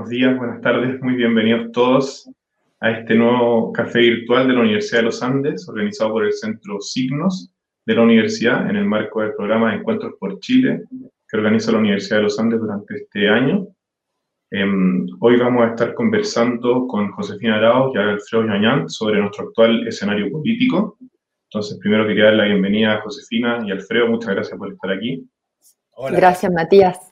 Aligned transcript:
buenos 0.00 0.10
días, 0.18 0.38
buenas 0.38 0.62
tardes, 0.62 1.02
muy 1.02 1.14
bienvenidos 1.14 1.72
todos 1.72 2.30
a 2.80 2.90
este 2.90 3.14
nuevo 3.14 3.70
café 3.70 3.98
virtual 3.98 4.48
de 4.48 4.54
la 4.54 4.60
Universidad 4.60 5.00
de 5.00 5.04
los 5.04 5.22
Andes, 5.22 5.68
organizado 5.68 6.12
por 6.12 6.24
el 6.24 6.32
Centro 6.32 6.80
Signos 6.80 7.52
de 7.84 7.94
la 7.94 8.00
Universidad 8.00 8.70
en 8.70 8.76
el 8.76 8.86
marco 8.86 9.20
del 9.20 9.34
programa 9.34 9.74
Encuentros 9.74 10.14
por 10.18 10.40
Chile, 10.40 10.84
que 11.28 11.36
organiza 11.36 11.72
la 11.72 11.80
Universidad 11.80 12.16
de 12.16 12.22
los 12.22 12.40
Andes 12.40 12.60
durante 12.60 12.94
este 12.96 13.28
año. 13.28 13.66
Em, 14.50 15.06
hoy 15.20 15.36
vamos 15.36 15.64
a 15.64 15.68
estar 15.68 15.92
conversando 15.92 16.86
con 16.86 17.10
Josefina 17.10 17.56
Arauz 17.56 17.94
y 17.94 17.98
Alfredo 17.98 18.46
Yañán 18.46 18.88
sobre 18.88 19.20
nuestro 19.20 19.48
actual 19.48 19.86
escenario 19.86 20.30
político. 20.30 20.96
Entonces, 21.50 21.78
primero 21.78 22.06
quería 22.06 22.24
dar 22.24 22.34
la 22.34 22.44
bienvenida 22.44 22.94
a 22.94 23.02
Josefina 23.02 23.58
y 23.66 23.70
Alfredo. 23.70 24.08
Muchas 24.08 24.34
gracias 24.34 24.58
por 24.58 24.72
estar 24.72 24.92
aquí. 24.92 25.28
Gracias, 26.10 26.50
Matías. 26.50 27.09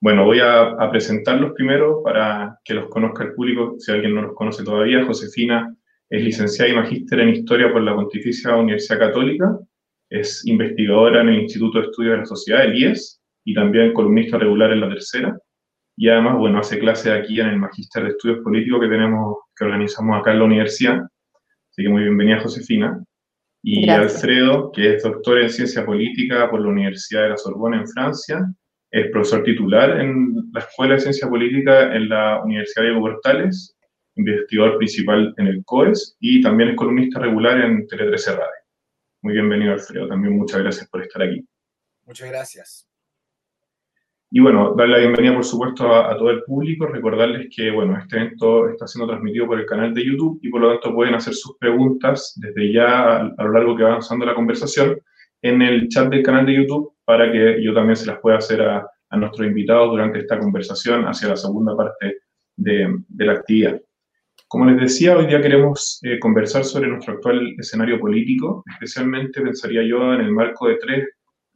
Bueno, 0.00 0.24
voy 0.24 0.38
a, 0.40 0.76
presentarlos 0.90 1.52
primero 1.52 2.02
para 2.04 2.58
que 2.64 2.74
los 2.74 2.88
conozca 2.88 3.24
el 3.24 3.34
público, 3.34 3.74
si 3.78 3.90
alguien 3.90 4.14
no 4.14 4.22
los 4.22 4.34
conoce 4.34 4.62
todavía. 4.62 5.04
Josefina 5.04 5.74
es 6.08 6.22
licenciada 6.22 6.70
y 6.70 6.76
magíster 6.76 7.20
en 7.20 7.30
Historia 7.30 7.72
por 7.72 7.82
la 7.82 7.94
Pontificia 7.94 8.54
Universidad 8.54 9.00
Católica, 9.00 9.58
es 10.08 10.46
investigadora 10.46 11.20
en 11.22 11.28
el 11.30 11.42
Instituto 11.42 11.80
de 11.80 11.86
Estudios 11.86 12.12
de 12.12 12.18
la 12.18 12.26
Sociedad, 12.26 12.64
el 12.64 12.78
IES, 12.78 13.20
y 13.44 13.54
también 13.54 13.92
columnista 13.92 14.38
regular 14.38 14.72
en 14.72 14.80
La 14.80 14.88
Tercera. 14.88 15.38
Y 15.96 16.08
además, 16.08 16.38
bueno, 16.38 16.60
hace 16.60 16.78
clases 16.78 17.12
aquí 17.12 17.40
en 17.40 17.48
el 17.48 17.58
Magíster 17.58 18.04
de 18.04 18.10
Estudios 18.10 18.38
Políticos 18.44 18.80
que 18.80 18.88
tenemos, 18.88 19.36
que 19.56 19.64
organizamos 19.64 20.20
acá 20.20 20.32
en 20.32 20.38
la 20.38 20.44
universidad. 20.44 21.02
Así 21.70 21.82
que 21.82 21.88
muy 21.88 22.02
bienvenida, 22.02 22.40
Josefina. 22.40 23.02
Y 23.62 23.90
Alfredo, 23.90 24.70
que 24.70 24.94
es 24.94 25.02
doctor 25.02 25.40
en 25.40 25.50
Ciencia 25.50 25.84
Política 25.84 26.48
por 26.48 26.60
la 26.60 26.68
Universidad 26.68 27.24
de 27.24 27.30
la 27.30 27.36
Sorbona 27.36 27.78
en 27.78 27.88
Francia 27.88 28.46
es 28.90 29.10
profesor 29.10 29.42
titular 29.42 30.00
en 30.00 30.34
la 30.52 30.60
Escuela 30.60 30.94
de 30.94 31.00
Ciencia 31.00 31.28
Política 31.28 31.94
en 31.94 32.08
la 32.08 32.42
Universidad 32.42 32.84
de 32.84 32.94
Portales, 32.94 33.76
investigador 34.16 34.78
principal 34.78 35.34
en 35.36 35.46
el 35.46 35.64
COES 35.64 36.16
y 36.20 36.40
también 36.40 36.70
es 36.70 36.76
columnista 36.76 37.20
regular 37.20 37.60
en 37.60 37.86
Tele 37.86 38.06
13 38.06 38.32
Radio. 38.32 38.48
Muy 39.22 39.34
bienvenido, 39.34 39.72
Alfredo. 39.72 40.08
También 40.08 40.36
muchas 40.36 40.60
gracias 40.60 40.88
por 40.88 41.02
estar 41.02 41.22
aquí. 41.22 41.44
Muchas 42.06 42.30
gracias. 42.30 42.88
Y 44.30 44.40
bueno, 44.40 44.74
dar 44.76 44.88
la 44.88 44.98
bienvenida, 44.98 45.34
por 45.34 45.44
supuesto, 45.44 45.94
a, 45.94 46.16
todo 46.16 46.30
el 46.30 46.42
público. 46.44 46.86
Recordarles 46.86 47.48
que, 47.54 47.70
bueno, 47.70 47.98
este 47.98 48.16
evento 48.16 48.68
está 48.68 48.86
siendo 48.86 49.08
transmitido 49.08 49.46
por 49.46 49.58
el 49.58 49.66
canal 49.66 49.94
de 49.94 50.04
YouTube 50.04 50.38
y 50.42 50.50
por 50.50 50.60
lo 50.60 50.70
tanto 50.70 50.94
pueden 50.94 51.14
hacer 51.14 51.34
sus 51.34 51.56
preguntas 51.58 52.34
desde 52.36 52.72
ya 52.72 52.86
a, 52.86 53.34
a 53.36 53.44
lo 53.44 53.52
largo 53.52 53.76
que 53.76 53.84
va 53.84 53.90
avanzando 53.90 54.26
la 54.26 54.34
conversación 54.34 55.00
en 55.42 55.62
el 55.62 55.88
chat 55.88 56.10
del 56.10 56.22
canal 56.22 56.44
de 56.44 56.56
YouTube 56.56 56.97
para 57.08 57.32
que 57.32 57.64
yo 57.64 57.72
también 57.72 57.96
se 57.96 58.04
las 58.04 58.18
pueda 58.20 58.36
hacer 58.36 58.60
a, 58.60 58.86
nuestros 59.12 59.46
invitados 59.46 59.92
durante 59.92 60.18
esta 60.18 60.38
conversación 60.38 61.04
hacia 61.04 61.30
la 61.30 61.36
segunda 61.38 61.74
parte 61.74 62.18
de, 62.54 62.98
la 63.16 63.32
actividad. 63.32 63.80
Como 64.46 64.66
les 64.66 64.78
decía, 64.78 65.16
hoy 65.16 65.26
día 65.26 65.40
queremos 65.40 66.00
eh, 66.02 66.18
conversar 66.18 66.64
sobre 66.64 66.88
nuestro 66.88 67.14
actual 67.14 67.54
escenario 67.58 67.98
político, 67.98 68.62
especialmente 68.70 69.40
pensaría 69.40 69.82
yo 69.84 70.12
en 70.12 70.20
el 70.20 70.32
marco 70.32 70.68
de 70.68 70.76
tres 70.76 71.08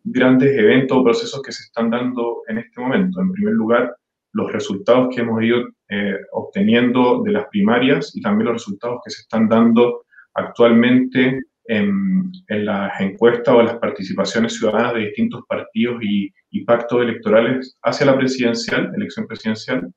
grandes 0.02 0.56
eventos 0.56 0.96
o 0.96 1.04
procesos 1.04 1.42
que 1.42 1.52
se 1.52 1.64
están 1.64 1.90
dando 1.90 2.44
en 2.48 2.56
este 2.56 2.80
momento. 2.80 3.20
En 3.20 3.32
primer 3.32 3.52
lugar, 3.52 3.94
los 4.32 4.50
resultados 4.50 5.14
que 5.14 5.20
hemos 5.20 5.42
ido 5.42 5.68
eh, 5.90 6.16
obteniendo 6.32 7.22
de 7.22 7.32
las 7.32 7.46
primarias 7.48 8.16
y 8.16 8.22
también 8.22 8.46
los 8.46 8.54
resultados 8.54 9.02
que 9.04 9.10
se 9.10 9.20
están 9.20 9.50
dando 9.50 10.06
actualmente 10.32 11.42
en, 11.64 12.32
las 12.48 13.00
encuestas 13.00 13.54
o 13.54 13.60
en 13.60 13.66
las 13.66 13.76
participaciones 13.76 14.54
ciudadanas 14.58 14.94
de 14.94 15.00
distintos 15.06 15.42
partidos 15.48 16.02
y, 16.02 16.32
pactos 16.64 17.02
electorales 17.02 17.76
hacia 17.82 18.06
la 18.06 18.16
presidencial, 18.16 18.92
elección 18.94 19.26
presidencial, 19.26 19.92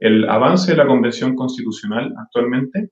el 0.00 0.28
avance 0.28 0.72
de 0.72 0.78
la 0.78 0.86
convención 0.86 1.36
constitucional 1.36 2.12
actualmente 2.18 2.90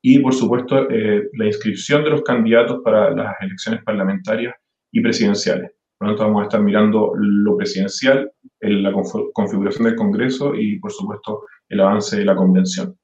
y, 0.00 0.20
por 0.20 0.32
supuesto, 0.32 0.88
eh, 0.88 1.28
la 1.32 1.46
inscripción 1.46 2.04
de 2.04 2.10
los 2.10 2.22
candidatos 2.22 2.80
para 2.84 3.10
las 3.10 3.34
elecciones 3.40 3.82
parlamentarias 3.82 4.54
y 4.92 5.00
presidenciales. 5.00 5.72
Por 5.98 6.08
lo 6.08 6.14
tanto, 6.14 6.24
vamos 6.24 6.42
a 6.42 6.44
estar 6.44 6.62
mirando 6.62 7.12
lo 7.16 7.56
presidencial, 7.56 8.30
la 8.60 8.92
configuración 9.32 9.84
del 9.84 9.96
Congreso 9.96 10.54
y, 10.54 10.78
por 10.78 10.92
supuesto, 10.92 11.42
el 11.68 11.80
avance 11.80 12.18
de 12.18 12.24
la 12.24 12.36
convención. 12.36 12.96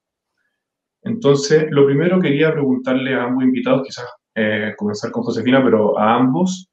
Entonces, 1.02 1.66
lo 1.70 1.86
primero 1.86 2.20
quería 2.20 2.52
preguntarle 2.52 3.14
a 3.14 3.24
ambos 3.24 3.42
invitados, 3.44 3.82
quizás 3.84 4.06
eh, 4.34 4.74
comenzar 4.76 5.12
con 5.12 5.22
Josefina, 5.22 5.62
pero 5.62 5.98
a 5.98 6.16
ambos 6.16 6.68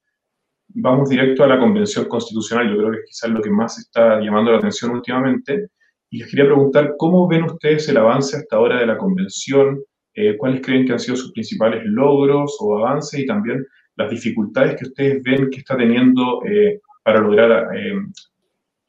vamos 0.74 1.08
directo 1.08 1.44
a 1.44 1.46
la 1.48 1.58
Convención 1.58 2.06
Constitucional. 2.06 2.68
Yo 2.68 2.78
creo 2.78 2.90
que 2.90 2.96
es 2.98 3.04
quizás 3.06 3.30
lo 3.30 3.40
que 3.40 3.50
más 3.50 3.78
está 3.78 4.20
llamando 4.20 4.52
la 4.52 4.58
atención 4.58 4.90
últimamente. 4.92 5.68
Y 6.10 6.18
les 6.18 6.30
quería 6.30 6.46
preguntar, 6.46 6.94
¿cómo 6.98 7.28
ven 7.28 7.44
ustedes 7.44 7.88
el 7.88 7.98
avance 7.98 8.36
hasta 8.36 8.56
ahora 8.56 8.80
de 8.80 8.86
la 8.86 8.98
Convención? 8.98 9.80
Eh, 10.14 10.36
¿Cuáles 10.36 10.60
creen 10.60 10.86
que 10.86 10.92
han 10.92 10.98
sido 10.98 11.16
sus 11.16 11.32
principales 11.32 11.82
logros 11.84 12.56
o 12.60 12.78
avances? 12.78 13.20
Y 13.20 13.26
también 13.26 13.64
las 13.96 14.10
dificultades 14.10 14.76
que 14.76 14.86
ustedes 14.86 15.22
ven 15.22 15.48
que 15.50 15.58
está 15.58 15.76
teniendo 15.76 16.42
eh, 16.44 16.80
para 17.04 17.20
lograr 17.20 17.68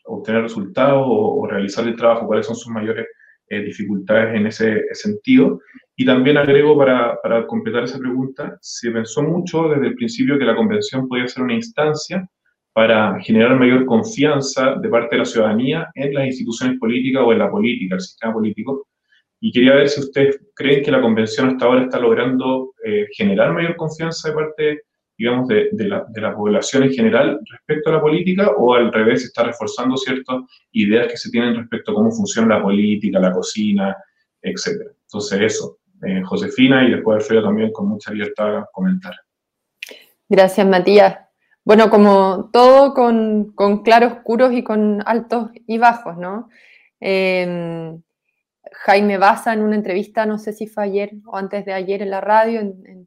obtener 0.06 0.44
resultados 0.44 1.04
o, 1.06 1.42
o, 1.42 1.48
realizar 1.48 1.88
el 1.88 1.96
trabajo. 1.96 2.28
¿Cuáles 2.28 2.46
son 2.46 2.56
sus 2.56 2.72
mayores 2.72 3.08
dificultades 3.50 4.36
en 4.36 4.48
ese 4.48 4.84
sentido? 4.94 5.60
Y 5.96 6.06
también 6.06 6.38
agrego 6.38 6.78
para, 6.78 7.22
para, 7.22 7.46
completar 7.46 7.84
esa 7.84 8.00
pregunta, 8.00 8.58
se 8.62 8.90
pensó 8.92 9.22
mucho 9.22 9.70
desde 9.70 9.88
el 9.88 9.96
principio 9.96 10.40
que 10.40 10.46
la 10.46 10.56
convención 10.56 11.08
podía 11.08 11.28
ser 11.28 11.44
una 11.44 11.54
instancia 11.54 12.28
para 12.74 13.20
generar 13.22 13.58
mayor 13.58 13.86
confianza 13.86 14.76
de 14.82 14.90
parte 14.90 15.16
de 15.16 15.20
la 15.20 15.26
ciudadanía 15.26 15.92
en 15.94 16.14
las 16.14 16.26
instituciones 16.26 16.80
políticas 16.80 17.22
o 17.24 17.32
en 17.32 17.40
la 17.40 17.52
política, 17.52 17.96
el 17.96 18.02
sistema 18.02 18.34
político. 18.34 18.88
Y 19.40 19.52
quería 19.52 19.76
ver 19.76 19.90
si 19.90 20.02
ustedes 20.02 20.40
creen 20.56 20.84
que 20.84 20.90
la 20.90 21.02
convención 21.02 21.50
hasta 21.50 21.66
ahora 21.66 21.84
está 21.84 22.00
logrando 22.00 22.74
eh, 22.84 23.06
generar 23.16 23.54
mayor 23.54 23.76
confianza 23.76 24.30
de 24.30 24.36
parte, 24.36 24.82
digamos, 25.16 25.48
de, 25.48 25.70
de, 25.74 25.88
la, 25.88 26.06
de, 26.10 26.22
la, 26.22 26.34
población 26.34 26.84
en 26.84 26.94
general 26.94 27.40
respecto 27.52 27.90
a 27.90 27.94
la 27.94 28.02
política 28.02 28.52
o 28.58 28.74
al 28.74 28.92
revés 28.92 29.24
está 29.24 29.44
reforzando 29.44 29.96
ciertas 29.98 30.38
ideas 30.72 31.08
que 31.12 31.18
se 31.18 31.30
tienen 31.30 31.56
respecto 31.56 31.92
a 31.92 31.96
cómo 31.96 32.10
funciona 32.10 32.56
la 32.56 32.64
política, 32.64 33.20
la 33.20 33.32
cocina, 33.32 33.96
etcétera. 34.42 34.92
Entonces 35.04 35.42
eso, 35.42 35.78
eh, 36.06 36.22
Josefina 36.24 36.86
y 36.86 36.92
después 36.92 37.18
Alfredo 37.18 37.44
también 37.44 37.72
con 37.72 37.88
mucha 37.88 38.12
libertad 38.12 38.66
comentar. 38.72 39.14
Gracias, 40.30 40.66
Matías. 40.68 41.18
Bueno, 41.66 41.90
como 41.90 42.50
todo 42.52 42.94
con, 42.94 43.54
con 43.54 43.84
claroscuros 43.84 44.52
y 44.54 44.64
con 44.64 45.02
altos 45.06 45.50
y 45.66 45.78
bajos, 45.78 46.18
¿no? 46.18 46.50
Em, 47.00 48.02
Jaime 48.72 49.18
Baza 49.18 49.54
en 49.54 49.62
una 49.62 49.76
entrevista, 49.76 50.26
no 50.26 50.38
sé 50.38 50.52
si 50.52 50.68
fue 50.68 50.84
ayer 50.84 51.12
o 51.26 51.38
antes 51.38 51.66
de 51.66 51.74
ayer 51.74 52.02
en 52.02 52.10
la 52.10 52.22
radio, 52.22 52.60
en, 52.60 53.06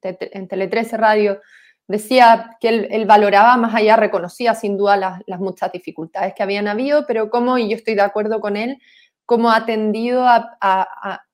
Tele 0.49 0.69
13 0.69 0.97
Radio, 0.97 1.41
decía 1.87 2.57
que 2.61 2.89
él, 2.91 3.07
valoraba 3.07 3.57
más 3.57 3.75
allá, 3.75 3.97
reconocía 3.97 4.55
sin 4.55 4.77
duda 4.79 4.97
las, 4.97 5.23
las, 5.27 5.41
muchas 5.41 5.73
dificultades 5.73 6.35
que 6.35 6.43
habían 6.43 6.69
habido, 6.69 7.07
pero 7.07 7.29
como, 7.31 7.59
y 7.59 7.69
yo 7.69 7.77
estoy 7.77 7.95
de 7.95 8.03
acuerdo 8.03 8.41
con 8.41 8.57
él, 8.57 8.79
cómo 9.27 9.51
ha 9.51 9.57
atendido 9.57 10.25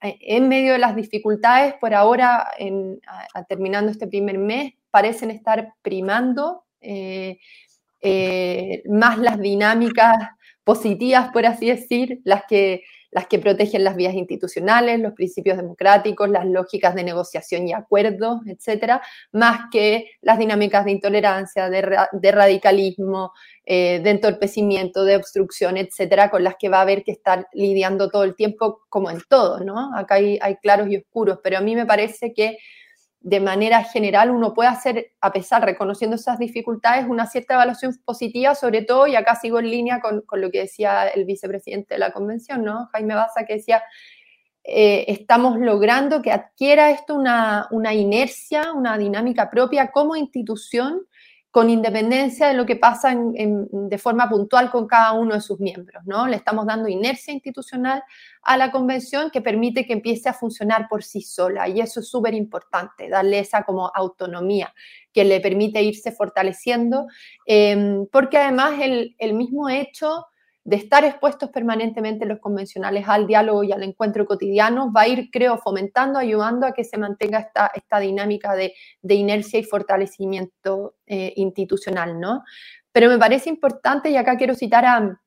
en 0.00 0.48
medio 0.48 0.72
de 0.72 0.78
las 0.78 0.96
dificultades, 0.96 1.74
por 1.74 1.94
ahora, 1.94 2.50
terminando 3.48 3.90
este 3.90 4.06
primer 4.08 4.38
mes, 4.38 4.72
parecen 4.90 5.30
estar 5.30 5.74
primando 5.82 6.64
eh, 6.80 7.38
eh, 8.00 8.82
más 8.88 9.18
las 9.18 9.38
dinámicas 9.38 10.16
positivas, 10.64 11.30
por 11.32 11.46
así 11.46 11.66
decir, 11.66 12.20
las 12.24 12.44
que 12.48 12.82
las 13.12 13.26
que 13.26 13.38
protegen 13.38 13.84
las 13.84 13.94
vías 13.94 14.14
institucionales, 14.14 14.98
los 14.98 15.12
principios 15.12 15.58
democráticos, 15.58 16.28
las 16.30 16.46
lógicas 16.46 16.94
de 16.94 17.04
negociación 17.04 17.68
y 17.68 17.72
acuerdos, 17.74 18.40
etcétera, 18.46 19.02
más 19.32 19.70
que 19.70 20.12
las 20.22 20.38
dinámicas 20.38 20.86
de 20.86 20.92
intolerancia, 20.92 21.68
de, 21.68 22.32
radicalismo, 22.32 23.32
eh, 23.66 24.00
de 24.02 24.10
entorpecimiento, 24.10 25.04
de 25.04 25.16
obstrucción, 25.16 25.76
etcétera, 25.76 26.30
con 26.30 26.42
las 26.42 26.56
que 26.58 26.70
va 26.70 26.78
a 26.78 26.82
haber 26.82 27.04
que 27.04 27.12
estar 27.12 27.46
lidiando 27.52 28.08
todo 28.08 28.24
el 28.24 28.34
tiempo, 28.34 28.80
como 28.88 29.10
en 29.10 29.20
todo, 29.28 29.60
¿no? 29.60 29.94
Acá 29.94 30.14
hay, 30.14 30.38
hay 30.40 30.56
claros 30.56 30.88
y 30.88 30.96
oscuros, 30.96 31.38
pero 31.42 31.58
a 31.58 31.60
mí 31.60 31.76
me 31.76 31.84
parece 31.84 32.32
que 32.32 32.56
de 33.22 33.40
manera 33.40 33.84
general 33.84 34.30
uno 34.30 34.52
puede 34.52 34.68
hacer, 34.68 35.12
a 35.20 35.32
pesar, 35.32 35.64
reconociendo 35.64 36.16
esas 36.16 36.38
dificultades, 36.38 37.06
una 37.08 37.26
cierta 37.26 37.54
evaluación 37.54 37.96
positiva, 38.04 38.54
sobre 38.54 38.82
todo, 38.82 39.06
y 39.06 39.14
acá 39.14 39.36
sigo 39.36 39.60
en 39.60 39.70
línea 39.70 40.00
con, 40.00 40.24
lo 40.40 40.50
que 40.50 40.60
decía 40.60 41.08
el 41.08 41.24
vicepresidente 41.24 41.94
de 41.94 42.00
la 42.00 42.12
convención, 42.12 42.64
¿no? 42.64 42.86
Jaime 42.92 43.14
Baza, 43.14 43.44
que 43.46 43.54
decía, 43.54 43.82
eh, 44.64 45.04
estamos 45.08 45.58
logrando 45.58 46.22
que 46.22 46.32
adquiera 46.32 46.90
esto 46.90 47.14
una, 47.14 47.68
una 47.70 47.94
inercia, 47.94 48.72
una 48.72 48.98
dinámica 48.98 49.50
propia 49.50 49.90
como 49.90 50.16
institución 50.16 51.06
con 51.52 51.68
independencia 51.68 52.48
de 52.48 52.54
lo 52.54 52.64
que 52.64 52.76
pasa 52.76 53.14
de 53.14 53.98
forma 53.98 54.26
puntual 54.26 54.70
con 54.70 54.86
cada 54.86 55.12
uno 55.12 55.34
de 55.34 55.42
sus 55.42 55.60
miembros, 55.60 56.02
¿no? 56.06 56.26
Le 56.26 56.36
estamos 56.36 56.64
dando 56.64 56.88
inercia 56.88 57.34
institucional 57.34 58.02
a 58.42 58.56
la 58.56 58.72
convención 58.72 59.30
que 59.30 59.42
permite 59.42 59.84
que 59.86 59.92
empiece 59.92 60.30
a 60.30 60.32
funcionar 60.32 60.88
por 60.88 61.04
sí 61.04 61.20
sola 61.20 61.68
y 61.68 61.80
eso 61.80 62.00
es 62.00 62.08
súper 62.08 62.32
importante, 62.32 63.10
darle 63.10 63.38
esa 63.38 63.64
como 63.64 63.92
autonomía 63.94 64.72
que 65.12 65.24
le 65.24 65.42
permite 65.42 65.82
irse 65.82 66.10
fortaleciendo, 66.10 67.06
em, 67.44 68.06
porque 68.10 68.38
además 68.38 68.80
el, 68.80 69.34
mismo 69.34 69.68
hecho 69.68 70.24
de 70.64 70.76
estar 70.76 71.04
expuestos 71.04 71.50
permanentemente 71.50 72.24
los 72.24 72.38
convencionales 72.38 73.04
al 73.08 73.26
diálogo 73.26 73.64
y 73.64 73.72
al 73.72 73.82
encuentro 73.82 74.26
cotidiano, 74.26 74.92
va 74.92 75.02
a 75.02 75.08
ir, 75.08 75.28
creo, 75.30 75.58
fomentando, 75.58 76.18
ayudando 76.18 76.66
a 76.66 76.72
que 76.72 76.84
se 76.84 76.98
mantenga 76.98 77.40
esta, 77.40 77.70
esta 77.74 77.98
dinámica 77.98 78.54
de, 78.54 78.74
inercia 79.02 79.58
y 79.58 79.64
fortalecimiento 79.64 80.94
eh, 81.06 81.32
institucional, 81.36 82.20
¿no? 82.20 82.44
Pero 82.92 83.08
me 83.08 83.18
parece 83.18 83.48
importante, 83.50 84.10
y 84.10 84.16
acá 84.16 84.36
quiero 84.36 84.54
citar 84.54 84.84
a 84.84 85.20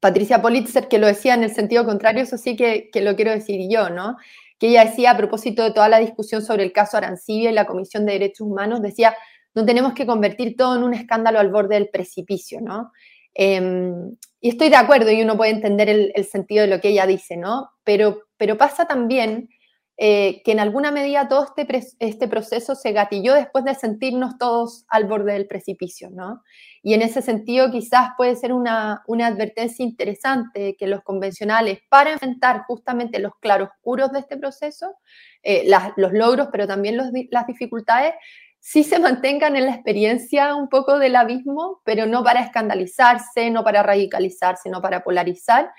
Patricia 0.00 0.40
Politzer, 0.40 0.88
que 0.88 0.98
lo 0.98 1.06
decía 1.06 1.34
en 1.34 1.42
el 1.42 1.54
sentido 1.54 1.84
contrario, 1.84 2.22
eso 2.22 2.38
sí 2.38 2.56
que, 2.56 2.88
que 2.90 3.02
lo 3.02 3.16
quiero 3.16 3.32
decir 3.32 3.68
yo, 3.70 3.90
¿no? 3.90 4.16
Que 4.58 4.68
ella 4.68 4.86
decía 4.86 5.10
a 5.10 5.16
propósito 5.16 5.62
de 5.62 5.72
toda 5.72 5.88
la 5.88 5.98
discusión 5.98 6.42
sobre 6.42 6.62
el 6.64 6.72
caso 6.72 6.96
Arancibia 6.96 7.50
y 7.50 7.54
la 7.54 7.66
Comisión 7.66 8.06
de 8.06 8.12
Derechos 8.12 8.46
Humanos, 8.46 8.80
decía, 8.80 9.14
no 9.54 9.66
tenemos 9.66 9.92
que 9.92 10.06
convertir 10.06 10.56
todo 10.56 10.76
en 10.76 10.84
un 10.84 10.94
escándalo 10.94 11.38
al 11.38 11.50
borde 11.50 11.74
del 11.74 11.90
precipicio, 11.90 12.60
¿no? 12.62 12.92
Em, 13.40 14.16
y 14.40 14.48
estoy 14.48 14.68
de 14.68 14.74
acuerdo 14.74 15.12
y 15.12 15.22
uno 15.22 15.36
puede 15.36 15.52
entender 15.52 15.88
el, 15.88 16.24
sentido 16.24 16.62
de 16.62 16.66
lo 16.66 16.80
que 16.80 16.88
ella 16.88 17.06
dice, 17.06 17.36
¿no? 17.36 17.70
Pero, 17.84 18.24
pero 18.36 18.58
pasa 18.58 18.86
también 18.86 19.48
eh, 19.96 20.42
que 20.44 20.50
en 20.50 20.58
alguna 20.58 20.90
medida 20.90 21.28
todo 21.28 21.46
este, 21.56 21.86
este 22.00 22.26
proceso 22.26 22.74
se 22.74 22.90
gatilló 22.90 23.34
después 23.34 23.64
de 23.64 23.76
sentirnos 23.76 24.38
todos 24.38 24.86
al 24.88 25.04
borde 25.04 25.34
del 25.34 25.46
precipicio, 25.46 26.10
¿no? 26.10 26.42
Y 26.82 26.94
en 26.94 27.02
ese 27.02 27.22
sentido 27.22 27.70
quizás 27.70 28.10
puede 28.16 28.34
ser 28.34 28.52
una, 28.52 29.04
una 29.06 29.28
advertencia 29.28 29.84
interesante 29.84 30.74
que 30.76 30.88
los 30.88 31.04
convencionales, 31.04 31.78
para 31.88 32.10
enfrentar 32.10 32.64
justamente 32.66 33.20
los 33.20 33.34
claroscuros 33.40 34.10
de 34.10 34.18
este 34.18 34.36
proceso, 34.36 34.96
eh, 35.44 35.70
los 35.96 36.12
logros, 36.12 36.48
pero 36.50 36.66
también 36.66 36.96
las 37.30 37.46
dificultades, 37.46 38.14
sí 38.60 38.84
se 38.84 38.98
mantengan 38.98 39.56
en 39.56 39.66
la 39.66 39.74
experiencia 39.74 40.54
un 40.54 40.68
poco 40.68 40.98
del 40.98 41.16
abismo, 41.16 41.80
pero 41.84 42.06
no 42.06 42.22
para 42.22 42.40
escandalizarse, 42.40 43.50
no 43.50 43.64
para 43.64 43.82
radicalizarse, 43.82 44.68
no 44.70 44.82
para 44.82 45.02
polarizar, 45.02 45.70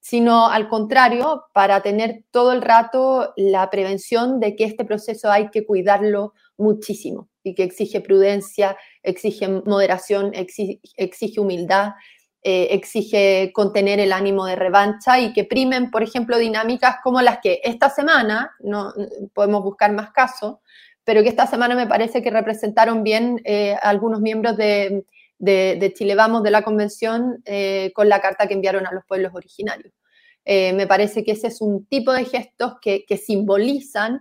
sino 0.00 0.48
al 0.48 0.68
contrario, 0.68 1.44
para 1.52 1.82
tener 1.82 2.24
todo 2.30 2.52
el 2.52 2.62
rato 2.62 3.32
la 3.36 3.68
prevención 3.68 4.40
de 4.40 4.56
que 4.56 4.64
este 4.64 4.84
proceso 4.84 5.30
hay 5.30 5.50
que 5.50 5.66
cuidarlo 5.66 6.32
muchísimo 6.56 7.28
y 7.42 7.54
que 7.54 7.64
exige 7.64 8.00
prudencia, 8.00 8.76
exige 9.02 9.48
moderación, 9.48 10.32
exige, 10.34 11.40
humildad, 11.40 11.92
eh, 12.42 12.68
exige 12.70 13.50
contener 13.52 14.00
el 14.00 14.12
ánimo 14.12 14.46
de 14.46 14.56
revancha 14.56 15.18
y 15.20 15.32
que 15.32 15.44
primen, 15.44 15.90
por 15.90 16.02
ejemplo, 16.02 16.38
dinámicas 16.38 16.96
como 17.02 17.20
las 17.20 17.40
que 17.40 17.60
esta 17.64 17.90
semana, 17.90 18.52
no 18.60 18.94
podemos 19.34 19.62
buscar 19.62 19.92
más 19.92 20.12
casos, 20.12 20.56
pero 21.08 21.22
que 21.22 21.30
esta 21.30 21.46
semana 21.46 21.74
me 21.74 21.86
parece 21.86 22.20
que 22.20 22.30
representaron 22.30 23.02
bien 23.02 23.40
eh, 23.46 23.78
algunos 23.80 24.20
miembros 24.20 24.58
de, 24.58 25.06
Chile 25.94 26.14
Vamos, 26.14 26.42
de 26.42 26.50
la 26.50 26.60
convención, 26.60 27.40
eh, 27.46 27.92
con 27.94 28.10
la 28.10 28.20
carta 28.20 28.46
que 28.46 28.52
enviaron 28.52 28.86
a 28.86 28.92
los 28.92 29.06
pueblos 29.06 29.32
originarios. 29.34 29.94
Eh, 30.44 30.74
me 30.74 30.86
parece 30.86 31.24
que 31.24 31.32
ese 31.32 31.46
es 31.46 31.62
un 31.62 31.86
tipo 31.86 32.12
de 32.12 32.26
gestos 32.26 32.74
que, 32.82 33.06
simbolizan 33.16 34.20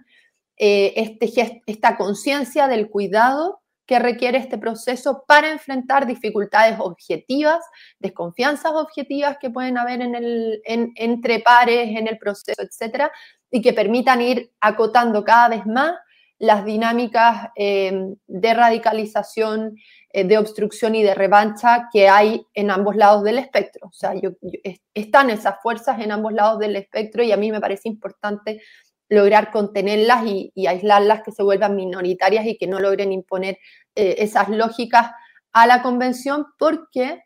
este 0.56 1.62
esta 1.66 1.98
conciencia 1.98 2.70
del 2.70 2.90
cuidado 2.90 3.60
que 3.86 4.00
requiere 4.00 4.38
este 4.38 4.58
proceso 4.58 5.26
para 5.28 5.52
enfrentar 5.52 6.08
dificultades 6.08 6.80
objetivas, 6.80 7.66
desconfianzas 8.00 8.72
objetivas 8.72 9.40
que 9.42 9.50
pueden 9.50 9.78
haber 9.78 10.00
en 10.02 10.16
el, 10.16 10.62
entre 10.64 11.40
pares 11.40 11.90
en 11.98 12.08
el 12.08 12.18
proceso, 12.18 12.62
etcétera, 12.62 13.12
y 13.52 13.62
que 13.62 13.74
permitan 13.74 14.22
ir 14.22 14.54
acotando 14.62 15.26
cada 15.26 15.50
vez 15.50 15.66
más 15.66 15.94
las 16.40 16.66
dinámicas 16.66 17.50
eh, 17.56 18.16
de 18.28 18.54
radicalización, 18.54 19.76
eh, 20.10 20.24
de 20.24 20.38
obstrucción 20.38 20.96
y 20.96 21.04
de 21.04 21.16
revancha 21.16 21.90
que 21.92 22.10
hay 22.10 22.46
en 22.54 22.72
ambos 22.72 22.96
lados 22.96 23.24
del 23.24 23.40
espectro. 23.40 23.88
O 23.88 23.94
sea, 23.94 24.14
están 24.94 25.30
esas 25.30 25.56
fuerzas 25.62 26.00
en 26.00 26.12
ambos 26.12 26.34
lados 26.34 26.60
del 26.60 26.76
espectro 26.76 27.24
y 27.24 27.32
a 27.32 27.38
mí 27.38 27.52
me 27.52 27.62
parece 27.62 27.90
importante 27.90 28.62
lograr 29.10 29.52
contenerlas 29.52 30.26
y, 30.26 30.68
aislarlas, 30.68 31.24
que 31.24 31.32
se 31.32 31.44
vuelvan 31.44 31.76
minoritarias 31.76 32.46
y 32.46 32.58
que 32.58 32.68
no 32.68 32.80
logren 32.80 33.12
imponer 33.12 33.58
eh, 33.96 34.16
esas 34.20 34.50
lógicas 34.50 35.12
a 35.54 35.66
la 35.66 35.82
convención, 35.82 36.46
porque 36.60 37.24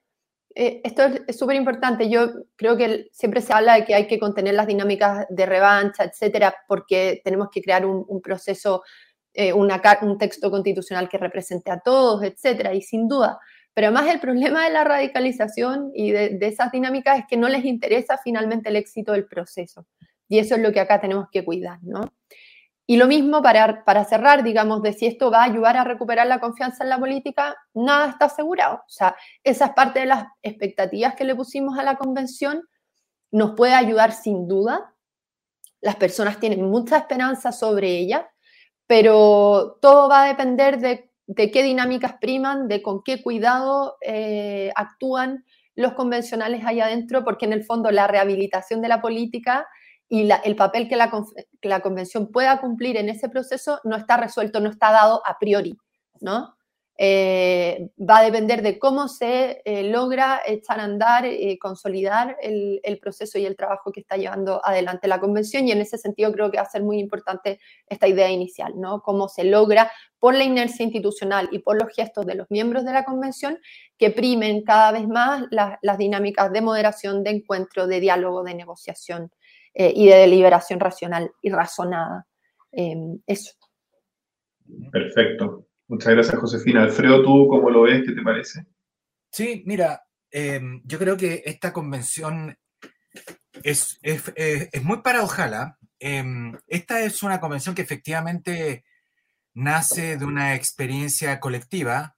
esto 0.56 1.04
es 1.28 1.38
súper 1.38 1.56
importante. 1.56 2.10
Yo 2.10 2.30
creo 2.56 2.78
que 2.78 3.08
siempre 3.12 3.42
se 3.42 3.54
habla 3.54 3.76
de 3.76 3.86
que 3.86 3.96
hay 3.96 4.08
que 4.08 4.20
contener 4.20 4.54
las 4.54 4.68
dinámicas 4.68 5.26
de 5.30 5.46
revancha, 5.46 6.04
etcétera, 6.04 6.56
porque 6.68 7.22
tenemos 7.24 7.50
que 7.52 7.62
crear 7.62 7.86
un, 7.86 8.22
proceso, 8.22 8.84
eh, 9.34 9.54
un 9.54 9.70
texto 10.18 10.52
constitucional 10.52 11.10
que 11.10 11.18
represente 11.18 11.72
a 11.72 11.80
todos, 11.80 12.24
etcétera, 12.24 12.74
y 12.74 12.82
sin 12.82 13.08
duda. 13.08 13.40
Pero 13.74 13.88
además 13.88 14.14
el 14.14 14.20
problema 14.20 14.66
de 14.66 14.74
la 14.74 14.84
radicalización 14.84 15.92
y 15.94 16.12
de, 16.12 16.30
de 16.30 16.48
esas 16.48 16.72
dinámicas 16.72 17.20
es 17.20 17.26
que 17.28 17.38
no 17.38 17.48
les 17.48 17.64
interesa 17.64 18.18
finalmente 18.24 18.70
el 18.70 18.76
éxito 18.76 19.14
del 19.14 19.26
proceso. 19.26 19.88
Y 20.28 20.40
eso 20.40 20.56
es 20.56 20.62
lo 20.62 20.72
que 20.72 20.80
acá 20.80 21.00
tenemos 21.00 21.28
que 21.32 21.44
cuidar, 21.44 21.80
¿no? 21.82 22.02
Y 22.92 22.98
lo 22.98 23.08
mismo 23.08 23.42
para, 23.42 23.86
para 23.86 24.04
cerrar, 24.04 24.44
digamos, 24.44 24.82
de 24.82 24.92
si 24.92 25.06
esto 25.06 25.32
va 25.32 25.44
a 25.44 25.46
ayudar 25.46 25.78
a 25.78 25.86
recuperar 25.86 26.28
la 26.28 26.42
confianza 26.42 26.84
en 26.84 26.90
la 26.90 27.00
política, 27.00 27.56
nada 27.74 28.10
está 28.10 28.26
asegurado. 28.26 28.84
O 28.86 28.90
sea, 28.90 29.16
esa 29.46 29.68
es 29.68 29.72
parte 29.72 30.02
de 30.02 30.08
las 30.08 30.26
expectativas 30.42 31.16
que 31.16 31.24
le 31.24 31.34
pusimos 31.34 31.80
a 31.80 31.84
la 31.84 31.96
convención. 31.96 32.68
Nos 33.32 33.52
puede 33.52 33.76
ayudar 33.76 34.12
sin 34.12 34.46
duda. 34.46 34.94
Las 35.80 35.96
personas 35.96 36.38
tienen 36.42 36.70
mucha 36.70 36.98
esperanza 36.98 37.54
sobre 37.54 37.98
ella, 37.98 38.30
pero 38.88 39.78
todo 39.82 40.10
va 40.10 40.24
a 40.24 40.28
depender 40.28 40.82
de, 40.82 41.14
qué 41.34 41.64
dinámicas 41.64 42.16
priman, 42.20 42.68
de 42.68 42.82
con 42.82 43.04
qué 43.04 43.24
cuidado 43.24 43.96
eh, 44.02 44.70
actúan 44.76 45.46
los 45.76 45.94
convencionales 45.94 46.66
allá 46.66 46.88
adentro, 46.88 47.24
porque 47.24 47.46
en 47.46 47.54
el 47.54 47.64
fondo 47.64 47.90
la 47.90 48.08
rehabilitación 48.08 48.82
de 48.82 48.90
la 48.90 49.00
política 49.00 49.66
y 50.14 50.30
el 50.44 50.58
papel 50.58 50.90
que 50.90 50.98
la, 50.98 51.80
convención 51.80 52.34
pueda 52.34 52.60
cumplir 52.60 52.98
en 52.98 53.08
ese 53.08 53.30
proceso 53.30 53.80
no 53.86 53.96
está 53.96 54.18
resuelto, 54.18 54.60
no 54.60 54.70
está 54.70 54.92
dado 54.92 55.22
a 55.26 55.40
priori, 55.40 55.78
¿no? 56.20 56.58
Eh, 56.98 57.92
va 57.98 58.18
a 58.18 58.24
depender 58.24 58.62
de 58.62 58.78
cómo 58.78 59.08
se 59.08 59.62
eh, 59.64 59.84
logra 59.84 60.42
echar 60.46 60.82
a 60.82 60.84
andar, 60.84 61.26
y 61.26 61.58
consolidar 61.58 62.36
el, 62.42 63.00
proceso 63.02 63.40
y 63.40 63.46
el 63.46 63.56
trabajo 63.56 63.94
que 63.94 64.02
está 64.02 64.18
llevando 64.18 64.60
adelante 64.66 65.08
la 65.08 65.22
convención 65.22 65.66
y 65.66 65.72
en 65.72 65.80
ese 65.80 65.98
sentido 65.98 66.34
creo 66.34 66.52
que 66.52 66.58
va 66.58 66.64
a 66.64 66.70
ser 66.70 66.84
muy 66.84 67.00
importante 67.00 67.62
esta 67.88 68.10
idea 68.10 68.30
inicial, 68.30 68.74
¿no? 68.76 69.02
Cómo 69.04 69.30
se 69.30 69.46
logra 69.46 69.94
por 70.20 70.36
la 70.36 70.44
inercia 70.44 70.84
institucional 70.84 71.48
y 71.54 71.60
por 71.60 71.82
los 71.82 71.96
gestos 71.96 72.26
de 72.26 72.36
los 72.36 72.52
miembros 72.52 72.84
de 72.84 72.92
la 72.92 73.06
convención 73.06 73.60
que 73.98 74.12
primen 74.12 74.64
cada 74.64 74.92
vez 74.92 75.08
más 75.08 75.46
las 75.50 75.98
dinámicas 75.98 76.52
de 76.52 76.60
moderación, 76.60 77.24
de 77.24 77.30
encuentro, 77.30 77.88
de 77.88 78.02
diálogo, 78.02 78.44
de 78.44 78.56
negociación 78.56 79.32
eh, 79.74 79.92
y 79.96 80.08
de 80.08 80.16
deliberación 80.16 80.80
racional 80.80 81.32
y 81.42 81.50
razonada. 81.50 82.28
Em, 82.72 83.20
eso. 83.26 83.52
Perfecto. 84.92 85.68
Muchas 85.88 86.14
gracias, 86.14 86.40
Josefina. 86.40 86.84
Alfredo, 86.84 87.24
¿tú 87.24 87.48
cómo 87.48 87.70
lo 87.70 87.84
ves? 87.84 88.04
¿Qué 88.06 88.14
te 88.14 88.22
parece? 88.22 88.66
Sí, 89.32 89.64
mira, 89.66 90.04
em, 90.30 90.82
yo 90.86 90.98
creo 90.98 91.18
que 91.18 91.44
esta 91.46 91.74
convención 91.74 92.58
es, 93.64 94.00
es, 94.02 94.32
es, 94.36 94.84
muy 94.84 95.02
paradojal. 95.02 95.76
Eh, 96.00 96.24
esta 96.68 97.02
es 97.02 97.24
una 97.24 97.40
convención 97.40 97.76
que 97.76 97.82
efectivamente 97.82 98.86
nace 99.54 100.18
de 100.18 100.26
una 100.26 100.56
experiencia 100.56 101.40
colectiva 101.40 102.16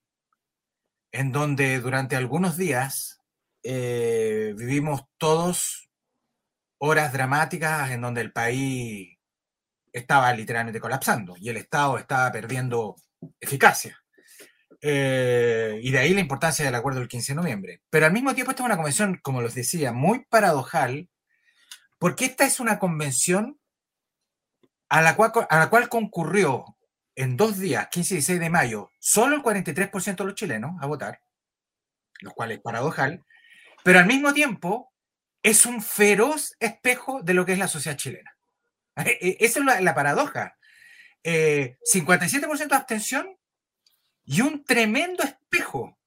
en 1.11 1.31
donde 1.31 1.79
durante 1.79 2.15
algunos 2.15 2.57
días 2.57 3.21
eh, 3.63 4.53
vivimos 4.57 5.03
todos 5.17 5.82
horas 6.85 7.13
dramáticas 7.13 7.91
en 7.91 8.01
donde 8.01 8.19
el 8.19 8.33
país 8.33 9.17
estaba 9.93 10.33
literalmente 10.33 10.81
colapsando 10.81 11.35
y 11.39 11.47
el 11.47 11.55
Estado 11.55 11.97
estaba 11.97 12.29
perdiendo 12.29 12.97
eficacia. 13.39 14.03
Eh, 14.81 15.79
y 15.81 15.91
de 15.91 15.99
ahí 15.99 16.13
la 16.13 16.19
importancia 16.19 16.65
del 16.65 16.75
acuerdo 16.75 16.99
del 16.99 17.07
15 17.07 17.31
de 17.31 17.35
noviembre. 17.37 17.81
Pero 17.89 18.05
al 18.05 18.11
mismo 18.11 18.35
tiempo 18.35 18.51
esta 18.51 18.63
es 18.63 18.65
una 18.65 18.75
convención, 18.75 19.17
como 19.23 19.41
les 19.41 19.55
decía, 19.55 19.93
muy 19.93 20.25
paradojal, 20.25 21.09
porque 21.99 22.25
esta 22.25 22.43
es 22.43 22.59
una 22.59 22.79
convención 22.79 23.57
a 24.89 25.01
la 25.01 25.15
cual, 25.15 25.31
a 25.49 25.59
la 25.59 25.69
cual 25.69 25.87
concurrió 25.87 26.65
en 27.15 27.37
dos 27.37 27.59
días, 27.59 27.87
15 27.91 28.15
y 28.15 28.17
16 28.17 28.39
de 28.41 28.49
mayo, 28.49 28.91
solo 28.99 29.37
el 29.37 29.41
43% 29.41 30.17
de 30.17 30.25
los 30.25 30.35
chilenos 30.35 30.73
a 30.81 30.87
votar, 30.87 31.21
lo 32.19 32.31
cual 32.31 32.51
es 32.51 32.59
paradojal, 32.59 33.23
pero 33.85 33.99
al 33.99 34.05
mismo 34.05 34.33
tiempo 34.33 34.92
es 35.43 35.65
un 35.65 35.81
feroz 35.81 36.55
espejo 36.59 37.21
de 37.21 37.33
lo 37.33 37.45
que 37.45 37.51
es 37.53 37.59
la 37.59 37.67
sociedad 37.67 37.97
chilena. 37.97 38.35
E, 39.05 39.37
esa 39.41 39.59
es 39.59 39.81
la, 39.81 39.93
paradoja. 39.93 40.57
57% 41.23 41.23
eh, 41.23 42.67
de 42.67 42.75
abstención 42.75 43.37
y 44.25 44.41
un 44.41 44.63
tremendo 44.63 45.23
espejo 45.23 45.97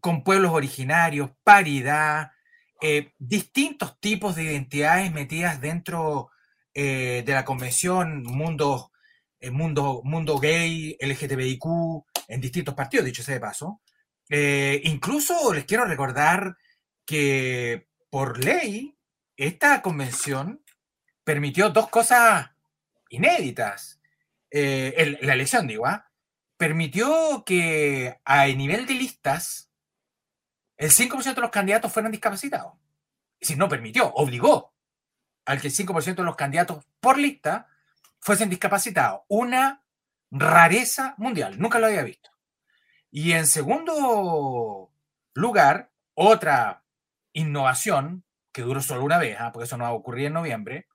con 0.00 0.22
pueblos 0.22 0.52
originarios, 0.52 1.30
paridad, 1.42 2.30
eh, 2.80 3.12
distintos 3.18 3.98
tipos 3.98 4.36
de 4.36 4.44
identidades 4.44 5.12
metidas 5.12 5.60
dentro 5.60 6.30
eh, 6.72 7.24
de 7.26 7.32
la 7.32 7.44
convención, 7.44 8.22
mundo, 8.22 8.92
mundo, 9.50 10.02
mundo 10.04 10.38
gay, 10.38 10.96
LGTBIQ, 11.00 11.64
en 12.28 12.40
distintos 12.40 12.74
partidos, 12.74 13.06
dicho 13.06 13.22
sea 13.22 13.34
de 13.34 13.40
paso. 13.40 13.80
incluso 14.28 15.52
les 15.52 15.64
quiero 15.64 15.84
recordar 15.84 16.56
que 17.04 17.87
por 18.10 18.42
ley, 18.42 18.96
esta 19.36 19.82
convención 19.82 20.62
permitió 21.24 21.70
dos 21.70 21.88
cosas 21.88 22.50
inéditas. 23.10 24.00
Eh, 24.50 25.18
la 25.20 25.34
elección, 25.34 25.66
digo, 25.66 25.86
¿ah? 25.86 26.10
permitió 26.56 27.44
que 27.44 28.20
a 28.24 28.46
nivel 28.46 28.86
de 28.86 28.94
listas 28.94 29.70
el 30.76 30.90
5% 30.90 31.34
de 31.34 31.40
los 31.40 31.50
candidatos 31.50 31.92
fueran 31.92 32.12
discapacitados. 32.12 32.74
Es 33.40 33.56
no 33.56 33.68
permitió, 33.68 34.12
obligó 34.14 34.74
al 35.44 35.60
que 35.60 35.68
el 35.68 35.74
5% 35.74 36.16
de 36.16 36.22
los 36.22 36.36
candidatos 36.36 36.84
por 37.00 37.18
lista 37.18 37.68
fuesen 38.20 38.50
discapacitados. 38.50 39.22
Una 39.28 39.82
rareza 40.30 41.14
mundial, 41.16 41.58
nunca 41.58 41.78
lo 41.78 41.86
había 41.86 42.02
visto. 42.02 42.30
Y 43.10 43.32
en 43.32 43.46
segundo 43.46 44.92
lugar, 45.34 45.90
otra 46.14 46.84
innovación, 47.32 48.24
que 48.52 48.62
duró 48.62 48.80
solo 48.80 49.04
una 49.04 49.18
vez, 49.18 49.36
¿ah? 49.38 49.52
porque 49.52 49.66
eso 49.66 49.76
no 49.76 49.84
va 49.84 50.20
en 50.20 50.32
noviembre, 50.32 50.86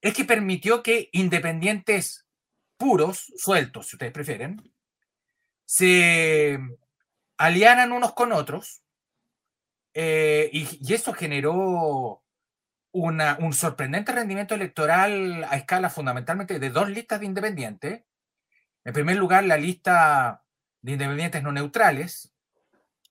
es 0.00 0.14
que 0.14 0.24
permitió 0.24 0.82
que 0.82 1.08
independientes 1.12 2.26
puros, 2.76 3.32
sueltos, 3.36 3.88
si 3.88 3.96
ustedes 3.96 4.12
prefieren, 4.12 4.74
se 5.64 6.58
aliaran 7.38 7.92
unos 7.92 8.12
con 8.12 8.32
otros, 8.32 8.82
eh, 9.94 10.50
y, 10.52 10.92
eso 10.92 11.12
generó 11.12 12.22
un 12.92 13.52
sorprendente 13.52 14.12
rendimiento 14.12 14.54
electoral 14.54 15.44
a 15.44 15.56
escala 15.56 15.90
fundamentalmente 15.90 16.58
de 16.58 16.70
dos 16.70 16.88
listas 16.90 17.20
de 17.20 17.26
independientes. 17.26 18.04
En 18.84 18.92
primer 18.92 19.16
lugar, 19.16 19.44
la 19.44 19.56
lista 19.56 20.44
de 20.80 20.92
independientes 20.92 21.42
no 21.42 21.50
neutrales, 21.50 22.32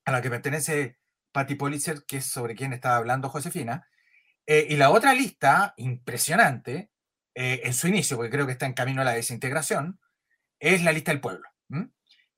a 0.04 0.12
la 0.12 0.22
que 0.22 0.30
pertenece 0.30 0.98
Patti 1.34 1.56
Politzer, 1.56 2.04
que 2.06 2.18
es 2.18 2.26
sobre 2.26 2.54
quien 2.54 2.72
estaba 2.72 2.96
hablando 2.96 3.28
Josefina, 3.28 3.88
eh, 4.46 4.68
y 4.70 4.76
la 4.76 4.90
otra 4.90 5.12
lista, 5.12 5.74
impresionante, 5.76 6.90
eh, 7.34 7.62
en 7.64 7.74
su 7.74 7.88
inicio, 7.88 8.16
porque 8.16 8.30
creo 8.30 8.46
que 8.46 8.52
está 8.52 8.66
en 8.66 8.72
camino 8.72 9.02
a 9.02 9.04
la 9.04 9.14
desintegración, 9.14 10.00
es 10.60 10.82
la 10.82 10.92
lista 10.92 11.10
del 11.10 11.20
pueblo. 11.20 11.48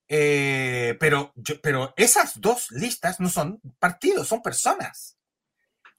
Eh, 0.09 0.97
pero, 1.01 1.35
pero 1.63 1.93
esas 1.97 2.41
dos 2.41 2.71
listas 2.71 3.21
no 3.21 3.29
son 3.29 3.61
partidos, 3.79 4.29
son 4.29 4.41
personas. 4.41 5.19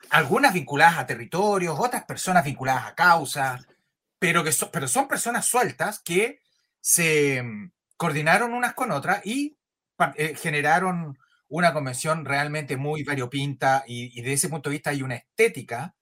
Algunas 0.10 0.54
vinculadas 0.54 0.98
a 0.98 1.06
territorios, 1.06 1.77
otras 1.77 2.06
personas 2.06 2.46
vinculadas 2.46 2.86
a 2.88 2.96
causas, 2.96 3.68
pero, 4.18 4.44
pero 4.72 4.88
son 4.88 5.08
personas 5.08 5.46
sueltas 5.46 6.00
que 6.00 6.39
se 6.80 7.44
mm, 7.44 7.72
coordinaron 7.96 8.54
unas 8.54 8.74
con 8.74 8.92
otras 8.92 9.24
y 9.25 9.58
generaron 10.36 11.18
una 11.50 11.74
convención 11.74 12.25
realmente 12.25 12.77
muy 12.77 13.04
variopinta 13.04 13.84
y, 13.88 14.18
y 14.20 14.22
de 14.22 14.34
ese 14.34 14.50
punto 14.50 14.70
de 14.70 14.75
vista 14.75 14.89
hay 14.89 15.01
una 15.01 15.16
estética 15.16 15.96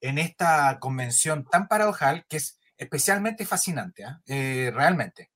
en 0.00 0.18
esta 0.18 0.78
convención 0.80 1.44
tan 1.44 1.66
paradojal 1.66 2.26
que 2.28 2.36
es 2.36 2.58
especialmente 2.76 3.46
fascinante, 3.46 4.04
¿ah? 4.04 4.20
eh, 4.26 4.70
realmente. 4.74 5.30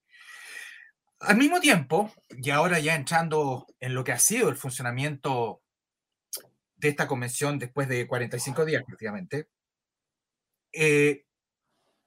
Al 1.21 1.37
mismo 1.37 1.61
tiempo, 1.61 2.13
y 2.29 2.51
ahora 2.51 2.79
ya 2.79 2.95
entrando 2.95 3.67
en 3.81 3.95
lo 3.95 4.05
que 4.05 4.13
ha 4.13 4.19
sido 4.19 4.49
el 4.49 4.57
funcionamiento 4.57 5.63
de 6.77 6.89
esta 6.89 7.09
convención 7.09 7.59
después 7.59 7.89
de 7.89 8.07
45 8.07 8.65
días 8.65 8.85
prácticamente, 8.87 9.49
eh, 10.73 11.25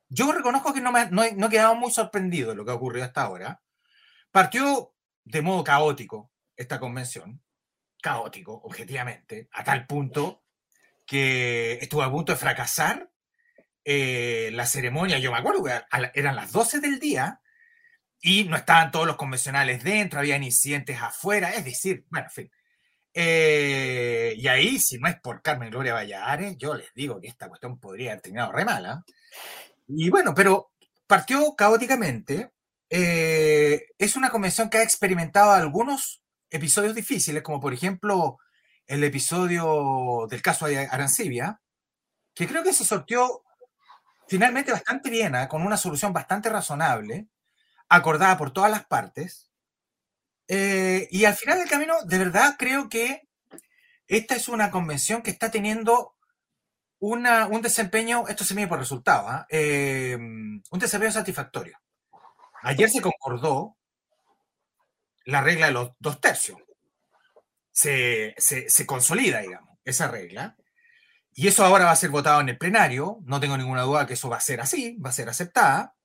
yo 0.08 0.32
reconozco 0.32 0.74
que 0.74 0.82
no, 0.82 0.92
me, 0.92 1.10
no, 1.10 1.24
no 1.36 1.48
he 1.48 1.50
quedado 1.50 1.76
muy 1.76 1.92
sorprendido 1.92 2.52
de 2.52 2.56
lo 2.56 2.64
que 2.64 2.72
ha 2.72 2.76
ocurrido 2.76 3.06
hasta 3.06 3.24
ahora. 3.24 3.62
Partió 4.32 4.94
de 5.24 5.42
modo 5.42 5.64
caótico 5.64 6.31
esta 6.62 6.80
convención, 6.80 7.42
caótico, 8.02 8.54
objetivamente, 8.64 9.48
a 9.52 9.64
tal 9.64 9.86
punto 9.86 10.44
que 11.06 11.74
estuvo 11.82 12.04
a 12.04 12.12
punto 12.12 12.32
de 12.32 12.38
fracasar 12.38 13.10
eh, 13.84 14.50
la 14.54 14.66
ceremonia. 14.66 15.20
Yo 15.20 15.32
me 15.32 15.40
acuerdo 15.40 15.64
que 15.64 15.82
eran 16.14 16.36
las 16.36 16.52
12 16.52 16.80
del 16.80 17.00
día 17.00 17.42
y 18.22 18.44
no 18.46 18.56
estaban 18.56 18.92
todos 18.92 19.08
los 19.08 19.16
convencionales 19.16 19.84
dentro, 19.84 20.20
había 20.20 20.38
incidentes 20.38 21.02
afuera, 21.02 21.50
es 21.52 21.66
decir, 21.66 22.06
bueno, 22.10 22.28
en 22.28 22.32
fin. 22.32 22.52
Eh, 23.14 24.36
y 24.38 24.48
ahí, 24.48 24.80
si 24.80 24.98
no 24.98 25.10
es 25.10 25.20
por 25.20 25.42
Carmen 25.42 25.70
Gloria 25.70 25.94
Valladares, 25.94 26.58
yo 26.58 26.76
les 26.76 26.94
digo 26.94 27.20
que 27.20 27.28
esta 27.28 27.50
cuestión 27.50 27.80
podría 27.80 28.12
haber 28.12 28.22
terminado 28.22 28.52
re 28.52 28.64
mala. 28.64 29.04
Y 29.88 30.10
bueno, 30.10 30.34
pero 30.34 30.72
partió 31.08 31.56
caóticamente. 31.56 32.52
Eh, 32.90 33.88
es 33.98 34.16
una 34.16 34.30
convención 34.30 34.70
que 34.70 34.78
ha 34.78 34.84
experimentado 34.84 35.52
algunos 35.52 36.21
episodios 36.52 36.94
difíciles, 36.94 37.42
como 37.42 37.60
por 37.60 37.74
ejemplo 37.74 38.38
el 38.86 39.04
episodio 39.04 40.28
del 40.30 40.42
caso 40.42 40.68
de 40.68 40.80
Arancibia, 40.80 41.62
que 42.36 42.48
creo 42.48 42.64
que 42.64 42.74
se 42.74 42.86
sorteó 42.86 43.44
finalmente 44.28 44.72
bastante 44.72 45.10
bien, 45.10 45.36
¿eh? 45.36 45.48
con 45.48 45.62
una 45.62 45.78
solución 45.78 46.14
bastante 46.14 46.50
razonable, 46.50 47.28
acordada 47.90 48.38
por 48.38 48.52
todas 48.52 48.70
las 48.70 48.86
partes. 48.86 49.50
Eh, 50.48 51.08
y 51.12 51.26
al 51.26 51.36
final 51.36 51.60
del 51.60 51.70
camino, 51.70 51.96
de 52.04 52.18
verdad 52.18 52.56
creo 52.58 52.90
que 52.90 53.28
esta 54.08 54.36
es 54.36 54.50
una 54.50 54.72
convención 54.72 55.22
que 55.22 55.32
está 55.32 55.50
teniendo 55.52 56.16
una, 57.00 57.48
un 57.48 57.62
desempeño, 57.62 58.28
esto 58.28 58.44
se 58.44 58.54
mide 58.54 58.68
por 58.68 58.80
resultado, 58.80 59.28
¿ah? 59.28 59.46
eh, 59.50 60.16
un 60.18 60.80
desempeño 60.80 61.12
satisfactorio. 61.12 61.78
Ayer 62.62 62.90
se 62.90 63.02
concordó 63.02 63.78
la 65.26 65.42
regla 65.42 65.68
de 65.68 65.74
los 65.74 65.92
dos 66.00 66.20
tercios. 66.20 66.58
Se, 67.72 68.36
se, 68.38 68.86
consolida, 68.86 69.40
digamos, 69.40 69.78
esa 69.86 70.08
regla. 70.08 70.56
Y 71.34 71.48
eso 71.48 71.64
ahora 71.64 71.86
va 71.86 71.92
a 71.92 71.96
ser 71.96 72.10
votado 72.10 72.42
en 72.42 72.50
el 72.50 72.58
plenario. 72.58 73.20
No 73.24 73.40
tengo 73.40 73.58
ninguna 73.58 73.84
duda 73.84 74.06
que 74.06 74.14
eso 74.14 74.30
va 74.30 74.38
a 74.38 74.42
ser 74.42 74.62
así, 74.62 74.98
va 74.98 75.10
a 75.10 75.14
ser 75.14 75.30
aceptada. 75.30 75.96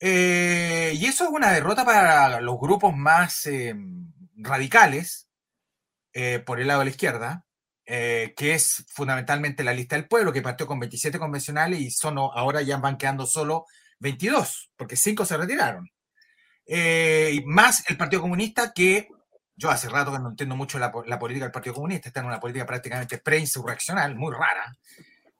Eh, 0.00 0.94
y 0.96 1.06
eso 1.06 1.24
es 1.24 1.30
una 1.30 1.52
derrota 1.52 1.84
para 1.84 2.40
los 2.40 2.58
grupos 2.58 2.94
más 2.96 3.46
eh, 3.46 3.74
radicales 4.36 5.28
eh, 6.12 6.40
por 6.40 6.60
el 6.60 6.66
lado 6.66 6.80
de 6.80 6.86
la 6.86 6.90
izquierda, 6.90 7.44
que 7.84 8.54
es 8.54 8.84
fundamentalmente 8.88 9.62
la 9.62 9.74
lista 9.74 9.96
del 9.96 10.08
pueblo, 10.08 10.32
que 10.32 10.40
partió 10.42 10.66
con 10.66 10.80
27 10.80 11.18
convencionales 11.18 11.80
y 11.80 11.90
son, 11.90 12.18
ahora 12.18 12.62
ya 12.62 12.78
van 12.78 12.96
quedando 12.96 13.26
solo 13.26 13.66
22, 14.00 14.72
porque 14.76 14.96
5 14.96 15.24
se 15.26 15.36
retiraron. 15.36 15.90
Y 16.66 17.42
más 17.44 17.88
el 17.88 17.96
Partido 17.96 18.22
Comunista, 18.22 18.72
que 18.72 19.08
yo 19.56 19.70
hace 19.70 19.88
rato 19.88 20.12
que 20.12 20.18
no 20.18 20.30
entiendo 20.30 20.56
mucho 20.56 20.78
la, 20.78 20.90
política 20.90 21.44
del 21.44 21.52
Partido 21.52 21.74
Comunista, 21.74 22.08
está 22.08 22.20
en 22.20 22.26
una 22.26 22.40
política 22.40 22.66
prácticamente 22.66 23.18
preinsurreccional, 23.18 24.14
muy 24.16 24.32
rara, 24.32 24.76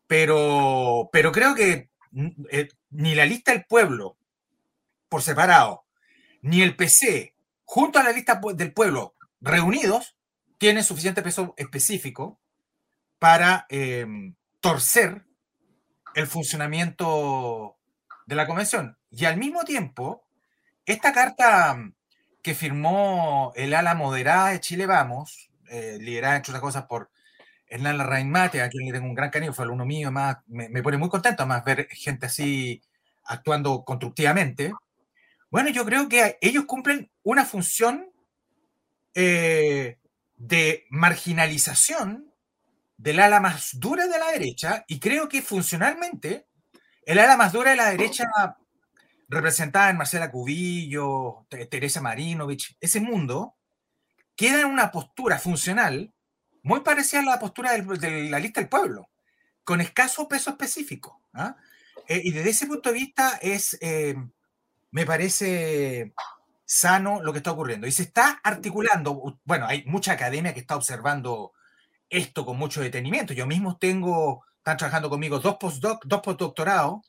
pero, 0.06 1.08
pero 1.12 1.32
creo 1.32 1.54
que 1.54 1.90
eh, 2.50 2.68
ni 2.90 3.14
la 3.14 3.24
lista 3.24 3.52
del 3.52 3.64
pueblo 3.64 4.18
por 5.08 5.22
separado, 5.22 5.86
ni 6.42 6.62
el 6.62 6.76
PC 6.76 7.34
junto 7.64 7.98
a 7.98 8.02
la 8.02 8.12
lista 8.12 8.40
del 8.54 8.72
pueblo 8.72 9.14
reunidos, 9.40 10.16
tienen 10.58 10.84
suficiente 10.84 11.22
peso 11.22 11.54
específico 11.56 12.40
para 13.18 13.66
em, 13.68 14.34
torcer 14.60 15.24
el 16.14 16.26
funcionamiento 16.26 17.76
de 18.26 18.34
la 18.36 18.46
convención. 18.46 18.98
Y 19.10 19.24
al 19.24 19.38
mismo 19.38 19.64
tiempo, 19.64 20.24
esta 20.86 21.12
carta 21.12 21.76
que 22.42 22.54
firmó 22.54 23.52
el 23.54 23.74
ala 23.74 23.94
moderada 23.94 24.50
de 24.50 24.60
Chile 24.60 24.86
Vamos, 24.86 25.50
eh, 25.68 25.98
liderada 26.00 26.36
entre 26.36 26.50
otras 26.50 26.62
cosas 26.62 26.84
por 26.86 27.10
Hernán 27.66 27.98
Larraín 27.98 28.30
Mate, 28.30 28.60
a 28.60 28.68
quien 28.68 28.86
le 28.86 28.92
tengo 28.92 29.06
un 29.06 29.14
gran 29.14 29.30
cariño, 29.30 29.54
fue 29.54 29.64
alumno 29.64 29.86
mío, 29.86 30.10
más, 30.10 30.38
me, 30.46 30.82
pone 30.82 30.98
muy 30.98 31.08
contento 31.08 31.46
más 31.46 31.64
ver 31.64 31.88
gente 31.90 32.26
así 32.26 32.82
actuando 33.24 33.84
constructivamente. 33.84 34.72
Bueno, 35.50 35.70
yo 35.70 35.84
creo 35.84 36.08
que 36.08 36.38
ellos 36.40 36.64
cumplen 36.66 37.10
una 37.22 37.44
función 37.44 38.10
eh, 39.14 39.98
de 40.36 40.86
marginalización 40.90 42.32
del 42.96 43.20
ala 43.20 43.40
más 43.40 43.78
dura 43.78 44.06
de 44.06 44.18
la 44.18 44.30
derecha 44.32 44.84
y 44.86 44.98
creo 45.00 45.28
que 45.28 45.42
funcionalmente 45.42 46.46
el 47.04 47.18
ala 47.18 47.36
más 47.36 47.52
dura 47.52 47.70
de 47.70 47.76
la 47.76 47.90
derecha 47.90 48.24
representada 49.32 49.88
en 49.90 49.96
Marcela 49.96 50.30
Cubillo, 50.30 51.46
Teresa 51.48 52.02
Marinovich, 52.02 52.76
ese 52.80 53.00
mundo, 53.00 53.54
queda 54.36 54.60
en 54.60 54.66
una 54.66 54.90
postura 54.90 55.38
funcional 55.38 56.12
muy 56.62 56.80
parecida 56.80 57.20
a 57.20 57.24
la 57.24 57.38
postura 57.38 57.72
de 57.72 58.28
la 58.28 58.38
lista 58.38 58.60
del 58.60 58.68
pueblo, 58.68 59.08
con 59.64 59.80
escaso 59.80 60.28
peso 60.28 60.50
específico. 60.50 61.22
¿ah? 61.32 61.56
Eh, 62.06 62.20
y 62.24 62.30
desde 62.30 62.50
ese 62.50 62.66
punto 62.66 62.90
de 62.90 62.94
vista 62.94 63.38
es, 63.40 63.78
eh, 63.80 64.14
me 64.90 65.06
parece 65.06 66.12
sano 66.66 67.22
lo 67.22 67.32
que 67.32 67.38
está 67.38 67.52
ocurriendo. 67.52 67.86
Y 67.86 67.92
se 67.92 68.02
está 68.02 68.38
articulando, 68.44 69.40
bueno, 69.44 69.66
hay 69.66 69.82
mucha 69.86 70.12
academia 70.12 70.52
que 70.52 70.60
está 70.60 70.76
observando 70.76 71.52
esto 72.10 72.44
con 72.44 72.58
mucho 72.58 72.82
detenimiento. 72.82 73.32
Yo 73.32 73.46
mismo 73.46 73.78
tengo, 73.78 74.44
están 74.58 74.76
trabajando 74.76 75.08
conmigo 75.08 75.38
dos 75.38 75.56
postdoc, 75.56 76.04
dos 76.04 76.20
postdoctorados 76.20 77.00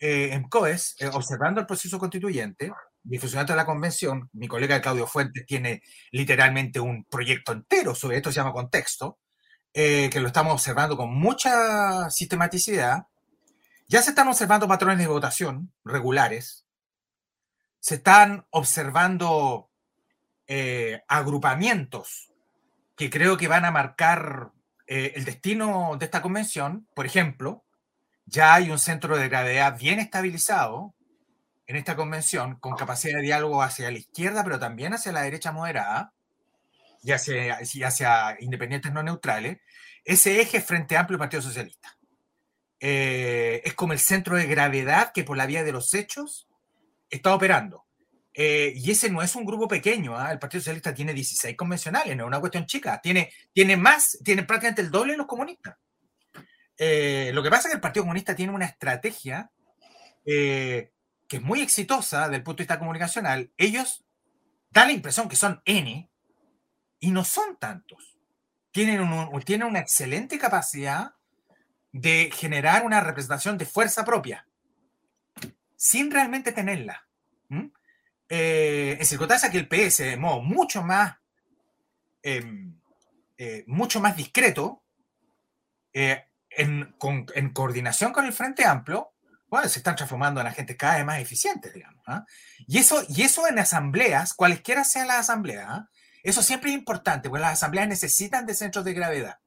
eh, 0.00 0.30
en 0.32 0.48
COES, 0.48 0.96
eh, 0.98 1.10
observando 1.12 1.60
el 1.60 1.66
proceso 1.66 1.98
constituyente 1.98 2.72
de 3.02 3.56
la 3.56 3.66
convención, 3.66 4.28
mi 4.32 4.46
colega 4.46 4.80
Claudio 4.80 5.06
Fuentes 5.06 5.46
tiene 5.46 5.82
literalmente 6.12 6.80
un 6.80 7.04
proyecto 7.04 7.52
entero 7.52 7.94
sobre 7.94 8.18
esto, 8.18 8.30
se 8.30 8.36
llama 8.36 8.52
Contexto, 8.52 9.18
eh, 9.72 10.10
que 10.10 10.20
lo 10.20 10.28
estamos 10.28 10.52
observando 10.52 10.96
con 10.96 11.14
mucha 11.14 12.10
sistematicidad, 12.10 13.06
ya 13.88 14.02
se 14.02 14.10
están 14.10 14.28
observando 14.28 14.68
patrones 14.68 14.98
de 14.98 15.06
votación 15.06 15.72
regulares, 15.84 16.66
se 17.80 17.96
están 17.96 18.46
observando 18.50 19.70
eh, 20.46 21.02
agrupamientos 21.08 22.30
que 22.96 23.08
creo 23.08 23.36
que 23.36 23.48
van 23.48 23.64
a 23.64 23.70
marcar 23.70 24.52
eh, 24.86 25.12
el 25.16 25.24
destino 25.24 25.96
de 25.98 26.04
esta 26.04 26.20
convención. 26.20 26.86
Por 26.94 27.06
ejemplo, 27.06 27.64
ya 28.30 28.54
hay 28.54 28.70
un 28.70 28.78
centro 28.78 29.18
de 29.18 29.28
gravedad 29.28 29.76
bien 29.78 29.98
estabilizado 29.98 30.94
en 31.66 31.76
esta 31.76 31.96
convención, 31.96 32.56
con 32.56 32.76
capacidad 32.76 33.16
de 33.16 33.22
diálogo 33.22 33.62
hacia 33.62 33.90
la 33.90 33.98
izquierda, 33.98 34.42
pero 34.42 34.58
también 34.58 34.94
hacia 34.94 35.12
la 35.12 35.22
derecha 35.22 35.52
moderada 35.52 36.12
y 37.02 37.12
hacia, 37.12 37.58
hacia 37.86 38.36
independientes 38.40 38.92
no 38.92 39.02
neutrales, 39.02 39.58
ese 40.04 40.40
eje 40.40 40.60
Frente 40.60 40.96
Amplio 40.96 41.18
Partido 41.18 41.42
Socialista. 41.42 41.96
Eh, 42.78 43.62
es 43.64 43.74
como 43.74 43.92
el 43.92 43.98
centro 43.98 44.36
de 44.36 44.46
gravedad 44.46 45.12
que 45.12 45.24
por 45.24 45.36
la 45.36 45.46
vía 45.46 45.62
de 45.62 45.72
los 45.72 45.92
hechos 45.94 46.48
está 47.08 47.34
operando. 47.34 47.84
Eh, 48.32 48.72
y 48.74 48.90
ese 48.90 49.10
no 49.10 49.22
es 49.22 49.34
un 49.34 49.44
grupo 49.44 49.66
pequeño, 49.68 50.16
¿ah? 50.16 50.32
el 50.32 50.38
Partido 50.38 50.60
Socialista 50.60 50.94
tiene 50.94 51.12
16 51.12 51.56
convencionales, 51.56 52.16
no 52.16 52.24
es 52.24 52.28
una 52.28 52.40
cuestión 52.40 52.64
chica, 52.64 53.00
tiene, 53.00 53.32
tiene 53.52 53.76
más, 53.76 54.18
tiene 54.24 54.44
prácticamente 54.44 54.82
el 54.82 54.90
doble 54.90 55.12
de 55.12 55.18
los 55.18 55.26
comunistas. 55.26 55.76
Eh, 56.82 57.30
lo 57.34 57.42
que 57.42 57.50
pasa 57.50 57.68
es 57.68 57.72
que 57.72 57.76
el 57.76 57.80
Partido 57.82 58.04
Comunista 58.04 58.34
tiene 58.34 58.54
una 58.54 58.64
estrategia 58.64 59.50
que 60.24 61.36
es 61.36 61.42
muy 61.42 61.60
exitosa 61.60 62.22
desde 62.22 62.36
el 62.36 62.42
punto 62.42 62.58
de 62.58 62.64
vista 62.64 62.78
comunicacional. 62.78 63.52
Ellos 63.58 64.02
dan 64.70 64.88
la 64.88 64.94
impresión 64.94 65.28
que 65.28 65.36
son 65.36 65.60
N 65.66 66.10
y 67.00 67.10
no 67.10 67.22
son 67.22 67.58
tantos. 67.58 68.16
Tienen, 68.70 69.06
tienen 69.44 69.68
una 69.68 69.80
excelente 69.80 70.38
capacidad 70.38 71.14
de 71.92 72.30
generar 72.32 72.86
una 72.86 73.00
representación 73.00 73.58
de 73.58 73.66
fuerza 73.66 74.04
propia, 74.04 74.48
sin 75.76 76.10
realmente 76.10 76.50
tenerla. 76.52 77.06
Eh, 78.28 78.96
en 78.98 79.04
circunstancias 79.06 79.50
que 79.52 79.58
el 79.58 79.68
PS, 79.68 80.04
de 80.04 80.16
modo 80.16 80.40
mucho 80.40 80.82
más, 80.82 81.18
em, 82.22 82.80
eh, 83.36 83.64
mucho 83.66 84.00
más 84.00 84.16
discreto, 84.16 84.82
eh, 86.50 86.86
en, 87.34 87.50
coordinación 87.52 88.12
con 88.12 88.26
el 88.26 88.32
Frente 88.32 88.64
Amplio, 88.64 89.12
bueno, 89.48 89.68
se 89.68 89.80
están 89.80 89.96
transformando 89.96 90.40
en 90.40 90.46
agentes 90.46 90.76
cada 90.76 90.96
vez 90.96 91.04
más 91.04 91.18
eficientes, 91.18 91.72
digamos. 91.72 92.02
¿ah? 92.06 92.24
Y, 92.66 92.78
eso, 92.78 93.02
y 93.08 93.22
eso 93.22 93.48
en 93.48 93.58
asambleas, 93.58 94.34
cualesquiera 94.34 94.84
sean 94.84 95.08
las 95.08 95.20
asambleas, 95.20 95.66
¿ah? 95.68 95.88
eso 96.22 96.42
siempre 96.42 96.70
es 96.70 96.76
importante, 96.76 97.28
porque 97.28 97.42
las 97.42 97.54
asambleas 97.54 97.88
necesitan 97.88 98.46
de 98.46 98.54
centros 98.54 98.84
de 98.84 98.94
gravedad. 98.94 99.38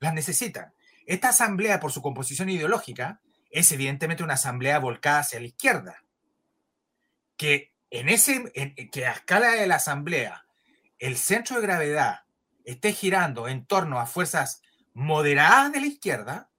Las 0.00 0.14
necesitan. 0.14 0.74
Esta 1.06 1.30
asamblea, 1.30 1.80
por 1.80 1.92
su 1.92 2.02
composición 2.02 2.48
ideológica, 2.48 3.20
es 3.50 3.70
evidentemente 3.72 4.22
una 4.22 4.34
asamblea 4.34 4.78
volcada 4.78 5.20
hacia 5.20 5.40
la 5.40 5.46
izquierda. 5.46 6.04
Que 7.36 7.72
en 7.90 8.08
ese, 8.08 8.52
que 8.90 9.06
a 9.06 9.12
escala 9.12 9.50
de 9.52 9.66
la 9.66 9.76
asamblea, 9.76 10.46
el 10.98 11.16
centro 11.16 11.56
de 11.56 11.62
gravedad 11.62 12.20
esté 12.64 12.92
girando 12.92 13.48
en 13.48 13.66
torno 13.66 14.00
a 14.00 14.06
fuerzas 14.06 14.62
moderadas 14.94 15.72
de 15.72 15.80
la 15.80 15.86
izquierda, 15.86 16.50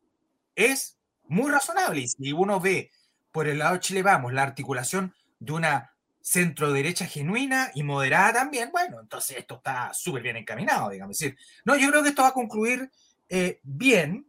es 0.55 0.97
muy 1.27 1.51
razonable. 1.51 2.01
Y 2.01 2.07
si 2.07 2.31
uno 2.31 2.59
ve 2.59 2.91
por 3.31 3.47
el 3.47 3.59
lado 3.59 3.73
de 3.73 3.79
Chile 3.79 4.03
Vamos 4.03 4.33
la 4.33 4.43
articulación 4.43 5.13
de 5.39 5.53
una 5.53 5.93
centro 6.21 6.71
derecha 6.71 7.05
genuina 7.05 7.69
y 7.75 7.83
moderada 7.83 8.33
también, 8.33 8.71
bueno, 8.71 9.01
entonces 9.01 9.37
esto 9.37 9.55
está 9.55 9.93
súper 9.93 10.23
bien 10.23 10.37
encaminado, 10.37 10.89
digamos. 10.89 11.17
decir, 11.17 11.37
no, 11.65 11.75
yo 11.75 11.89
creo 11.89 12.01
que 12.01 12.09
esto 12.09 12.21
va 12.21 12.29
a 12.29 12.33
concluir 12.33 12.89
eh, 13.27 13.59
bien, 13.63 14.25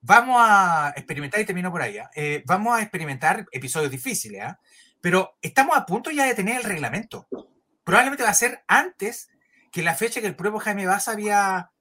vamos 0.00 0.36
a 0.38 0.94
experimentar, 0.96 1.40
y 1.40 1.44
termino 1.44 1.70
por 1.70 1.82
ahí, 1.82 1.98
¿ah? 1.98 2.10
eh, 2.14 2.42
vamos 2.46 2.78
a 2.78 2.82
experimentar 2.82 3.46
episodios 3.52 3.90
difíciles, 3.90 4.42
¿ah? 4.42 4.58
pero 5.02 5.36
estamos 5.42 5.76
a 5.76 5.84
punto 5.84 6.10
ya 6.10 6.24
de 6.24 6.34
tener 6.34 6.56
el 6.56 6.64
reglamento. 6.64 7.28
Probablemente 7.84 8.24
va 8.24 8.30
a 8.30 8.34
ser 8.34 8.64
antes 8.66 9.28
que 9.70 9.82
la 9.82 9.94
fecha 9.94 10.20
que 10.20 10.28
el 10.28 10.36
propio 10.36 10.60
Jaime 10.60 10.86
Baza 10.86 11.12
había 11.12 11.71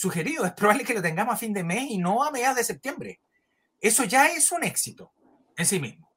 sugerido. 0.00 0.46
Es 0.46 0.52
probable 0.52 0.84
que 0.84 0.94
lo 0.94 1.02
tengamos 1.02 1.34
a 1.34 1.36
fin 1.36 1.52
de 1.52 1.62
mes 1.62 1.90
y 1.90 1.98
no 1.98 2.24
a 2.24 2.30
mediados 2.30 2.56
de 2.56 2.64
septiembre. 2.64 3.20
Eso 3.80 4.04
ya 4.04 4.28
es 4.28 4.50
un 4.50 4.64
éxito 4.64 5.12
en 5.56 5.66
sí 5.66 5.78
mismo. 5.78 6.10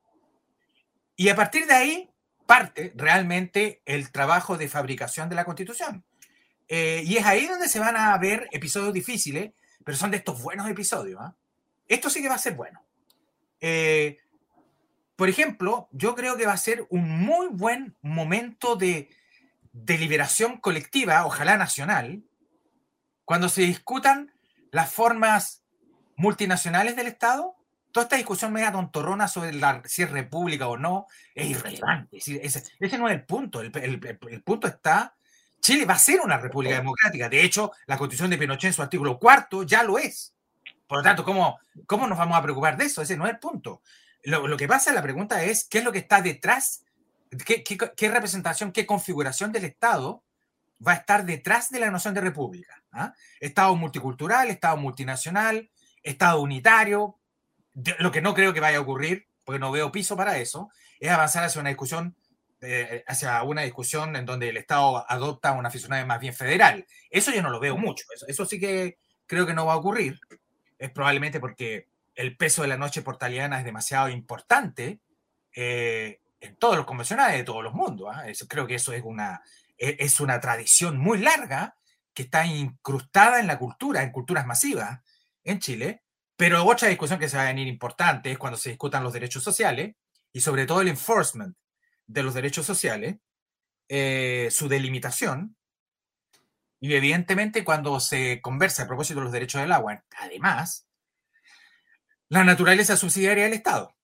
Y 1.16 1.30
a 1.30 1.36
partir 1.36 1.68
de 1.68 1.74
ahí 1.74 2.10
parte 2.46 2.94
realmente 2.96 3.82
el 3.86 4.12
trabajo 4.12 4.58
de 4.58 4.70
fabricación 4.70 5.30
de 5.30 5.36
la 5.36 5.46
Constitución. 5.46 6.06
Eh, 6.68 7.04
y 7.06 7.18
es 7.18 7.26
ahí 7.26 7.46
donde 7.46 7.68
se 7.68 7.80
van 7.80 7.98
a 7.98 8.18
ver 8.18 8.48
episodios 8.52 8.94
difíciles, 8.94 9.52
pero 9.84 9.98
son 9.98 10.12
de 10.12 10.18
estos 10.18 10.42
buenos 10.42 10.70
episodios. 10.70 11.20
¿ah? 11.22 11.36
Esto 11.88 12.10
sí 12.10 12.22
que 12.22 12.30
va 12.30 12.36
a 12.36 12.40
ser 12.40 12.56
bueno. 12.56 12.86
Eh, 13.60 14.18
por 15.16 15.30
ejemplo, 15.30 15.90
yo 15.92 16.16
creo 16.16 16.38
que 16.38 16.46
va 16.46 16.54
a 16.54 16.58
ser 16.58 16.86
un 16.90 17.10
muy 17.20 17.48
buen 17.48 17.96
momento 18.02 18.76
de 18.76 19.10
deliberación 19.74 20.58
colectiva, 20.58 21.26
ojalá 21.26 21.58
nacional, 21.58 22.24
cuando 23.26 23.50
se 23.50 23.62
discutan 23.62 24.32
las 24.72 24.92
formas 24.92 25.64
multinacionales 26.16 26.96
del 26.96 27.08
Estado. 27.08 27.56
Toda 27.92 28.06
esta 28.06 28.16
discusión 28.16 28.52
media 28.52 28.72
tontorrona 28.72 29.28
sobre 29.28 29.54
la, 29.54 29.84
si 29.86 30.02
es 30.02 30.10
república 30.10 30.68
o 30.68 30.78
no 30.78 31.08
es 31.36 31.52
irrelevante. 31.52 32.18
ese, 32.18 32.64
no 32.98 33.08
es 33.08 33.14
el 33.14 33.24
punto. 33.24 33.62
El, 33.62 34.44
punto 34.44 34.68
está, 34.68 35.16
Chile 35.60 35.86
va 35.86 35.94
a 35.94 36.00
ser 36.00 36.22
una 36.22 36.38
república 36.38 36.76
democrática. 36.76 37.30
De 37.30 37.44
hecho, 37.44 37.72
la 37.86 37.98
constitución 37.98 38.32
de 38.32 38.38
Pinochet 38.38 38.70
en 38.70 38.74
su 38.74 38.82
artículo 38.82 39.20
cuarto 39.20 39.64
ya 39.64 39.84
lo 39.84 40.00
es. 40.00 40.34
Por 40.88 40.98
lo 41.00 41.04
tanto, 41.04 41.24
¿cómo, 41.24 41.60
¿cómo 41.86 42.08
nos 42.08 42.18
vamos 42.18 42.38
a 42.38 42.42
preocupar 42.42 42.78
de 42.78 42.86
eso? 42.86 43.02
Ese 43.02 43.16
no 43.16 43.26
es 43.26 43.34
el 43.34 43.40
punto. 43.40 43.82
Lo, 44.24 44.58
que 44.58 44.68
pasa, 44.68 44.94
la 44.94 45.02
pregunta 45.02 45.44
es, 45.44 45.66
¿qué 45.66 45.80
es 45.80 45.84
lo 45.84 45.92
que 45.92 46.00
está 46.00 46.22
detrás? 46.22 46.84
¿Qué, 47.46 48.10
representación, 48.10 48.72
qué 48.72 48.86
configuración 48.86 49.52
del 49.52 49.66
Estado 49.66 50.24
va 50.86 50.94
a 50.94 50.96
estar 50.96 51.26
detrás 51.26 51.70
de 51.70 51.80
la 51.80 51.92
noción 51.92 52.14
de 52.14 52.22
república? 52.22 52.83
¿Ah? 52.94 53.14
Estado 53.40 53.76
multicultural, 53.76 54.50
Estado 54.50 54.78
multinacional, 54.78 55.70
Estado 56.02 56.42
unitario. 56.42 57.20
lo 58.00 58.12
que 58.12 58.22
no 58.22 58.34
creo 58.34 58.54
que 58.54 58.60
vaya 58.60 58.78
a 58.78 58.82
ocurrir, 58.82 59.28
porque 59.44 59.60
no 59.60 59.72
veo 59.72 59.92
piso 59.92 60.16
para 60.16 60.38
eso, 60.38 60.70
es 61.00 61.10
avanzar 61.10 61.44
hacia 61.44 61.62
una 61.62 61.70
discusión 61.70 62.16
eh, 62.62 63.04
hacia 63.08 63.44
una 63.44 63.64
discusión 63.64 64.16
en 64.16 64.26
donde 64.26 64.48
el 64.48 64.56
Estado 64.56 65.04
adopta 65.10 65.52
una 65.52 65.70
fisonomía 65.70 66.06
más 66.06 66.22
bien 66.22 66.34
federal. 66.34 66.88
Eso 67.10 67.32
yo 67.32 67.42
no 67.42 67.50
lo 67.50 67.60
veo 67.60 67.76
mucho. 67.78 68.06
eso 68.26 68.46
sí 68.46 68.58
que 68.58 68.98
creo 69.26 69.46
que 69.46 69.54
no 69.54 69.66
va 69.66 69.74
a 69.74 69.78
ocurrir 69.78 70.18
es 70.84 70.92
probablemente 70.92 71.40
porque 71.40 71.88
el 72.16 72.36
peso 72.36 72.62
de 72.62 72.68
la 72.68 72.78
noche 72.78 73.02
portaliana 73.02 73.58
es 73.58 73.66
demasiado 73.66 74.10
importante 74.10 75.00
eh, 75.56 76.20
en 76.42 76.56
todos 76.58 76.76
los 76.76 76.86
convencionales 76.86 77.38
de 77.38 77.44
todos 77.44 77.64
los 77.64 77.74
mundos. 77.74 78.10
¿ah? 78.14 78.26
creo 78.50 78.68
que 78.68 78.76
eso 78.76 78.92
es 78.92 79.02
una, 79.04 79.42
e, 79.78 79.96
es 80.00 80.20
una 80.20 80.40
tradición 80.42 80.98
muy 80.98 81.20
larga 81.20 81.76
que 82.14 82.24
está 82.24 82.46
incrustada 82.46 83.40
en 83.40 83.48
la 83.48 83.58
cultura, 83.58 84.04
en 84.04 84.12
culturas 84.12 84.46
masivas 84.46 85.02
en 85.44 85.60
Chile. 85.60 86.04
Pero 86.36 86.66
otra 86.66 86.88
discusión 86.88 87.20
que 87.20 87.30
se 87.30 87.38
va 87.38 87.44
a 87.44 87.48
venir 87.48 87.68
importante 87.68 88.32
es 88.32 88.38
cuando 88.38 88.58
se 88.58 88.70
discutan 88.70 89.04
los 89.04 89.14
derechos 89.14 89.44
sociales 89.44 89.96
y 90.32 90.42
sobre 90.42 90.66
todo 90.66 90.82
el 90.82 90.88
enforcement 90.88 91.56
de 92.08 92.24
los 92.24 92.34
derechos 92.34 92.66
sociales, 92.66 93.18
eh, 93.88 94.50
su 94.52 94.68
delimitación, 94.68 95.56
y 96.84 96.96
evidentemente 96.96 97.64
cuando 97.64 97.98
se 98.02 98.42
conversa 98.42 98.84
a 98.84 98.88
propósito 98.88 99.22
de 99.22 99.24
los 99.24 99.32
derechos 99.32 99.62
del 99.62 99.72
agua, 99.72 100.04
además, 100.18 100.86
la 102.28 102.44
naturaleza 102.44 102.98
subsidiaria 102.98 103.46
del 103.46 103.54
Estado, 103.54 103.96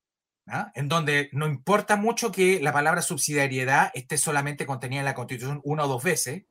¿ah? 0.48 0.72
en 0.76 0.88
donde 0.88 1.30
no 1.34 1.46
importa 1.46 1.98
mucho 1.98 2.32
que 2.32 2.62
la 2.62 2.72
palabra 2.72 3.02
subsidiariedad 3.02 3.92
esté 3.94 4.18
solamente 4.18 4.66
contenida 4.66 5.00
en 5.00 5.06
la 5.06 5.14
Constitución 5.14 5.60
una 5.66 5.84
o 5.84 5.88
dos 5.90 6.04
veces, 6.04 6.46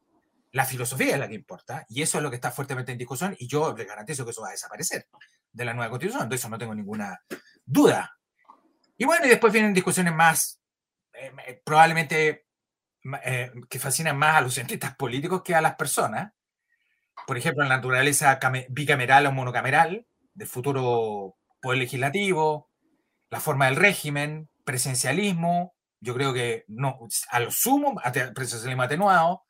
la 0.52 0.64
filosofía 0.64 1.14
es 1.14 1.18
la 1.18 1.28
que 1.28 1.34
importa, 1.34 1.84
y 1.88 2.02
eso 2.02 2.18
es 2.18 2.24
lo 2.24 2.30
que 2.30 2.37
está 2.37 2.50
fuertemente 2.50 2.92
en 2.92 2.98
discusión, 2.98 3.37
y 3.38 3.46
yo 3.46 3.74
le 3.76 3.84
garantizo 3.84 4.24
que 4.24 4.30
eso 4.30 4.42
va 4.42 4.48
a 4.48 4.52
desaparecer 4.52 5.06
de 5.52 5.64
la 5.64 5.74
nueva 5.74 5.90
Constitución, 5.90 6.28
de 6.28 6.37
eso 6.37 6.48
no 6.48 6.58
tengo 6.58 6.74
ninguna 6.74 7.20
duda. 7.64 8.18
Y 8.96 9.04
bueno, 9.04 9.26
y 9.26 9.28
después 9.28 9.52
vienen 9.52 9.74
discusiones 9.74 10.14
más, 10.14 10.61
eh, 11.12 11.61
probablemente 11.64 12.46
eh, 13.24 13.52
que 13.68 13.78
fascinan 13.78 14.18
más 14.18 14.37
a 14.37 14.40
los 14.40 14.54
cientistas 14.54 14.96
políticos 14.96 15.42
que 15.42 15.54
a 15.54 15.61
las 15.61 15.76
personas. 15.76 16.32
Por 17.26 17.38
ejemplo, 17.38 17.62
la 17.62 17.76
naturaleza 17.76 18.38
bicameral 18.68 19.26
o 19.26 19.32
monocameral 19.32 20.06
del 20.34 20.48
futuro 20.48 21.37
poder 21.61 21.78
legislativo, 21.78 22.70
la 23.30 23.40
forma 23.40 23.66
del 23.66 23.76
régimen, 23.76 24.48
presencialismo, 24.64 25.74
yo 26.00 26.14
creo 26.14 26.32
que 26.32 26.64
no, 26.68 26.98
a 27.30 27.40
lo 27.40 27.50
sumo, 27.50 28.00
presencialismo 28.34 28.82
atenuado, 28.82 29.44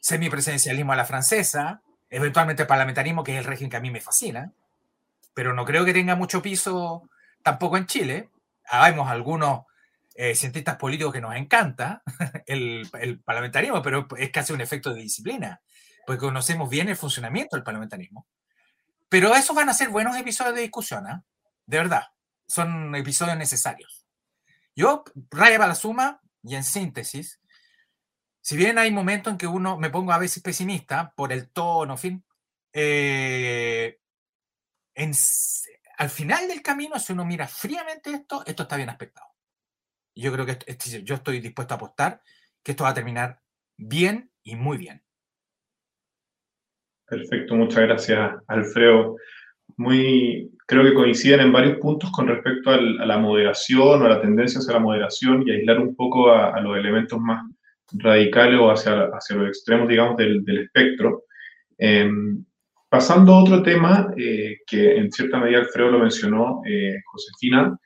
semipresencialismo 0.00 0.92
a 0.92 0.96
la 0.96 1.04
francesa, 1.04 1.82
eventualmente 2.08 2.66
parlamentarismo, 2.66 3.22
que 3.22 3.32
es 3.32 3.38
el 3.38 3.44
régimen 3.44 3.70
que 3.70 3.76
a 3.76 3.80
mí 3.80 3.90
me 3.90 4.00
fascina, 4.00 4.52
pero 5.34 5.54
no 5.54 5.64
creo 5.64 5.84
que 5.84 5.92
tenga 5.92 6.16
mucho 6.16 6.42
piso 6.42 7.08
tampoco 7.42 7.76
en 7.76 7.86
Chile. 7.86 8.30
Habemos 8.66 9.08
algunos 9.10 9.64
eh, 10.14 10.34
cientistas 10.34 10.76
políticos 10.76 11.12
que 11.12 11.20
nos 11.20 11.34
encanta 11.36 12.02
el, 12.46 12.88
parlamentarismo, 13.24 13.80
pero 13.82 14.06
es 14.18 14.30
casi 14.30 14.52
un 14.52 14.60
efecto 14.60 14.92
de 14.92 15.02
disciplina, 15.02 15.60
porque 16.06 16.20
conocemos 16.20 16.68
bien 16.68 16.88
el 16.88 16.96
funcionamiento 16.96 17.56
del 17.56 17.62
parlamentarismo. 17.62 18.26
pero 19.08 19.34
esos 19.34 19.56
van 19.56 19.68
a 19.68 19.74
ser 19.74 19.88
buenos 19.88 20.16
episodios 20.16 20.54
de 20.54 20.62
discusión, 20.62 21.06
¿eh? 21.08 21.20
de 21.66 21.78
verdad. 21.78 22.04
Son 22.46 22.94
episodios 22.96 23.36
necesarios. 23.36 24.06
Yo, 24.74 25.04
raya 25.30 25.56
para 25.56 25.68
la 25.68 25.74
suma, 25.74 26.20
y 26.42 26.54
en 26.56 26.64
síntesis, 26.64 27.39
si 28.40 28.56
bien 28.56 28.78
hay 28.78 28.90
momentos 28.90 29.32
en 29.32 29.38
que 29.38 29.46
uno 29.46 29.78
me 29.78 29.90
pongo 29.90 30.12
a 30.12 30.18
veces 30.18 30.42
pesimista 30.42 31.12
por 31.14 31.32
el 31.32 31.50
tono, 31.50 31.96
fin, 31.96 32.24
eh, 32.72 33.98
al 35.98 36.10
final 36.10 36.48
del 36.48 36.62
camino, 36.62 36.98
si 36.98 37.12
uno 37.12 37.24
mira 37.24 37.46
fríamente 37.46 38.10
esto, 38.10 38.42
esto 38.46 38.62
está 38.62 38.76
bien 38.76 38.90
aspectado. 38.90 39.26
Yo 40.14 40.32
creo 40.32 40.46
que 40.46 40.58
yo 41.02 41.14
estoy 41.14 41.40
dispuesto 41.40 41.74
a 41.74 41.76
apostar 41.76 42.22
que 42.62 42.72
esto 42.72 42.84
va 42.84 42.90
a 42.90 42.94
terminar 42.94 43.40
bien 43.76 44.30
y 44.42 44.56
muy 44.56 44.76
bien. 44.78 45.02
Perfecto, 47.06 47.54
muchas 47.56 47.82
gracias, 47.82 48.34
Alfredo. 48.46 49.16
Muy, 49.76 50.50
creo 50.66 50.84
que 50.84 50.94
coinciden 50.94 51.40
en 51.40 51.52
varios 51.52 51.78
puntos 51.78 52.10
con 52.12 52.28
respecto 52.28 52.70
a 52.70 52.76
la 52.76 53.18
moderación 53.18 54.02
o 54.02 54.06
a 54.06 54.08
la 54.08 54.20
tendencia 54.20 54.60
hacia 54.60 54.74
la 54.74 54.80
moderación 54.80 55.46
y 55.46 55.52
aislar 55.52 55.80
un 55.80 55.96
poco 55.96 56.32
a, 56.32 56.60
los 56.60 56.76
elementos 56.76 57.18
más 57.18 57.44
radicales 57.92 58.58
o 58.60 58.70
hacia, 58.70 59.04
hacia 59.12 59.36
los 59.36 59.48
extremos, 59.48 59.88
digamos, 59.88 60.16
del, 60.16 60.44
espectro. 60.58 61.24
Em, 61.78 62.44
pasando 62.88 63.34
a 63.34 63.42
otro 63.42 63.62
tema, 63.62 64.12
eh, 64.16 64.58
que 64.66 64.96
en 64.96 65.10
cierta 65.12 65.38
medida 65.38 65.58
Alfredo 65.58 65.92
lo 65.92 65.98
mencionó, 66.00 66.62
eh, 66.66 66.96
Josefina, 67.04 67.76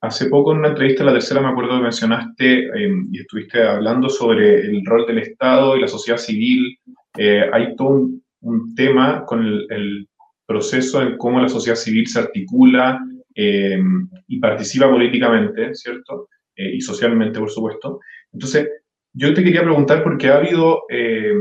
hace 0.00 0.26
poco 0.26 0.52
en 0.52 0.58
una 0.58 0.68
entrevista, 0.68 1.04
la 1.04 1.12
tercera, 1.12 1.40
me 1.40 1.48
acuerdo 1.48 1.76
que 1.76 1.82
mencionaste 1.82 2.84
em, 2.84 3.08
y 3.12 3.20
estuviste 3.20 3.62
hablando 3.62 4.08
sobre 4.08 4.60
el 4.60 4.84
rol 4.84 5.06
del 5.06 5.18
Estado 5.18 5.76
y 5.76 5.80
la 5.80 5.88
sociedad 5.88 6.18
civil. 6.18 6.78
Eh, 7.18 7.48
hay 7.52 7.76
todo 7.76 7.88
un, 7.88 8.22
un 8.40 8.74
tema 8.74 9.24
con 9.24 9.44
el, 9.44 10.06
proceso 10.46 11.00
en 11.00 11.16
cómo 11.16 11.40
la 11.40 11.48
sociedad 11.48 11.76
civil 11.76 12.08
se 12.08 12.18
articula 12.18 13.00
eh, 13.36 13.80
y 14.26 14.40
participa 14.40 14.90
políticamente, 14.90 15.76
¿cierto? 15.76 16.28
Eh, 16.56 16.74
y 16.74 16.80
socialmente, 16.80 17.38
por 17.38 17.50
supuesto. 17.50 18.00
Entonces, 18.32 18.68
yo 19.12 19.34
te 19.34 19.42
quería 19.42 19.62
preguntar 19.62 20.02
porque 20.02 20.28
ha 20.28 20.36
habido, 20.36 20.82
eh, 20.88 21.34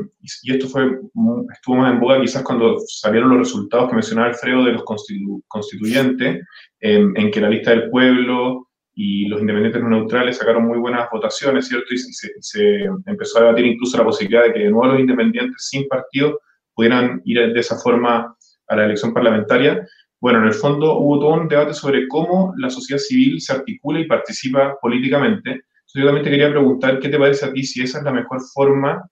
y 0.44 0.52
esto 0.52 0.68
fue, 0.68 1.00
estuvo 1.54 1.76
más 1.76 1.94
en 1.94 2.00
boga 2.00 2.20
quizás 2.20 2.44
cuando 2.44 2.78
salieron 2.88 3.30
los 3.30 3.40
resultados 3.40 3.90
que 3.90 3.96
mencionaba 3.96 4.30
Alfredo 4.30 4.66
de 4.66 4.74
los 4.74 4.84
constituyentes, 5.48 6.46
en 6.80 7.32
que 7.32 7.42
la 7.42 7.50
lista 7.50 7.72
del 7.72 7.90
pueblo 7.90 8.70
y 9.02 9.30
los 9.30 9.40
independientes 9.40 9.82
no 9.82 9.90
neutrales 9.90 10.36
sacaron 10.36 10.66
muy 10.66 10.78
buenas 10.78 11.08
votaciones, 11.10 11.70
¿cierto? 11.70 11.94
Y 11.94 11.98
se, 11.98 12.34
se, 12.42 12.84
empezó 13.06 13.38
a 13.38 13.44
debatir 13.44 13.66
incluso 13.66 13.98
la 13.98 14.04
posibilidad 14.04 14.44
de 14.44 14.54
que 14.54 14.60
de 14.60 14.72
nuevo 14.72 14.88
los 14.88 15.00
independientes 15.00 15.70
sin 15.70 15.88
partido 15.88 16.42
pudieran 16.74 17.22
ir 17.24 17.54
de 17.54 17.60
esa 17.62 17.78
forma 17.78 18.36
a 18.68 18.76
la 18.76 18.84
elección 18.84 19.14
parlamentaria. 19.14 19.88
Bueno, 20.20 20.40
en 20.40 20.48
el 20.48 20.54
fondo 20.54 20.98
hubo 20.98 21.18
todo 21.18 21.34
un 21.34 21.48
debate 21.48 21.74
sobre 21.74 22.10
cómo 22.10 22.54
la 22.58 22.70
sociedad 22.70 23.00
civil 23.00 23.40
se 23.40 23.54
articula 23.54 24.02
y 24.02 24.06
participa 24.06 24.78
políticamente. 24.82 25.62
Yo 25.94 26.06
también 26.06 26.24
te 26.24 26.30
quería 26.30 26.50
preguntar 26.50 27.00
qué 27.00 27.10
te 27.10 27.18
parece 27.18 27.46
a 27.46 27.54
ti 27.54 27.64
si 27.64 27.82
esa 27.82 28.00
es 28.00 28.04
la 28.04 28.12
mejor 28.12 28.40
forma 28.54 29.04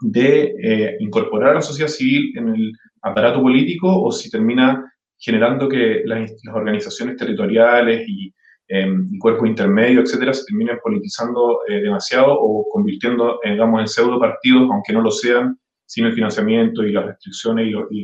de 0.00 0.54
eh, 0.62 0.96
incorporar 1.00 1.50
a 1.50 1.54
la 1.54 1.62
sociedad 1.62 1.88
civil 1.88 2.36
en 2.36 2.48
el 2.48 2.72
aparato 3.02 3.42
político 3.42 4.02
o 4.02 4.12
si 4.12 4.30
termina 4.30 4.92
generando 5.18 5.68
que 5.68 6.02
las, 6.04 6.30
organizaciones 6.52 7.16
territoriales 7.16 8.06
y, 8.08 8.32
em, 8.68 9.18
cuerpos 9.18 9.48
intermedios, 9.48 10.04
etcétera, 10.04 10.34
se 10.34 10.44
terminen 10.44 10.78
politizando 10.82 11.60
eh, 11.68 11.80
demasiado 11.80 12.38
o 12.38 12.68
convirtiendo, 12.70 13.40
digamos, 13.44 13.80
en 13.80 13.88
pseudo 13.88 14.18
partidos, 14.18 14.68
aunque 14.70 14.92
no 14.92 15.02
lo 15.02 15.10
sean, 15.10 15.58
sin 15.86 16.04
el 16.04 16.14
financiamiento 16.14 16.82
y 16.82 16.92
las 16.92 17.06
restricciones 17.06 17.72
y, 17.90 18.02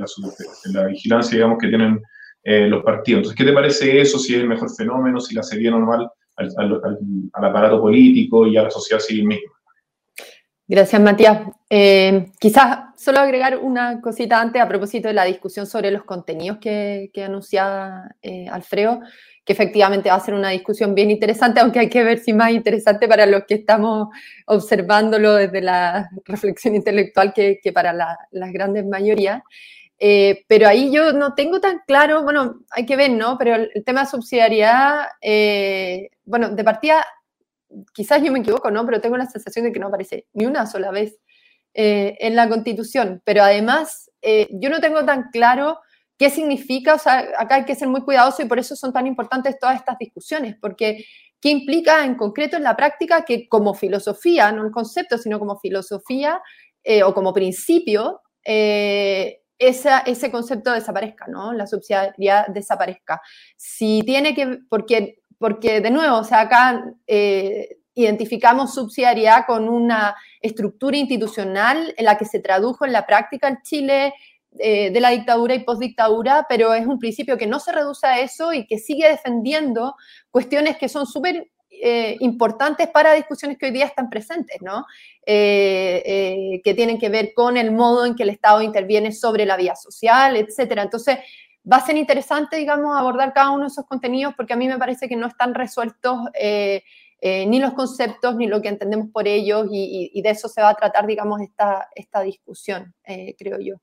la, 0.72 0.86
vigilancia, 0.86 1.34
digamos, 1.34 1.58
que 1.58 1.68
tienen 1.68 2.00
eh, 2.44 2.68
los 2.68 2.82
partidos. 2.84 3.18
Entonces, 3.18 3.36
¿qué 3.36 3.44
te 3.44 3.52
parece 3.52 4.00
eso? 4.00 4.18
Si 4.18 4.34
es 4.34 4.40
el 4.40 4.48
mejor 4.48 4.70
fenómeno, 4.74 5.20
si 5.20 5.34
la 5.34 5.42
sería 5.42 5.72
normal 5.72 6.08
al, 6.36 6.80
aparato 7.32 7.80
político 7.80 8.46
y 8.46 8.56
a 8.56 8.64
la 8.64 8.70
sociedad 8.70 9.00
civil 9.00 9.26
misma. 9.26 9.52
Gracias, 10.66 11.02
Matías. 11.02 11.48
Eh, 11.68 12.30
quizás 12.38 12.78
solo 12.96 13.20
agregar 13.20 13.58
una 13.58 14.00
cosita 14.00 14.40
antes 14.40 14.62
a 14.62 14.68
propósito 14.68 15.08
de 15.08 15.14
la 15.14 15.24
discusión 15.24 15.66
sobre 15.66 15.90
los 15.90 16.04
contenidos 16.04 16.58
que, 16.58 17.10
que 17.12 17.24
anunciaba 17.24 18.14
eh, 18.22 18.48
Alfredo 18.48 19.00
que 19.44 19.52
efectivamente 19.52 20.08
va 20.08 20.16
a 20.16 20.20
ser 20.20 20.34
una 20.34 20.50
discusión 20.50 20.94
bien 20.94 21.10
interesante, 21.10 21.60
aunque 21.60 21.80
hay 21.80 21.88
que 21.88 22.04
ver 22.04 22.18
si 22.18 22.32
más 22.32 22.52
interesante 22.52 23.08
para 23.08 23.26
los 23.26 23.44
que 23.44 23.54
estamos 23.54 24.08
observándolo 24.46 25.34
desde 25.34 25.60
la 25.60 26.08
reflexión 26.24 26.76
intelectual 26.76 27.32
que, 27.32 27.58
para 27.74 27.92
la, 27.92 28.18
las 28.30 28.52
grandes 28.52 28.86
mayorías. 28.86 29.42
Eh, 30.04 30.44
pero 30.48 30.66
ahí 30.66 30.90
yo 30.92 31.12
no 31.12 31.34
tengo 31.34 31.60
tan 31.60 31.80
claro, 31.86 32.24
bueno, 32.24 32.64
hay 32.70 32.86
que 32.86 32.96
ver, 32.96 33.12
¿no? 33.12 33.38
Pero 33.38 33.54
el, 33.54 33.84
tema 33.84 34.00
de 34.00 34.10
subsidiariedad, 34.10 35.06
eh, 35.20 36.10
bueno, 36.24 36.50
de 36.50 36.64
partida, 36.64 37.04
quizás 37.94 38.20
yo 38.22 38.32
me 38.32 38.40
equivoco, 38.40 38.70
¿no? 38.72 38.84
Pero 38.84 39.00
tengo 39.00 39.16
la 39.16 39.26
sensación 39.26 39.66
de 39.66 39.72
que 39.72 39.78
no 39.78 39.86
aparece 39.86 40.26
ni 40.32 40.44
una 40.46 40.66
sola 40.66 40.90
vez 40.90 41.18
eh, 41.74 42.16
en 42.18 42.34
la 42.34 42.48
Constitución. 42.48 43.22
Pero 43.24 43.44
además, 43.44 44.10
yo 44.50 44.70
no 44.70 44.80
tengo 44.80 45.04
tan 45.04 45.30
claro 45.30 45.78
¿Qué 46.22 46.30
significa? 46.30 46.94
O 46.94 46.98
sea, 46.98 47.30
acá 47.36 47.56
hay 47.56 47.64
que 47.64 47.74
ser 47.74 47.88
muy 47.88 48.02
cuidadoso 48.02 48.42
y 48.42 48.46
por 48.46 48.60
eso 48.60 48.76
son 48.76 48.92
tan 48.92 49.08
importantes 49.08 49.58
todas 49.58 49.74
estas 49.74 49.98
discusiones, 49.98 50.54
porque 50.60 51.04
¿qué 51.40 51.50
implica 51.50 52.04
en 52.04 52.14
concreto 52.14 52.56
en 52.56 52.62
la 52.62 52.76
práctica 52.76 53.24
que 53.24 53.48
como 53.48 53.74
filosofía, 53.74 54.52
no 54.52 54.64
el 54.64 54.70
concepto, 54.70 55.18
sino 55.18 55.40
como 55.40 55.58
filosofía 55.58 56.40
eh, 56.84 57.02
o 57.02 57.12
como 57.12 57.32
principio, 57.32 58.20
eh, 58.44 59.41
ese 59.68 60.30
concepto 60.30 60.72
desaparezca, 60.72 61.26
¿no? 61.28 61.52
La 61.52 61.66
subsidiariedad 61.66 62.46
desaparezca. 62.48 63.20
Si 63.56 64.02
tiene 64.04 64.34
que, 64.34 64.58
porque, 64.68 65.18
porque 65.38 65.80
de 65.80 65.90
nuevo, 65.90 66.18
o 66.18 66.24
sea, 66.24 66.40
acá 66.40 66.84
eh, 67.06 67.78
identificamos 67.94 68.74
subsidiariedad 68.74 69.44
con 69.46 69.68
una 69.68 70.16
estructura 70.40 70.96
institucional 70.96 71.94
en 71.96 72.04
la 72.04 72.16
que 72.16 72.24
se 72.24 72.40
tradujo 72.40 72.84
en 72.84 72.92
la 72.92 73.06
práctica 73.06 73.48
en 73.48 73.58
Chile 73.62 74.14
eh, 74.58 74.90
de 74.90 75.00
la 75.00 75.10
dictadura 75.10 75.54
y 75.54 75.64
postdictadura, 75.64 76.46
pero 76.48 76.74
es 76.74 76.86
un 76.86 76.98
principio 76.98 77.38
que 77.38 77.46
no 77.46 77.58
se 77.58 77.72
reduce 77.72 78.06
a 78.06 78.20
eso 78.20 78.52
y 78.52 78.66
que 78.66 78.78
sigue 78.78 79.08
defendiendo 79.08 79.94
cuestiones 80.30 80.76
que 80.76 80.88
son 80.90 81.06
súper 81.06 81.50
eh, 81.82 82.16
importantes 82.20 82.88
para 82.88 83.14
discusiones 83.14 83.58
que 83.58 83.66
hoy 83.66 83.72
día 83.72 83.86
están 83.86 84.10
presentes, 84.10 84.60
¿no? 84.60 84.86
Eh, 85.24 86.60
que 86.62 86.74
tienen 86.74 86.98
que 86.98 87.08
ver 87.08 87.32
con 87.34 87.56
el 87.56 87.72
modo 87.72 88.04
en 88.04 88.14
que 88.14 88.22
el 88.24 88.30
Estado 88.30 88.62
interviene 88.62 89.12
sobre 89.12 89.46
la 89.46 89.56
vía 89.56 89.74
social, 89.76 90.36
etcétera. 90.36 90.82
Entonces, 90.82 91.18
va 91.70 91.76
a 91.76 91.86
ser 91.86 91.96
interesante, 91.96 92.56
digamos, 92.56 92.96
abordar 92.98 93.32
cada 93.32 93.50
uno 93.50 93.62
de 93.62 93.68
esos 93.68 93.86
contenidos 93.86 94.34
porque 94.36 94.52
a 94.52 94.56
mí 94.56 94.68
me 94.68 94.78
parece 94.78 95.08
que 95.08 95.16
no 95.16 95.26
están 95.26 95.54
resueltos 95.54 96.18
ni 97.22 97.60
los 97.60 97.72
conceptos 97.74 98.34
ni 98.34 98.48
lo 98.48 98.60
que 98.60 98.68
entendemos 98.68 99.08
por 99.12 99.28
ellos 99.28 99.68
y, 99.70 100.20
de 100.20 100.30
eso 100.30 100.48
se 100.48 100.60
va 100.60 100.70
a 100.70 100.74
tratar, 100.74 101.06
digamos, 101.06 101.40
esta, 101.40 101.88
esta 101.94 102.20
discusión, 102.20 102.94
creo 103.38 103.60
yo. 103.60 103.76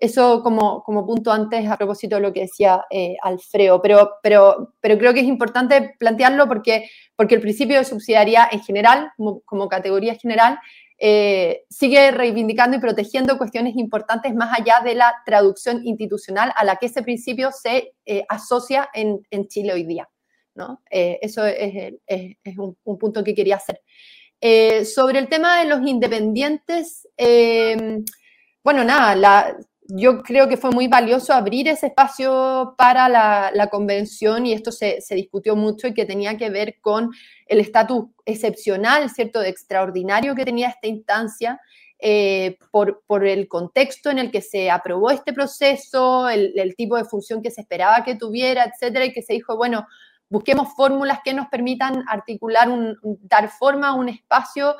Eso 0.00 0.42
como, 0.42 0.82
como 0.82 1.06
punto 1.06 1.30
antes 1.30 1.68
a 1.68 1.76
propósito 1.76 2.16
de 2.16 2.22
lo 2.22 2.32
que 2.32 2.40
decía 2.40 2.86
eh, 2.88 3.16
Alfredo, 3.22 3.82
pero, 3.82 4.12
pero, 4.22 4.72
pero 4.80 4.96
creo 4.96 5.12
que 5.12 5.20
es 5.20 5.26
importante 5.26 5.94
plantearlo 5.98 6.48
porque, 6.48 6.88
porque 7.16 7.34
el 7.34 7.42
principio 7.42 7.76
de 7.76 7.84
subsidiariedad 7.84 8.46
en 8.50 8.62
general, 8.62 9.12
como, 9.44 9.68
categoría 9.68 10.14
general, 10.14 10.58
eh, 10.96 11.64
sigue 11.68 12.12
reivindicando 12.12 12.78
y 12.78 12.80
protegiendo 12.80 13.36
cuestiones 13.36 13.76
importantes 13.76 14.34
más 14.34 14.58
allá 14.58 14.80
de 14.82 14.94
la 14.94 15.16
traducción 15.26 15.84
institucional 15.84 16.50
a 16.56 16.64
la 16.64 16.76
que 16.76 16.86
ese 16.86 17.02
principio 17.02 17.50
se 17.52 17.92
eh, 18.06 18.24
asocia 18.26 18.88
en, 18.94 19.20
en, 19.30 19.48
Chile 19.48 19.74
hoy 19.74 19.84
día. 19.84 20.08
¿No? 20.54 20.82
eso 20.90 21.44
es, 21.46 21.94
un, 22.58 22.76
un, 22.84 22.98
punto 22.98 23.24
que 23.24 23.34
quería 23.34 23.56
hacer. 23.56 23.80
sobre 24.86 25.18
el 25.18 25.28
tema 25.28 25.60
de 25.60 25.66
los 25.66 25.86
independientes, 25.86 27.08
bueno, 28.62 28.84
nada, 28.84 29.56
yo 29.94 30.22
creo 30.22 30.48
que 30.48 30.56
fue 30.56 30.70
muy 30.70 30.88
valioso 30.88 31.32
abrir 31.32 31.68
ese 31.68 31.88
espacio 31.88 32.74
para 32.76 33.08
la, 33.08 33.68
convención 33.70 34.46
y 34.46 34.52
esto 34.52 34.72
se, 34.72 35.00
discutió 35.10 35.56
mucho 35.56 35.88
y 35.88 35.94
que 35.94 36.04
tenía 36.04 36.36
que 36.36 36.50
ver 36.50 36.76
con 36.80 37.10
el 37.46 37.60
estatus 37.60 38.06
excepcional, 38.24 39.10
¿cierto?, 39.10 39.40
de 39.40 39.48
extraordinario 39.48 40.34
que 40.34 40.44
tenía 40.44 40.68
esta 40.68 40.86
instancia 40.86 41.60
eh, 41.98 42.58
por, 42.70 43.26
el 43.26 43.48
contexto 43.48 44.10
en 44.10 44.18
el 44.18 44.30
que 44.30 44.40
se 44.40 44.70
aprobó 44.70 45.10
este 45.10 45.32
proceso, 45.32 46.28
el, 46.28 46.74
tipo 46.76 46.96
de 46.96 47.04
función 47.04 47.42
que 47.42 47.50
se 47.50 47.60
esperaba 47.60 48.04
que 48.04 48.14
tuviera, 48.14 48.64
etcétera, 48.64 49.04
y 49.04 49.12
que 49.12 49.22
se 49.22 49.34
dijo, 49.34 49.56
bueno, 49.56 49.86
busquemos 50.30 50.72
fórmulas 50.74 51.20
que 51.22 51.34
nos 51.34 51.48
permitan 51.48 52.04
articular, 52.08 52.70
un, 52.70 52.96
dar 53.20 53.50
forma 53.50 53.88
a 53.88 53.94
un 53.94 54.08
espacio. 54.08 54.76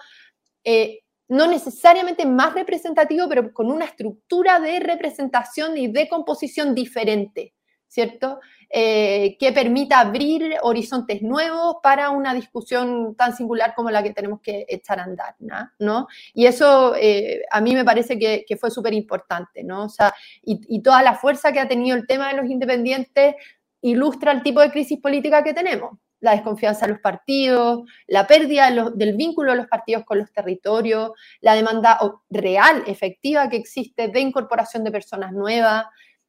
Eh, 0.65 1.01
no 1.29 1.47
necesariamente 1.47 2.27
más 2.27 2.55
representativo, 2.55 3.29
pero 3.29 3.53
con 3.53 3.71
una 3.71 3.85
estructura 3.85 4.59
de 4.59 4.81
representación 4.81 5.77
y 5.77 5.87
de 5.87 6.09
composición 6.09 6.75
diferente, 6.75 7.55
¿cierto? 7.87 8.41
Eh, 8.69 9.37
que 9.39 9.53
permita 9.53 9.99
abrir 9.99 10.57
horizontes 10.63 11.23
nuevos 11.23 11.77
para 11.83 12.11
una 12.11 12.35
discusión 12.35 13.17
tan 13.17 13.37
singular 13.37 13.75
como 13.75 13.91
la 13.91 14.01
que 14.01 14.13
tenemos 14.13 14.41
que 14.41 14.65
echar 14.69 15.01
a 15.01 15.05
andar, 15.05 15.35
¿no? 15.81 16.07
Y 16.33 16.47
eso 16.47 16.95
eh, 16.97 17.43
a 17.51 17.61
mí 17.61 17.75
me 17.75 17.85
parece 17.85 18.17
que, 18.17 18.45
fue 18.57 18.71
súper 18.71 18.95
importante, 18.95 19.65
¿no? 19.65 19.85
O 19.85 19.89
sea, 19.89 20.15
y, 20.43 20.83
toda 20.83 21.03
la 21.03 21.15
fuerza 21.15 21.53
que 21.53 21.61
ha 21.61 21.67
tenido 21.67 21.97
el 21.97 22.07
tema 22.07 22.29
de 22.29 22.35
los 22.35 22.47
independientes 22.49 23.35
ilustra 23.83 24.33
el 24.33 24.43
tipo 24.43 24.61
de 24.61 24.71
crisis 24.71 25.01
política 25.01 25.43
que 25.43 25.55
tenemos. 25.55 25.99
La 26.21 26.33
desconfianza 26.33 26.87
de 26.87 26.93
los 26.93 27.01
partidos, 27.01 27.83
la 28.07 28.27
pérdida 28.27 28.71
del 28.95 29.17
vínculo 29.17 29.53
de 29.53 29.59
los 29.59 29.69
partidos 29.69 30.05
con 30.05 30.19
los 30.19 30.31
territorios, 30.33 31.13
la 31.41 31.55
demanda 31.55 31.99
real, 32.29 32.83
efectiva 32.87 33.49
que 33.49 33.57
existe 33.57 34.09
de 34.09 34.21
incorporación 34.21 34.85
de 34.85 34.91
personas 34.91 35.33
nuevas, 35.33 35.87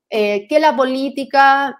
eh, 0.09 0.47
que 0.47 0.59
la 0.59 0.75
política 0.75 1.77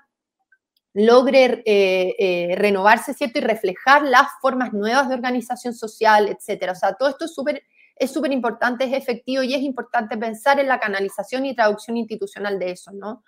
logre 0.93 1.63
eh, 1.65 2.15
eh, 2.19 2.55
renovarse, 2.57 3.13
¿cierto? 3.13 3.39
Y 3.39 3.41
reflejar 3.43 4.03
las 4.03 4.27
formas 4.41 4.73
nuevas 4.73 5.07
de 5.07 5.15
organización 5.15 5.73
social, 5.73 6.27
etcétera. 6.27 6.73
O 6.73 6.75
sea, 6.75 6.93
todo 6.93 7.07
esto 7.07 7.25
es 7.25 7.34
súper 7.34 7.63
es 8.01 8.12
súper 8.12 8.31
importante, 8.31 8.86
es 8.86 8.93
efectivo 8.93 9.43
y 9.43 9.53
es 9.53 9.62
importante 9.62 10.17
pensar 10.17 10.60
en 10.60 10.67
la 10.67 10.79
canalización 10.79 11.45
y 11.45 11.55
traducción 11.55 11.97
institucional 11.97 12.57
de 12.57 12.71
eso, 12.71 12.91
¿no? 12.91 13.23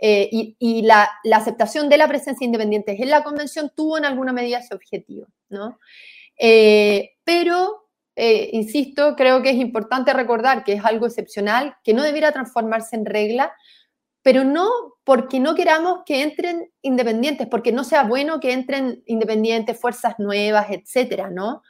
Eh, 0.00 0.28
y, 0.58 0.82
la, 0.82 1.08
aceptación 1.32 1.88
de 1.88 1.98
la 1.98 2.06
presencia 2.06 2.44
independiente 2.44 2.96
en 3.00 3.10
la 3.10 3.24
convención 3.24 3.72
tuvo 3.74 3.98
en 3.98 4.04
alguna 4.04 4.32
medida 4.32 4.58
ese 4.58 4.74
objetivo, 4.74 5.26
¿no? 5.48 5.78
pero, 7.24 7.88
insisto, 8.14 9.16
creo 9.16 9.42
que 9.42 9.50
es 9.50 9.56
importante 9.56 10.12
recordar 10.12 10.62
que 10.62 10.74
es 10.74 10.84
algo 10.84 11.06
excepcional, 11.06 11.76
que 11.82 11.94
no 11.94 12.04
debiera 12.04 12.30
transformarse 12.30 12.94
en 12.94 13.04
regla, 13.04 13.52
pero 14.22 14.44
no 14.44 14.68
porque 15.04 15.40
no 15.40 15.54
queramos 15.54 16.00
que 16.04 16.22
entren 16.22 16.70
independientes, 16.82 17.46
porque 17.46 17.72
no 17.72 17.82
sea 17.82 18.02
bueno 18.02 18.40
que 18.40 18.52
entren 18.52 19.02
independientes, 19.06 19.80
fuerzas 19.80 20.16
nuevas, 20.18 20.66
etcétera, 20.70 21.30
¿no? 21.30 21.62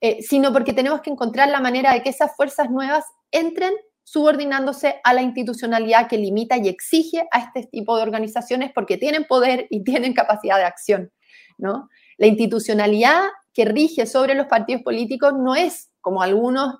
Eh, 0.00 0.20
sino 0.20 0.52
porque 0.52 0.72
tenemos 0.72 1.00
que 1.00 1.10
encontrar 1.10 1.48
la 1.48 1.60
manera 1.60 1.92
de 1.92 2.02
que 2.02 2.08
esas 2.08 2.34
fuerzas 2.34 2.70
nuevas 2.70 3.04
entren 3.30 3.72
subordinándose 4.04 5.00
a 5.04 5.14
la 5.14 5.22
institucionalidad 5.22 6.08
que 6.08 6.18
limita 6.18 6.56
y 6.56 6.68
exige 6.68 7.26
a 7.30 7.38
este 7.38 7.66
tipo 7.66 7.96
de 7.96 8.02
organizaciones 8.02 8.72
porque 8.74 8.98
tienen 8.98 9.24
poder 9.24 9.66
y 9.70 9.84
tienen 9.84 10.12
capacidad 10.12 10.58
de 10.58 10.64
acción, 10.64 11.12
¿no? 11.58 11.88
La 12.18 12.26
institucionalidad 12.26 13.22
que 13.54 13.64
rige 13.64 14.06
sobre 14.06 14.34
los 14.34 14.46
partidos 14.46 14.82
políticos 14.82 15.34
no 15.38 15.54
es, 15.54 15.90
como 16.00 16.22
algunos 16.22 16.78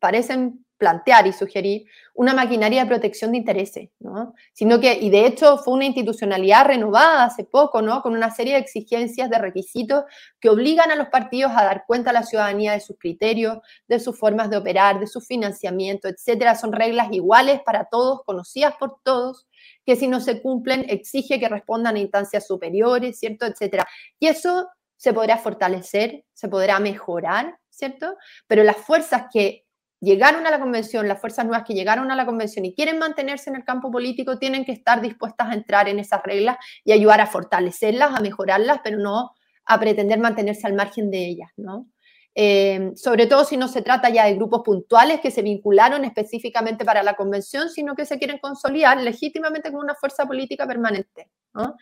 parecen 0.00 0.63
plantear 0.78 1.26
y 1.26 1.32
sugerir 1.32 1.86
una 2.14 2.34
maquinaria 2.34 2.82
de 2.82 2.88
protección 2.88 3.32
de 3.32 3.38
intereses, 3.38 3.90
¿no? 4.00 4.34
Sino 4.52 4.80
que, 4.80 4.94
y 4.94 5.10
de 5.10 5.26
hecho 5.26 5.58
fue 5.58 5.74
una 5.74 5.84
institucionalidad 5.84 6.66
renovada 6.66 7.24
hace 7.24 7.44
poco, 7.44 7.82
¿no? 7.82 8.02
Con 8.02 8.14
una 8.14 8.30
serie 8.30 8.54
de 8.54 8.60
exigencias, 8.60 9.30
de 9.30 9.38
requisitos 9.38 10.04
que 10.40 10.48
obligan 10.48 10.90
a 10.90 10.96
los 10.96 11.08
partidos 11.08 11.52
a 11.54 11.64
dar 11.64 11.84
cuenta 11.86 12.10
a 12.10 12.12
la 12.12 12.22
ciudadanía 12.22 12.72
de 12.72 12.80
sus 12.80 12.96
criterios, 12.98 13.58
de 13.88 14.00
sus 14.00 14.18
formas 14.18 14.50
de 14.50 14.56
operar, 14.56 15.00
de 15.00 15.06
su 15.06 15.20
financiamiento, 15.20 16.08
etcétera. 16.08 16.54
Son 16.54 16.72
reglas 16.72 17.08
iguales 17.12 17.60
para 17.64 17.86
todos, 17.86 18.22
conocidas 18.24 18.74
por 18.78 18.98
todos, 19.02 19.46
que 19.84 19.96
si 19.96 20.08
no 20.08 20.20
se 20.20 20.42
cumplen 20.42 20.86
exige 20.88 21.40
que 21.40 21.48
respondan 21.48 21.96
a 21.96 22.00
instancias 22.00 22.46
superiores, 22.46 23.18
¿cierto? 23.18 23.46
Etcétera. 23.46 23.86
Y 24.18 24.28
eso 24.28 24.68
se 24.96 25.12
podrá 25.12 25.38
fortalecer, 25.38 26.24
se 26.32 26.48
podrá 26.48 26.78
mejorar, 26.80 27.58
¿cierto? 27.68 28.16
Pero 28.46 28.62
las 28.62 28.76
fuerzas 28.76 29.24
que 29.32 29.63
llegaron 30.04 30.46
a 30.46 30.50
la 30.50 30.60
convención, 30.60 31.08
las 31.08 31.20
fuerzas 31.20 31.44
nuevas 31.44 31.64
que 31.66 31.74
llegaron 31.74 32.10
a 32.10 32.16
la 32.16 32.26
convención 32.26 32.64
y 32.64 32.74
quieren 32.74 32.98
mantenerse 32.98 33.50
en 33.50 33.56
el 33.56 33.64
campo 33.64 33.90
político, 33.90 34.38
tienen 34.38 34.64
que 34.64 34.72
estar 34.72 35.00
dispuestas 35.00 35.50
a 35.50 35.54
entrar 35.54 35.88
en 35.88 35.98
esas 35.98 36.22
reglas 36.22 36.56
y 36.84 36.92
ayudar 36.92 37.20
a 37.20 37.26
fortalecerlas, 37.26 38.14
a 38.14 38.20
mejorarlas, 38.20 38.80
pero 38.84 38.98
no 38.98 39.32
a 39.66 39.80
pretender 39.80 40.18
mantenerse 40.18 40.66
al 40.66 40.74
margen 40.74 41.10
de 41.10 41.26
ellas, 41.26 41.50
¿no? 41.56 41.86
Eh, 42.36 42.90
sobre 42.96 43.26
todo 43.26 43.44
si 43.44 43.56
no 43.56 43.68
se 43.68 43.80
trata 43.80 44.10
ya 44.10 44.24
de 44.24 44.34
grupos 44.34 44.62
puntuales 44.64 45.20
que 45.20 45.30
se 45.30 45.42
vincularon 45.42 46.04
específicamente 46.04 46.84
para 46.84 47.02
la 47.02 47.14
convención, 47.14 47.70
sino 47.70 47.94
que 47.94 48.06
se 48.06 48.18
quieren 48.18 48.38
consolidar 48.38 49.00
legítimamente 49.00 49.70
como 49.70 49.82
una 49.82 49.94
fuerza 49.94 50.26
política 50.26 50.66
permanente. 50.66 51.30
¿No? 51.54 51.76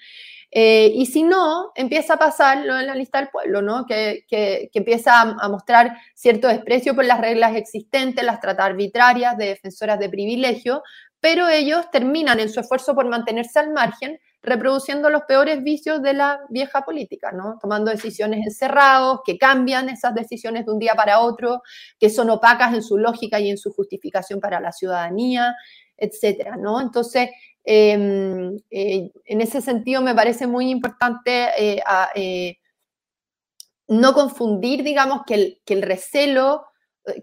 Eh, 0.54 0.92
y 0.94 1.06
si 1.06 1.22
no, 1.22 1.72
empieza 1.74 2.14
a 2.14 2.18
pasar 2.18 2.66
lo 2.66 2.78
en 2.78 2.87
la 2.87 2.94
lista 2.94 3.18
del 3.18 3.30
pueblo, 3.30 3.62
¿no? 3.62 3.87
que, 3.87 4.26
que, 4.28 4.70
empieza 4.74 5.22
a, 5.22 5.48
mostrar 5.48 5.96
cierto 6.14 6.46
desprecio 6.46 6.94
por 6.94 7.06
las 7.06 7.22
reglas 7.22 7.56
existentes, 7.56 8.22
las 8.22 8.38
trata 8.38 8.66
arbitrarias 8.66 9.38
de 9.38 9.46
defensoras 9.46 9.98
de 9.98 10.11
privilegio, 10.11 10.82
pero 11.20 11.48
ellos 11.48 11.90
terminan 11.90 12.38
en 12.38 12.50
su 12.50 12.61
esfuerzo 12.61 12.94
por 12.94 13.08
mantenerse 13.08 13.61
al 13.61 13.72
margen 13.72 14.20
reproduciendo 14.42 15.08
los 15.08 15.22
peores 15.22 15.62
vicios 15.62 16.02
de 16.02 16.14
la 16.14 16.40
vieja 16.50 16.82
política, 16.82 17.30
¿no? 17.30 17.58
Tomando 17.61 17.90
decisiones 17.90 18.44
encerrados, 18.44 19.20
que 19.24 19.38
cambian 19.38 19.88
esas 19.88 20.14
decisiones 20.14 20.66
de 20.66 20.72
un 20.72 20.80
día 20.80 20.94
para 20.94 21.20
otro, 21.20 21.62
que 21.98 22.11
son 22.11 22.28
opacas 22.28 22.74
en 22.74 22.82
su 22.82 22.98
lógica 22.98 23.38
y 23.38 23.50
en 23.50 23.56
su 23.56 23.72
justificación 23.72 24.40
para 24.40 24.61
la 24.61 24.72
ciudadanía, 24.72 25.54
etcétera, 25.96 26.56
¿no? 26.56 26.80
Entonces, 26.80 27.30
em, 27.64 28.57
eh, 28.70 29.11
en 29.25 29.40
ese 29.40 29.61
sentido 29.61 30.03
me 30.03 30.14
parece 30.14 30.46
muy 30.46 30.70
importante 30.70 31.48
eh, 31.59 31.83
eh, 32.14 32.57
no 33.88 34.14
confundir, 34.14 34.83
digamos, 34.83 35.22
que 35.27 35.35
el, 35.35 35.61
que 35.64 35.75
el 35.75 35.83
recelo 35.83 36.64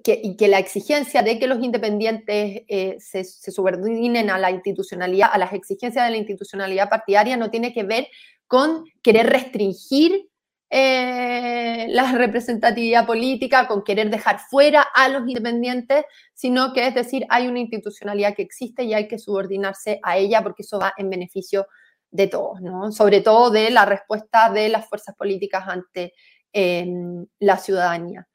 y 0.04 0.36
que 0.36 0.48
la 0.48 0.60
exigencia 0.60 1.22
de 1.22 1.40
que 1.40 1.48
los 1.48 1.64
independientes 1.64 2.64
eh, 2.68 2.98
se, 3.00 3.24
subordinen 3.24 4.30
a 4.30 4.38
la 4.38 4.52
institucionalidad, 4.52 5.30
a 5.32 5.38
las 5.38 5.54
exigencias 5.54 6.06
de 6.06 6.12
la 6.12 6.18
institucionalidad 6.18 6.90
partidaria, 6.90 7.38
no 7.38 7.50
tiene 7.50 7.74
que 7.74 7.84
ver 7.84 8.08
con 8.48 8.84
querer 9.02 9.28
restringir 9.28 10.29
eh, 10.72 11.88
la 11.90 12.12
representatividad 12.12 13.08
política, 13.08 13.68
con 13.68 13.84
querer 13.84 14.10
dejar 14.10 14.40
fuera 14.40 14.82
a 14.82 15.10
los 15.10 15.28
independientes, 15.28 16.06
sino 16.34 16.74
que 16.74 16.86
es 16.88 16.94
decir, 16.94 17.26
hay 17.30 17.48
una 17.48 17.60
institucionalidad 17.60 18.36
que 18.36 18.44
existe 18.44 18.84
y 18.84 18.94
hay 18.94 19.08
que 19.08 19.18
subordinarse 19.18 20.00
a 20.04 20.18
ella 20.18 20.44
porque 20.44 20.62
eso 20.62 20.80
va 20.80 20.94
en 20.98 21.10
beneficio 21.10 21.68
de 22.12 22.28
todos, 22.28 22.62
¿no? 22.62 22.92
sobre 22.92 23.22
todo 23.22 23.50
de 23.50 23.70
la 23.70 23.86
respuesta 23.86 24.50
de 24.52 24.70
las 24.70 24.88
fuerzas 24.88 25.16
políticas 25.16 25.64
ante 25.68 26.14
em, 26.54 27.26
la 27.40 27.58
ciudadanía. 27.58 28.28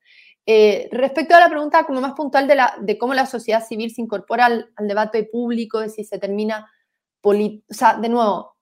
Eh, 0.46 0.88
respecto 0.92 1.34
a 1.34 1.40
la 1.40 1.48
pregunta 1.48 1.86
como 1.86 2.00
más 2.00 2.12
puntual 2.12 2.46
de, 2.46 2.98
cómo 2.98 3.14
la 3.14 3.26
sociedad 3.26 3.64
civil 3.64 3.92
se 3.94 4.02
incorpora 4.02 4.46
al, 4.46 4.70
debate 4.80 5.24
público, 5.24 5.80
de 5.80 5.88
si 5.88 6.04
se 6.04 6.18
termina, 6.18 6.70
o 7.22 7.34
sea, 7.70 7.94
de 7.94 8.08
nuevo, 8.08 8.53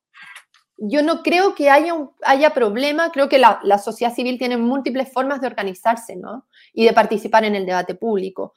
yo 0.85 1.03
no 1.03 1.23
creo 1.23 1.55
que 1.55 1.71
haya, 1.71 1.95
haya 2.23 2.51
problema, 2.51 3.13
creo 3.13 3.29
que 3.29 3.39
la, 3.39 3.61
la, 3.63 3.79
sociedad 3.79 4.15
civil 4.15 4.39
tiene 4.39 4.57
múltiples 4.57 5.13
formas 5.13 5.41
de 5.41 5.47
organizarse 5.47 6.17
¿no? 6.17 6.47
y 6.73 6.85
de 6.85 6.93
participar 6.93 7.45
en 7.45 7.55
el 7.55 7.67
debate 7.67 7.95
público. 7.95 8.55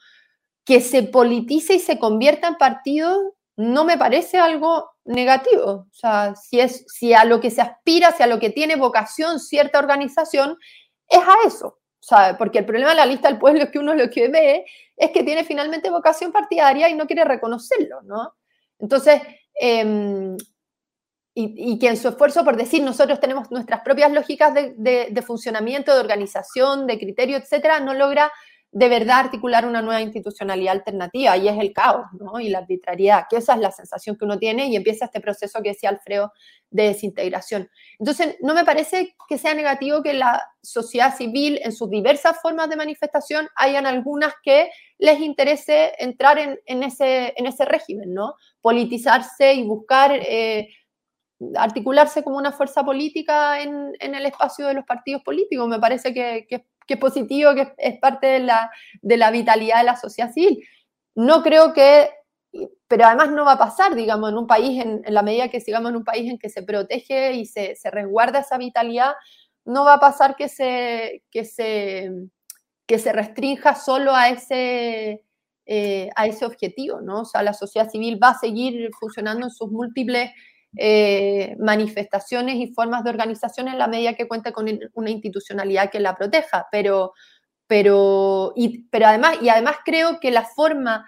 Que 0.64 0.80
se 0.80 1.04
politice 1.04 1.74
y 1.74 1.78
se 1.78 1.98
convierta 1.98 2.48
en 2.48 2.56
partido 2.56 3.34
no 3.56 3.84
me 3.84 3.96
parece 3.96 4.38
algo 4.38 4.90
negativo. 5.04 5.86
O 5.90 5.94
sea, 5.94 6.34
si, 6.34 6.60
es, 6.60 6.84
si 6.88 7.14
a 7.14 7.24
lo 7.24 7.40
que 7.40 7.50
se 7.50 7.62
aspira, 7.62 8.12
si 8.12 8.22
a 8.22 8.26
lo 8.26 8.38
que 8.38 8.50
tiene 8.50 8.76
vocación 8.76 9.40
cierta 9.40 9.78
organización, 9.78 10.58
es 11.08 11.20
a 11.20 11.46
eso 11.46 11.78
porque 12.38 12.60
el 12.60 12.66
problema 12.66 12.90
de 12.90 12.96
la 12.96 13.06
lista 13.06 13.28
del 13.28 13.38
pueblo 13.38 13.64
es 13.64 13.70
que 13.70 13.78
uno 13.78 13.94
lo 13.94 14.08
que 14.10 14.28
ve 14.28 14.64
es 14.96 15.10
que 15.10 15.22
tiene 15.22 15.44
finalmente 15.44 15.90
vocación 15.90 16.32
partidaria 16.32 16.88
y 16.88 16.94
no 16.94 17.06
quiere 17.06 17.24
reconocerlo, 17.24 18.02
¿no? 18.02 18.34
Entonces, 18.78 19.20
em, 19.54 20.36
y, 21.38 21.78
que 21.78 21.88
en 21.88 21.98
su 21.98 22.08
esfuerzo 22.08 22.44
por 22.44 22.56
decir 22.56 22.82
nosotros 22.82 23.20
tenemos 23.20 23.50
nuestras 23.50 23.82
propias 23.82 24.10
lógicas 24.10 24.54
de, 24.54 25.08
de 25.10 25.22
funcionamiento, 25.22 25.92
de 25.92 26.00
organización, 26.00 26.86
de 26.86 26.98
criterio, 26.98 27.36
etcétera, 27.36 27.78
no 27.78 27.92
logra 27.92 28.32
de 28.72 28.88
verdad 28.88 29.20
articular 29.20 29.66
una 29.66 29.80
nueva 29.80 30.02
institucionalidad 30.02 30.74
alternativa 30.74 31.36
y 31.36 31.48
es 31.48 31.58
el 31.58 31.72
caos 31.72 32.06
¿no? 32.18 32.40
y 32.40 32.48
la 32.48 32.58
arbitrariedad, 32.58 33.24
que 33.28 33.36
esa 33.36 33.54
es 33.54 33.60
la 33.60 33.70
sensación 33.70 34.16
que 34.16 34.24
uno 34.24 34.38
tiene 34.38 34.66
y 34.66 34.76
empieza 34.76 35.06
este 35.06 35.20
proceso 35.20 35.62
que 35.62 35.70
decía 35.70 35.90
Alfredo 35.90 36.32
de 36.70 36.88
desintegración. 36.88 37.70
Entonces, 37.98 38.36
no 38.40 38.54
me 38.54 38.64
parece 38.64 39.14
que 39.28 39.38
sea 39.38 39.54
negativo 39.54 40.02
que 40.02 40.14
la 40.14 40.42
sociedad 40.62 41.16
civil 41.16 41.60
en 41.62 41.72
sus 41.72 41.88
diversas 41.88 42.40
formas 42.40 42.68
de 42.68 42.76
manifestación 42.76 43.48
hayan 43.56 43.86
algunas 43.86 44.34
que 44.42 44.70
les 44.98 45.20
interese 45.20 45.92
entrar 45.98 46.38
en, 46.38 46.82
ese, 46.82 47.32
en 47.36 47.46
ese 47.46 47.64
régimen, 47.64 48.12
¿no? 48.12 48.34
Politizarse 48.62 49.54
y 49.54 49.64
buscar... 49.64 50.12
Eh, 50.12 50.68
articularse 51.56 52.22
como 52.22 52.38
una 52.38 52.52
fuerza 52.52 52.84
política 52.84 53.60
en, 53.60 53.92
el 54.00 54.26
espacio 54.26 54.66
de 54.66 54.74
los 54.74 54.84
partidos 54.84 55.22
políticos. 55.22 55.68
Me 55.68 55.78
parece 55.78 56.14
que, 56.14 56.46
es 56.50 56.98
positivo, 56.98 57.54
que 57.54 57.74
es 57.78 57.98
parte 57.98 58.26
de 58.26 58.40
la, 58.40 59.30
vitalidad 59.30 59.78
de 59.78 59.84
la 59.84 59.96
sociedad 59.96 60.32
civil. 60.32 60.64
No 61.14 61.42
creo 61.42 61.72
que, 61.72 62.10
pero 62.88 63.04
además 63.04 63.30
no 63.30 63.44
va 63.44 63.52
a 63.52 63.58
pasar, 63.58 63.94
digamos, 63.94 64.30
en 64.30 64.38
un 64.38 64.46
país, 64.46 64.82
en, 64.82 65.02
la 65.06 65.22
medida 65.22 65.48
que 65.48 65.60
sigamos 65.60 65.90
en 65.90 65.96
un 65.96 66.04
país 66.04 66.30
en 66.30 66.38
que 66.38 66.48
se 66.48 66.62
protege 66.62 67.32
y 67.34 67.46
se, 67.46 67.76
se 67.76 67.90
resguarda 67.90 68.40
esa 68.40 68.58
vitalidad, 68.58 69.14
no 69.64 69.84
va 69.84 69.94
a 69.94 70.00
pasar 70.00 70.36
que 70.36 70.48
se, 70.48 71.22
que 71.30 71.44
se, 71.44 72.10
que 72.86 72.98
se 72.98 73.12
restrinja 73.12 73.74
solo 73.74 74.14
a 74.14 74.28
ese, 74.28 75.24
eh, 75.66 76.08
a 76.14 76.26
ese 76.26 76.46
objetivo, 76.46 77.00
¿no? 77.00 77.22
O 77.22 77.24
sea, 77.24 77.42
la 77.42 77.52
sociedad 77.52 77.90
civil 77.90 78.22
va 78.22 78.30
a 78.30 78.38
seguir 78.38 78.90
funcionando 78.98 79.46
en 79.46 79.50
sus 79.50 79.70
múltiples 79.70 80.30
eh, 80.76 81.56
manifestaciones 81.58 82.56
y 82.56 82.72
formas 82.72 83.02
de 83.02 83.10
organización 83.10 83.68
en 83.68 83.78
la 83.78 83.88
medida 83.88 84.14
que 84.14 84.28
cuente 84.28 84.52
con 84.52 84.66
una 84.94 85.10
institucionalidad 85.10 85.90
que 85.90 86.00
la 86.00 86.14
proteja. 86.14 86.68
Pero, 86.70 87.12
pero, 87.66 88.54
pero 88.90 89.06
además, 89.06 89.38
y 89.40 89.48
además 89.48 89.76
creo 89.84 90.20
que 90.20 90.30
la 90.30 90.44
forma 90.44 91.06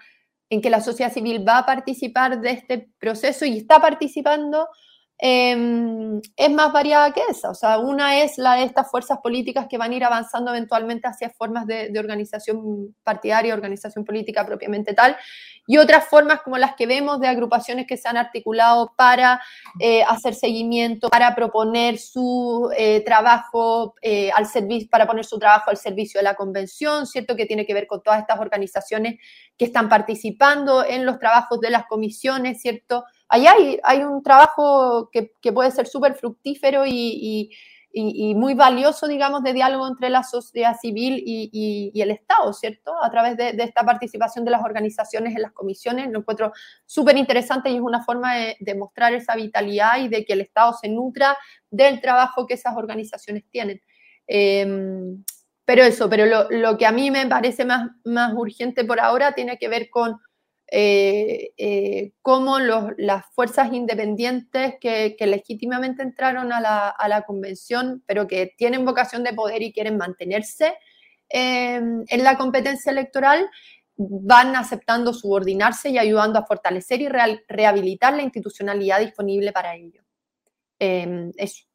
en 0.49 0.61
que 0.61 0.69
la 0.69 0.81
sociedad 0.81 1.13
civil 1.13 1.47
va 1.47 1.59
a 1.59 1.65
participar 1.65 2.41
de 2.41 2.51
este 2.51 2.89
proceso 2.99 3.45
y 3.45 3.57
está 3.57 3.79
participando 3.79 4.67
Em, 5.21 6.21
es 6.37 6.49
más 6.49 6.71
variada 6.71 7.11
que 7.11 7.19
esa. 7.29 7.49
O 7.49 7.53
sea, 7.53 7.77
una 7.79 8.21
es 8.21 8.37
la 8.37 8.55
de 8.55 8.63
estas 8.63 8.89
fuerzas 8.89 9.19
políticas 9.21 9.67
que 9.69 9.77
van 9.77 9.91
a 9.91 9.95
ir 9.95 10.03
avanzando 10.05 10.51
eventualmente 10.51 11.09
hacia 11.09 11.29
formas 11.29 11.67
de, 11.67 11.91
organización 11.99 12.95
partidaria, 13.03 13.53
organización 13.53 14.05
política 14.05 14.45
propiamente 14.45 14.93
tal, 14.93 15.17
y 15.67 15.77
otras 15.77 16.07
formas 16.07 16.41
como 16.41 16.57
las 16.57 16.75
que 16.75 16.87
vemos 16.87 17.19
de 17.19 17.27
agrupaciones 17.27 17.85
que 17.85 17.97
se 17.97 18.07
han 18.07 18.15
articulado 18.15 18.93
para 18.95 19.41
eh, 19.81 20.03
hacer 20.03 20.35
seguimiento, 20.35 21.09
para 21.09 21.35
proponer 21.35 21.97
su 21.97 22.71
eh, 22.77 23.01
trabajo 23.03 23.95
eh, 24.01 24.31
al 24.31 24.45
servicio, 24.45 24.87
para 24.89 25.05
poner 25.05 25.25
su 25.25 25.37
trabajo 25.37 25.69
al 25.69 25.77
servicio 25.77 26.19
de 26.19 26.23
la 26.23 26.35
convención, 26.35 27.05
¿cierto? 27.05 27.35
Que 27.35 27.45
tiene 27.45 27.65
que 27.65 27.73
ver 27.73 27.87
con 27.87 28.01
todas 28.01 28.21
estas 28.21 28.39
organizaciones 28.39 29.19
que 29.57 29.65
están 29.65 29.89
participando 29.89 30.85
en 30.85 31.05
los 31.05 31.19
trabajos 31.19 31.59
de 31.59 31.71
las 31.71 31.85
comisiones, 31.87 32.61
¿cierto? 32.61 33.03
Allá 33.29 33.53
hay, 33.83 34.03
un 34.03 34.21
trabajo 34.23 35.09
que, 35.11 35.31
puede 35.53 35.71
ser 35.71 35.87
súper 35.87 36.15
fructífero 36.15 36.83
y, 36.85 37.51
muy 38.35 38.53
valioso, 38.53 39.07
digamos, 39.07 39.43
de 39.43 39.53
diálogo 39.53 39.87
entre 39.87 40.09
la 40.09 40.23
sociedad 40.23 40.75
civil 40.79 41.21
y, 41.23 41.91
el 42.01 42.11
Estado, 42.11 42.51
¿cierto? 42.53 42.91
A 43.01 43.09
través 43.09 43.37
de, 43.37 43.49
esta 43.63 43.83
participación 43.83 44.43
de 44.45 44.51
las 44.51 44.63
organizaciones 44.63 45.35
en 45.35 45.43
las 45.43 45.51
comisiones, 45.51 46.09
lo 46.11 46.19
encuentro 46.19 46.51
súper 46.85 47.17
interesante 47.17 47.69
y 47.69 47.75
es 47.75 47.81
una 47.81 48.03
forma 48.03 48.35
de, 48.35 48.75
mostrar 48.75 49.13
esa 49.13 49.35
vitalidad 49.35 49.99
y 49.99 50.07
de 50.07 50.25
que 50.25 50.33
el 50.33 50.41
Estado 50.41 50.73
se 50.73 50.89
nutra 50.89 51.37
del 51.69 52.01
trabajo 52.01 52.47
que 52.47 52.55
esas 52.55 52.75
organizaciones 52.75 53.43
tienen. 53.51 53.81
Em, 54.27 55.23
pero 55.65 55.83
eso, 55.83 56.09
pero 56.09 56.47
lo, 56.49 56.77
que 56.77 56.85
a 56.87 56.91
mí 56.91 57.11
me 57.11 57.27
parece 57.27 57.63
más 57.63 58.33
urgente 58.35 58.83
por 58.85 58.99
ahora 58.99 59.33
tiene 59.33 59.57
que 59.59 59.67
ver 59.67 59.89
con 59.91 60.19
eh, 60.71 61.51
eh, 61.57 62.11
cómo 62.21 62.59
las 62.59 63.25
fuerzas 63.33 63.73
independientes 63.73 64.75
que, 64.79 65.15
legítimamente 65.19 66.03
entraron 66.03 66.51
a 66.53 66.61
la, 66.61 67.23
convención, 67.25 68.03
pero 68.05 68.27
que 68.27 68.53
tienen 68.55 68.85
vocación 68.85 69.23
de 69.23 69.33
poder 69.33 69.63
y 69.63 69.73
quieren 69.73 69.97
mantenerse 69.97 70.75
em, 71.29 72.03
en 72.07 72.23
la 72.23 72.37
competencia 72.37 72.91
electoral, 72.91 73.49
van 73.97 74.55
aceptando 74.55 75.13
subordinarse 75.13 75.89
y 75.89 75.97
ayudando 75.97 76.39
a 76.39 76.45
fortalecer 76.45 77.01
y 77.01 77.09
rehabilitar 77.09 78.13
la 78.13 78.23
institucionalidad 78.23 78.99
disponible 78.99 79.51
para 79.51 79.75
ello. 79.75 80.03
Em, 80.77 81.31
eso. 81.35 81.65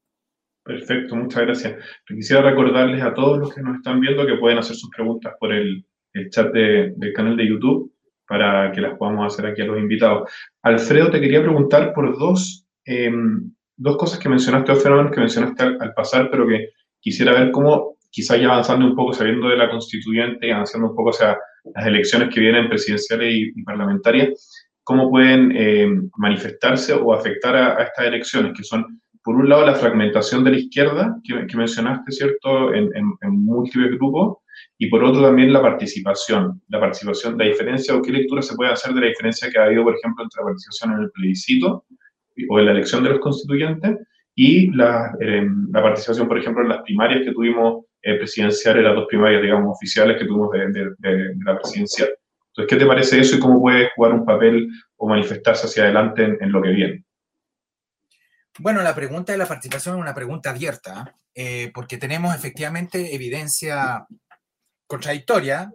Perfecto, 0.63 1.17
muchas 1.17 1.43
gracias. 1.43 1.85
Quisiera 2.07 2.43
recordarles 2.43 3.03
a 3.03 3.13
todos 3.13 3.39
los 3.39 3.55
que 3.55 3.61
nos 3.61 3.77
están 3.77 4.01
viendo 4.01 4.25
que 4.25 4.37
pueden 4.37 4.59
hacer 4.59 4.77
sus 4.77 4.89
preguntas 4.91 5.35
por 5.39 5.53
el, 5.53 5.85
chat 6.31 6.53
del 6.53 7.13
canal 7.13 7.37
de 7.37 7.49
YouTube 7.49 7.94
para 8.27 8.73
que 8.73 8.81
las 8.81 8.97
podamos 8.97 9.33
hacer 9.33 9.47
aquí 9.47 9.63
a 9.63 9.67
los 9.67 9.79
invitados. 9.79 10.31
Alfredo, 10.63 11.11
te 11.11 11.21
quería 11.21 11.43
preguntar 11.43 11.93
por 11.93 12.19
dos, 12.19 12.67
em, 12.85 13.53
dos 13.77 13.97
cosas 13.97 14.19
que 14.19 14.29
mencionaste, 14.29 14.73
dos 14.73 14.83
fenómenos 14.83 15.13
que 15.13 15.21
mencionaste 15.21 15.63
al, 15.63 15.95
pasar, 15.95 16.31
pero 16.31 16.47
que 16.47 16.71
quisiera 17.01 17.33
ver 17.33 17.51
cómo, 17.51 17.97
quizás 18.11 18.41
ya 18.41 18.47
avanzando 18.47 18.87
un 18.87 18.95
poco, 18.95 19.13
saliendo 19.13 19.49
de 19.49 19.57
la 19.57 19.71
constituyente 19.71 20.47
y 20.47 20.51
avanzando 20.51 20.89
un 20.89 20.97
poco 20.97 21.11
hacia 21.11 21.39
las 21.75 21.87
elecciones 21.87 22.33
que 22.33 22.41
vienen 22.41 22.69
presidenciales 22.69 23.35
y, 23.35 23.63
parlamentarias, 23.63 24.51
cómo 24.83 25.11
pueden 25.11 25.57
em, 25.57 26.11
manifestarse 26.17 26.93
o 26.93 27.13
afectar 27.13 27.57
a, 27.57 27.83
estas 27.83 28.07
elecciones, 28.07 28.53
que 28.57 28.65
son, 28.65 29.01
por 29.23 29.35
un 29.35 29.49
lado, 29.49 29.67
la 29.67 29.75
fragmentación 29.75 30.45
de 30.45 30.51
la 30.51 30.59
izquierda, 30.59 31.17
que, 31.25 31.57
mencionaste, 31.57 32.13
¿cierto?, 32.13 32.73
en, 32.75 32.91
en 32.95 33.45
múltiples 33.45 33.93
grupos, 33.93 34.44
y 34.85 34.91
por 34.91 35.03
otro 35.03 35.23
también 35.23 35.51
la 35.51 35.63
participación, 35.63 36.61
la 36.69 36.79
participación, 36.79 37.39
la 37.39 37.47
diferencia 37.47 37.95
o 37.95 38.03
qué 38.03 38.13
lectura 38.13 38.43
se 38.43 38.55
puede 38.55 38.71
hacer 38.71 38.93
de 38.93 39.01
la 39.01 39.07
diferencia 39.07 39.51
que 39.51 39.59
ha 39.59 39.65
habido, 39.65 39.83
por 39.83 39.97
ejemplo, 39.97 40.23
entre 40.23 40.41
la 40.41 40.45
participación 40.45 40.93
en 40.93 41.05
el 41.05 41.11
plebiscito 41.11 41.87
o 42.51 42.59
en 42.59 42.67
la 42.67 42.73
elección 42.73 43.03
de 43.03 43.11
los 43.11 43.21
constituyentes 43.21 43.97
y 44.35 44.71
la, 44.73 45.11
la 45.19 45.83
participación, 45.83 46.29
por 46.29 46.39
ejemplo, 46.39 46.63
en 46.63 46.69
las 46.69 46.83
primarias 46.83 47.23
que 47.25 47.33
tuvimos 47.33 47.87
eh, 48.03 48.17
presidenciales, 48.17 48.85
las 48.85 48.95
dos 48.95 49.07
primarias, 49.09 49.41
digamos, 49.41 49.75
oficiales 49.75 50.19
que 50.19 50.27
tuvimos 50.27 50.51
de, 50.51 51.35
la 51.43 51.57
presidencial. 51.57 52.11
Entonces, 52.49 52.69
¿qué 52.69 52.77
te 52.77 52.87
parece 52.87 53.21
eso 53.21 53.37
y 53.37 53.41
cómo 53.41 53.63
puede 53.63 53.89
jugar 53.97 54.13
un 54.13 54.27
papel 54.27 54.69
o 54.97 55.09
manifestarse 55.09 55.67
hacia 55.67 55.85
adelante 55.85 56.37
en, 56.39 56.53
lo 56.53 56.61
que 56.61 56.69
viene? 56.69 57.05
Bueno, 58.59 58.83
la 58.83 58.95
pregunta 58.95 59.33
de 59.33 59.39
la 59.39 59.47
participación 59.47 59.95
es 59.95 60.03
una 60.03 60.15
pregunta 60.15 60.51
abierta, 60.51 61.17
eh, 61.35 61.71
porque 61.73 61.97
tenemos 61.97 62.35
efectivamente 62.35 63.15
evidencia 63.15 64.07
contradictoria. 64.87 65.73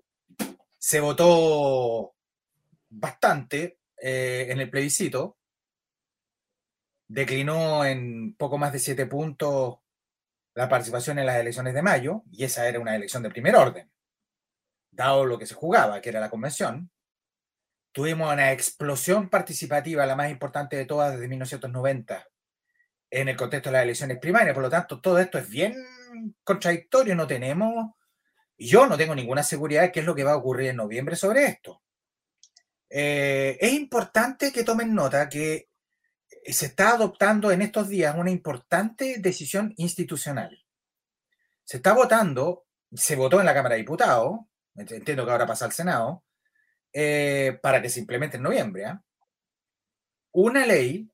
Se 0.78 1.00
votó 1.00 2.16
bastante 2.90 3.80
eh, 4.02 4.48
en 4.50 4.60
el 4.60 4.70
plebiscito. 4.70 5.38
Declinó 7.08 7.86
en 7.86 8.36
poco 8.36 8.58
más 8.58 8.72
de 8.72 8.80
siete 8.80 9.06
puntos 9.06 9.80
la 10.56 10.68
participación 10.68 11.20
en 11.20 11.26
las 11.26 11.38
elecciones 11.38 11.74
de 11.74 11.82
mayo, 11.82 12.24
y 12.32 12.44
esa 12.44 12.68
era 12.68 12.80
una 12.80 12.96
elección 12.96 13.24
de 13.24 13.30
primer 13.30 13.56
orden, 13.56 13.90
dado 14.92 15.26
lo 15.26 15.40
que 15.40 15.46
se 15.46 15.56
jugaba, 15.56 16.02
que 16.02 16.10
era 16.10 16.20
la 16.20 16.30
convención. 16.30 16.92
Tuvimos 17.92 18.32
una 18.32 18.52
explosión 18.52 19.30
participativa, 19.30 20.06
la 20.06 20.16
más 20.16 20.30
importante 20.30 20.76
de 20.76 20.86
todas 20.86 21.14
desde 21.14 21.28
1990, 21.28 22.28
en 23.12 23.30
el 23.30 23.38
contexto 23.38 23.70
de 23.70 23.74
las 23.74 23.84
elecciones 23.84 24.20
primarias. 24.20 24.54
Por 24.54 24.64
lo 24.64 24.70
tanto, 24.70 25.00
todo 25.00 25.18
esto 25.20 25.38
es 25.38 25.50
bien 25.50 25.76
contradictorio. 26.44 27.16
No 27.16 27.26
tenemos 27.26 27.94
yo 28.60 28.86
no 28.88 28.98
tengo 28.98 29.16
ninguna 29.16 29.44
seguridad 29.44 29.84
de 29.84 29.92
qué 29.92 30.02
es 30.02 30.06
lo 30.06 30.14
que 30.14 30.24
va 30.24 30.34
a 30.34 30.38
ocurrir 30.38 30.70
en 30.70 30.76
noviembre 30.76 31.16
sobre 31.16 31.46
esto. 31.46 31.82
Eh, 32.90 33.58
es 33.60 33.74
importante 33.74 34.52
que 34.52 34.64
tomen 34.64 34.94
nota 34.94 35.30
que 35.30 35.70
se 36.46 36.68
está 36.68 36.92
adoptando 36.92 37.52
en 37.52 37.62
estos 37.62 37.88
días 37.88 38.16
una 38.18 38.32
importante 38.32 39.18
decisión 39.20 39.74
institucional. 39.78 40.66
Se 41.64 41.78
está 41.78 41.94
votando, 41.94 42.66
se 42.92 43.16
votó 43.16 43.40
en 43.40 43.46
la 43.46 43.54
Cámara 43.54 43.76
de 43.76 43.82
Diputados, 43.82 44.40
entiendo 44.76 45.26
que 45.26 45.32
ahora 45.32 45.46
pasa 45.46 45.66
al 45.66 45.72
Senado, 45.72 46.24
eh, 46.92 47.60
para 47.62 47.82
que 47.82 47.90
se 47.90 48.00
implemente 48.00 48.38
en 48.38 48.44
noviembre, 48.44 48.86
¿ah? 48.86 49.04
una 50.32 50.66
ley 50.66 51.12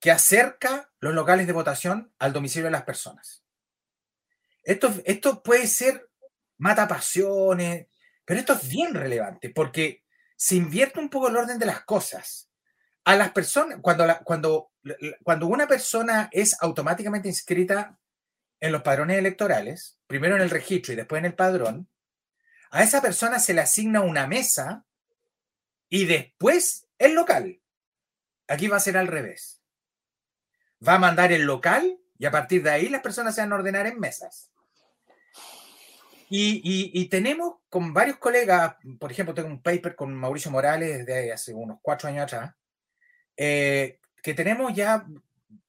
que 0.00 0.10
acerca 0.10 0.92
los 1.00 1.14
locales 1.14 1.46
de 1.46 1.52
votación 1.52 2.12
al 2.18 2.32
domicilio 2.32 2.66
de 2.66 2.72
las 2.72 2.82
personas. 2.82 3.44
Esto, 4.62 4.92
esto 5.04 5.42
puede 5.42 5.66
ser 5.66 6.10
mata 6.58 6.88
pasiones, 6.88 7.86
pero 8.24 8.40
esto 8.40 8.54
es 8.54 8.68
bien 8.68 8.94
relevante 8.94 9.50
porque 9.50 10.04
se 10.36 10.56
invierte 10.56 11.00
un 11.00 11.10
poco 11.10 11.28
el 11.28 11.36
orden 11.36 11.58
de 11.58 11.66
las 11.66 11.84
cosas. 11.84 12.50
A 13.04 13.16
las 13.16 13.32
personas, 13.32 13.78
cuando, 13.82 14.06
cuando, 14.24 14.72
cuando 15.22 15.46
una 15.46 15.66
persona 15.66 16.28
es 16.32 16.56
automáticamente 16.60 17.28
inscrita 17.28 17.98
en 18.60 18.72
los 18.72 18.82
padrones 18.82 19.18
electorales, 19.18 19.98
primero 20.06 20.36
en 20.36 20.42
el 20.42 20.50
registro 20.50 20.92
y 20.92 20.96
después 20.96 21.18
en 21.18 21.26
el 21.26 21.34
padrón, 21.34 21.88
a 22.70 22.82
esa 22.82 23.02
persona 23.02 23.38
se 23.38 23.54
le 23.54 23.60
asigna 23.60 24.00
una 24.00 24.26
mesa 24.26 24.86
y 25.88 26.06
después 26.06 26.86
el 26.98 27.14
local. 27.14 27.60
Aquí 28.48 28.68
va 28.68 28.78
a 28.78 28.80
ser 28.80 28.96
al 28.96 29.06
revés. 29.06 29.62
Va 30.86 30.94
a 30.94 30.98
mandar 30.98 31.30
el 31.32 31.42
local 31.42 32.00
y 32.18 32.26
a 32.26 32.30
partir 32.30 32.62
de 32.62 32.70
ahí 32.70 32.88
las 32.88 33.02
personas 33.02 33.34
se 33.34 33.42
van 33.42 33.52
a 33.52 33.56
ordenar 33.56 33.86
en 33.86 34.00
mesas. 34.00 34.50
Y, 36.36 37.08
tenemos 37.08 37.58
con 37.68 37.94
varios 37.94 38.16
colegas, 38.16 38.74
por 38.98 39.12
ejemplo, 39.12 39.34
tengo 39.34 39.48
un 39.48 39.62
paper 39.62 39.94
con 39.94 40.12
Mauricio 40.12 40.50
Morales 40.50 41.06
de 41.06 41.32
hace 41.32 41.54
unos 41.54 41.78
cuatro 41.80 42.08
años 42.08 42.24
atrás, 42.24 42.54
eh, 43.36 44.00
que 44.20 44.34
tenemos 44.34 44.74
ya 44.74 45.06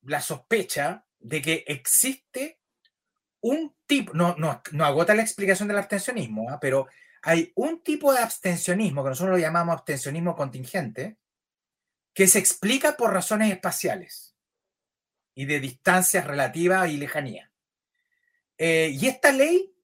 la 0.04 0.22
sospecha 0.22 1.06
de 1.20 1.42
que 1.42 1.64
existe 1.68 2.60
un 3.42 3.76
tipo, 3.86 4.14
no, 4.16 4.36
no, 4.38 4.64
no 4.72 4.86
agota 4.86 5.14
la 5.14 5.22
explicación 5.22 5.68
del 5.68 5.78
abstencionismo, 5.78 6.50
¿ah? 6.50 6.58
pero 6.60 6.88
hay 7.22 7.52
un 7.56 7.84
tipo 7.84 8.12
de 8.12 8.20
abstencionismo 8.20 9.04
que 9.04 9.10
nosotros 9.10 9.36
lo 9.36 9.42
llamamos 9.42 9.74
abstencionismo 9.74 10.36
contingente, 10.36 11.18
que 12.12 12.26
se 12.26 12.40
explica 12.40 12.98
por 12.98 13.14
razones 13.14 13.52
espaciales 13.52 14.36
y 15.36 15.46
de 15.46 15.60
distancias 15.60 16.26
relativas 16.26 16.90
y 16.90 16.98
lejanía. 16.98 17.52
Eh, 18.58 18.90
y 18.94 19.08
esta 19.08 19.32
ley 19.32 19.75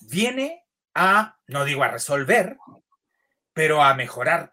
viene 0.00 0.64
a, 0.94 1.38
no 1.46 1.64
digo 1.64 1.82
a 1.82 1.88
resolver, 1.88 2.56
pero 3.52 3.82
a 3.82 3.94
mejorar 3.94 4.50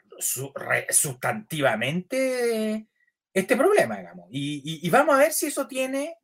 sustantivamente 0.89 2.87
este 3.33 3.57
problema, 3.57 3.97
digamos. 3.97 4.27
Y, 4.31 4.89
vamos 4.89 5.15
a 5.15 5.19
ver 5.19 5.33
si 5.33 5.47
eso 5.47 5.67
tiene 5.67 6.17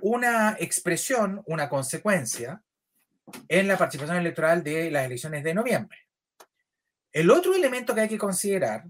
una 0.00 0.56
expresión, 0.58 1.42
una 1.46 1.68
consecuencia 1.68 2.62
en 3.48 3.68
la 3.68 3.78
participación 3.78 4.18
electoral 4.18 4.62
de 4.62 4.90
las 4.90 5.06
elecciones 5.06 5.44
de 5.44 5.54
noviembre. 5.54 5.98
El 7.12 7.30
otro 7.30 7.54
elemento 7.54 7.94
que 7.94 8.02
hay 8.02 8.08
que 8.08 8.18
considerar 8.18 8.84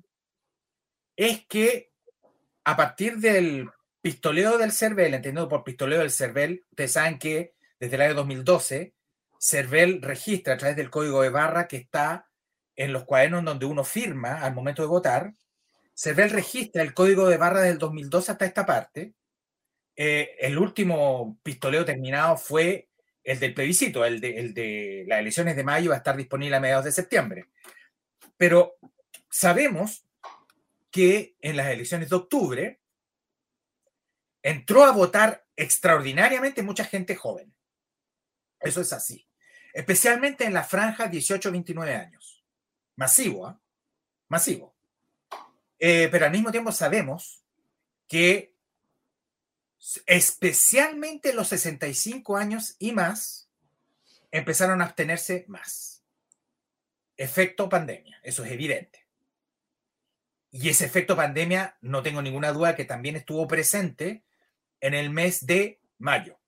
es 1.16 1.46
que 1.46 1.92
a 2.64 2.76
partir 2.76 3.18
del 3.18 3.68
pistoleo 4.00 4.56
del 4.58 4.72
CERVEL, 4.72 5.14
entendido 5.14 5.48
por 5.48 5.64
pistoleo 5.64 6.00
del 6.00 6.10
CERVEL, 6.10 6.64
ustedes 6.70 6.92
saben 6.92 7.18
que 7.18 7.54
desde 7.78 7.96
el 7.96 8.02
año 8.02 8.14
2012, 8.14 8.94
CERVEL 9.41 10.03
registra 10.03 10.55
a 10.55 10.57
través 10.59 10.76
del 10.76 10.91
código 10.91 11.22
de 11.22 11.30
barra 11.30 11.66
que 11.66 11.78
está 11.78 12.28
en 12.76 12.93
los 12.93 13.05
cuadernos 13.05 13.43
donde 13.43 13.64
uno 13.64 13.84
firma 13.84 14.43
al 14.43 14.55
momento 14.55 14.82
de 14.82 14.88
votar. 14.88 15.32
CERVEL 15.95 16.30
registra 16.30 16.82
el 16.82 16.93
código 16.93 17.26
de 17.26 17.38
barra 17.38 17.62
del 17.62 17.78
2012 17.78 18.32
hasta 18.32 18.45
esta 18.45 18.66
parte. 18.66 19.14
Eh, 19.97 20.36
el 20.41 20.59
último 20.59 21.38
pistoleo 21.43 21.84
terminado 21.86 22.36
fue 22.36 22.91
el 23.24 23.38
del 23.41 23.55
plebiscito, 23.55 24.05
el 24.05 24.20
de, 24.20 24.38
el 24.38 24.55
de 24.55 25.05
las 25.09 25.20
elecciones 25.20 25.57
de 25.57 25.64
mayo 25.64 25.91
va 25.91 25.97
a 25.97 25.99
estar 25.99 26.16
disponible 26.16 26.57
a 26.57 26.61
mediados 26.61 26.84
de 26.84 26.93
septiembre. 26.93 27.47
Pero 28.36 28.76
sabemos 29.30 30.07
que 30.91 31.36
en 31.41 31.57
las 31.57 31.68
elecciones 31.68 32.11
de 32.11 32.16
octubre 32.16 32.80
entró 34.43 34.84
a 34.84 34.93
votar 34.93 35.47
extraordinariamente 35.57 36.62
mucha 36.62 36.84
gente 36.84 37.16
joven. 37.16 37.55
Eso 38.61 38.82
es 38.82 38.93
así. 38.93 39.30
Especialmente 39.72 40.44
en 40.44 40.54
la 40.54 40.64
franja 40.64 41.10
18-29 41.10 42.00
años. 42.00 42.44
Masivo, 42.96 43.50
¿eh? 43.50 43.54
Masivo. 44.28 44.74
Pero 45.78 46.26
al 46.26 46.32
mismo 46.32 46.50
tiempo 46.50 46.72
sabemos 46.72 47.44
que 48.06 48.54
especialmente 50.06 51.32
los 51.32 51.48
65 51.48 52.36
años 52.36 52.76
y 52.78 52.92
más 52.92 53.48
empezaron 54.30 54.82
a 54.82 54.86
abstenerse 54.86 55.44
más. 55.48 56.04
Efecto 57.16 57.68
pandemia, 57.68 58.20
eso 58.22 58.44
es 58.44 58.52
evidente. 58.52 59.06
Y 60.50 60.68
ese 60.68 60.84
efecto 60.84 61.14
pandemia, 61.14 61.76
no 61.80 62.02
tengo 62.02 62.22
ninguna 62.22 62.52
duda 62.52 62.74
que 62.74 62.84
también 62.84 63.14
estuvo 63.14 63.46
presente 63.46 64.24
en 64.80 64.94
el 64.94 65.10
mes 65.10 65.46
de 65.46 65.80
mayo. 65.98 66.39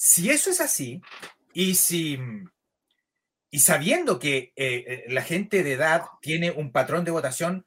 Si 0.00 0.30
eso 0.30 0.50
es 0.50 0.60
así, 0.60 1.02
y 1.52 1.74
si 1.74 2.20
y 3.50 3.58
sabiendo 3.58 4.20
que 4.20 4.52
eh, 4.54 4.84
eh, 4.86 5.04
la 5.08 5.22
gente 5.22 5.64
de 5.64 5.72
edad 5.72 6.04
tiene 6.22 6.52
un 6.52 6.70
patrón 6.70 7.04
de 7.04 7.10
votación 7.10 7.66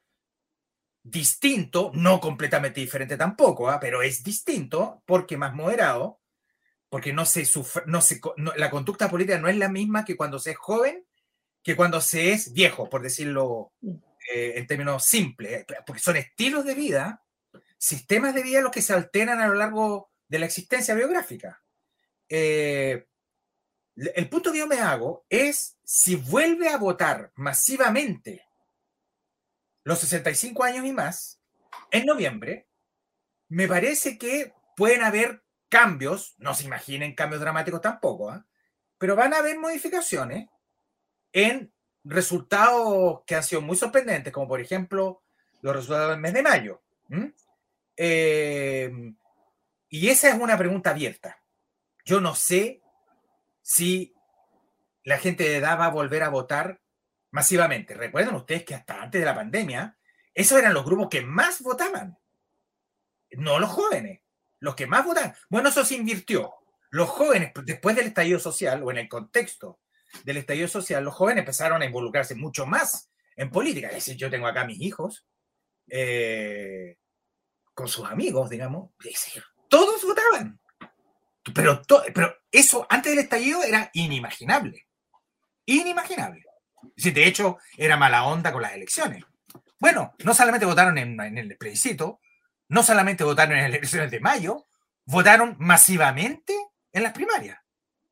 distinto, 1.03 1.91
no 1.93 2.21
completamente 2.21 2.79
diferente 2.79 3.17
tampoco, 3.17 3.69
¿ah? 3.69 3.81
pero 3.81 4.01
es 4.01 4.23
distinto 4.23 5.03
porque 5.05 5.35
más 5.35 5.53
moderado, 5.53 6.21
porque 6.87 7.11
no 7.11 7.25
se, 7.25 7.45
no 7.85 7.99
se 7.99 8.21
la 8.55 8.69
conducta 8.69 9.09
política 9.09 9.37
no 9.37 9.49
es 9.49 9.57
la 9.57 9.67
misma 9.67 10.05
que 10.05 10.15
cuando 10.15 10.39
se 10.39 10.51
es 10.51 10.57
joven 10.57 11.05
que 11.61 11.75
cuando 11.75 11.99
se 11.99 12.31
es 12.31 12.53
viejo, 12.53 12.89
por 12.89 13.01
decirlo 13.01 13.73
eh, 14.33 14.53
en 14.55 14.67
términos 14.67 15.03
simples, 15.05 15.65
porque 15.85 16.01
son 16.01 16.15
estilos 16.15 16.63
de 16.63 16.75
vida, 16.75 17.23
sistemas 17.77 18.33
de 18.33 18.43
vida 18.43 18.61
los 18.61 18.71
que 18.71 18.81
se 18.81 18.93
alternan 18.93 19.41
a 19.41 19.47
lo 19.47 19.55
largo 19.55 20.11
de 20.29 20.39
la 20.39 20.45
existencia 20.45 20.95
biográfica. 20.95 21.61
Eh, 22.33 23.05
el 23.97 24.29
punto 24.29 24.53
que 24.53 24.59
yo 24.59 24.67
me 24.67 24.79
hago 24.79 25.25
es 25.29 25.77
si 25.83 26.15
vuelve 26.15 26.69
a 26.69 26.77
votar 26.77 27.33
masivamente 27.35 28.47
los 29.83 29.99
65 29.99 30.63
años 30.63 30.85
y 30.85 30.93
más, 30.93 31.41
en 31.91 32.05
noviembre, 32.05 32.69
me 33.49 33.67
parece 33.67 34.17
que 34.17 34.53
pueden 34.77 35.03
haber 35.03 35.43
cambios, 35.67 36.35
no 36.37 36.53
se 36.53 36.63
imaginen 36.63 37.15
cambios 37.15 37.41
dramáticos 37.41 37.81
tampoco, 37.81 38.29
¿ah? 38.29 38.45
pero 38.97 39.17
van 39.17 39.33
a 39.33 39.39
haber 39.39 39.59
modificaciones 39.59 40.47
en 41.33 41.73
resultados 42.05 43.23
que 43.25 43.35
han 43.35 43.43
sido 43.43 43.61
muy 43.61 43.75
sorprendentes, 43.75 44.31
como 44.31 44.47
por 44.47 44.61
ejemplo 44.61 45.21
los 45.61 45.75
resultados 45.75 46.11
del 46.11 46.19
mes 46.21 46.33
de 46.33 46.43
mayo. 46.43 46.81
Em, 47.97 49.17
y 49.89 50.07
esa 50.07 50.29
es 50.29 50.39
una 50.39 50.57
pregunta 50.57 50.91
abierta. 50.91 51.40
Yo 52.05 52.21
no 52.21 52.35
sé 52.35 52.81
si 53.61 54.13
la 55.03 55.17
gente 55.17 55.43
de 55.43 55.57
edad 55.57 55.79
va 55.79 55.85
a 55.85 55.91
volver 55.91 56.23
a 56.23 56.29
votar 56.29 56.81
masivamente. 57.31 57.93
Recuerden 57.93 58.35
ustedes 58.35 58.63
que 58.63 58.75
hasta 58.75 59.01
antes 59.01 59.21
de 59.21 59.25
la 59.25 59.35
pandemia, 59.35 59.97
esos 60.33 60.59
eran 60.59 60.73
los 60.73 60.85
grupos 60.85 61.09
que 61.09 61.21
más 61.21 61.61
votaban. 61.61 62.17
No 63.31 63.59
los 63.59 63.69
jóvenes, 63.69 64.21
los 64.59 64.75
que 64.75 64.87
más 64.87 65.05
votaban. 65.05 65.33
Bueno, 65.49 65.69
eso 65.69 65.85
se 65.85 65.95
invirtió. 65.95 66.53
Los 66.89 67.09
jóvenes, 67.09 67.51
después 67.63 67.95
del 67.95 68.07
estallido 68.07 68.39
social 68.39 68.83
o 68.83 68.91
en 68.91 68.97
el 68.97 69.09
contexto 69.09 69.79
del 70.25 70.37
estallido 70.37 70.67
social, 70.67 71.03
los 71.03 71.13
jóvenes 71.13 71.41
empezaron 71.41 71.81
a 71.81 71.85
involucrarse 71.85 72.35
mucho 72.35 72.65
más 72.65 73.09
en 73.35 73.49
política. 73.49 73.87
Es 73.87 73.95
decir, 73.95 74.17
yo 74.17 74.29
tengo 74.29 74.47
acá 74.47 74.61
a 74.61 74.65
mis 74.65 74.81
hijos 74.81 75.25
eh, 75.89 76.97
con 77.73 77.87
sus 77.87 78.05
amigos, 78.05 78.49
digamos. 78.49 78.91
todos 79.69 80.03
votaban. 80.03 80.60
Pero, 81.53 81.81
pero 82.13 82.35
eso 82.51 82.85
antes 82.89 83.11
del 83.11 83.23
estallido 83.23 83.63
era 83.63 83.89
inimaginable. 83.93 84.87
Inimaginable. 85.65 86.45
De 86.95 87.27
hecho, 87.27 87.57
era 87.77 87.97
mala 87.97 88.25
onda 88.25 88.51
con 88.51 88.61
las 88.61 88.73
elecciones. 88.73 89.23
Bueno, 89.79 90.13
no 90.23 90.33
solamente 90.33 90.65
votaron 90.65 90.97
en, 90.97 91.37
el 91.37 91.57
plebiscito, 91.57 92.19
no 92.67 92.83
solamente 92.83 93.23
votaron 93.23 93.57
en 93.57 93.63
las 93.63 93.69
elecciones 93.69 94.11
de 94.11 94.19
mayo, 94.19 94.67
votaron 95.05 95.55
masivamente 95.59 96.55
en 96.91 97.03
las 97.03 97.13
primarias. 97.13 97.59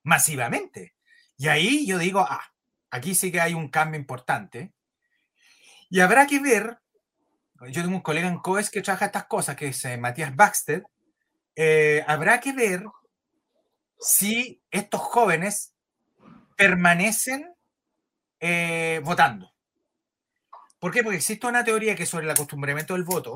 Masivamente. 0.03 0.95
Y 1.37 1.47
ahí 1.47 1.85
yo 1.85 1.97
digo, 1.97 2.21
ah, 2.21 2.43
aquí 2.89 3.13
sí 3.13 3.31
que 3.31 3.41
hay 3.41 3.53
un 3.53 3.69
cambio 3.69 3.99
importante. 3.99 4.73
Y 5.89 5.99
habrá 5.99 6.25
que 6.25 6.39
ver, 6.39 6.79
yo 7.67 7.83
tengo 7.83 7.95
un 7.95 8.01
colega 8.01 8.27
en 8.27 8.39
COES 8.39 8.69
que 8.69 8.81
trabaja 8.81 9.05
estas 9.05 9.25
cosas, 9.25 9.55
que 9.55 9.67
es 9.67 9.85
eh, 9.85 9.97
Matías 9.97 10.35
Baxter, 10.35 10.83
eh, 11.55 12.03
habrá 12.07 12.39
que 12.39 12.53
ver 12.53 12.83
si 13.99 14.63
estos 14.71 15.01
jóvenes 15.01 15.73
permanecen 16.55 17.53
eh, 18.39 19.01
votando. 19.03 19.53
¿Por 20.79 20.91
qué? 20.93 21.03
Porque 21.03 21.17
existe 21.17 21.47
una 21.47 21.63
teoría 21.63 21.95
que 21.95 22.05
sobre 22.05 22.25
el 22.25 22.31
acostumbramiento 22.31 22.93
del 22.93 23.03
voto, 23.03 23.35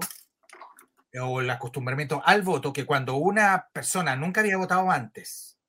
o 1.21 1.41
el 1.41 1.49
acostumbramiento 1.49 2.21
al 2.25 2.41
voto, 2.41 2.73
que 2.73 2.85
cuando 2.85 3.15
una 3.15 3.69
persona 3.73 4.15
nunca 4.15 4.41
había 4.41 4.57
votado 4.57 4.89
antes 4.89 5.59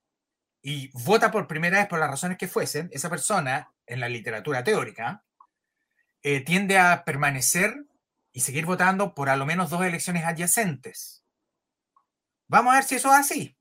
y 0.62 0.90
vota 1.04 1.30
por 1.30 1.46
primera 1.46 1.78
vez 1.78 1.88
por 1.88 1.98
las 1.98 2.10
razones 2.10 2.38
que 2.38 2.48
fuesen, 2.48 2.88
esa 2.92 3.10
persona, 3.10 3.72
en 3.86 4.00
la 4.00 4.08
literatura 4.08 4.64
teórica, 4.64 5.24
eh, 6.22 6.40
tiende 6.40 6.78
a 6.78 7.04
permanecer 7.04 7.84
y 8.32 8.40
seguir 8.40 8.64
votando 8.64 9.14
por 9.14 9.28
a 9.28 9.36
lo 9.36 9.44
menos 9.44 9.68
dos 9.68 9.84
elecciones 9.84 10.24
adyacentes. 10.24 11.24
Vamos 12.48 12.72
a 12.72 12.76
ver 12.76 12.84
si 12.84 12.94
eso 12.94 13.12
es 13.12 13.18
así. 13.18 13.58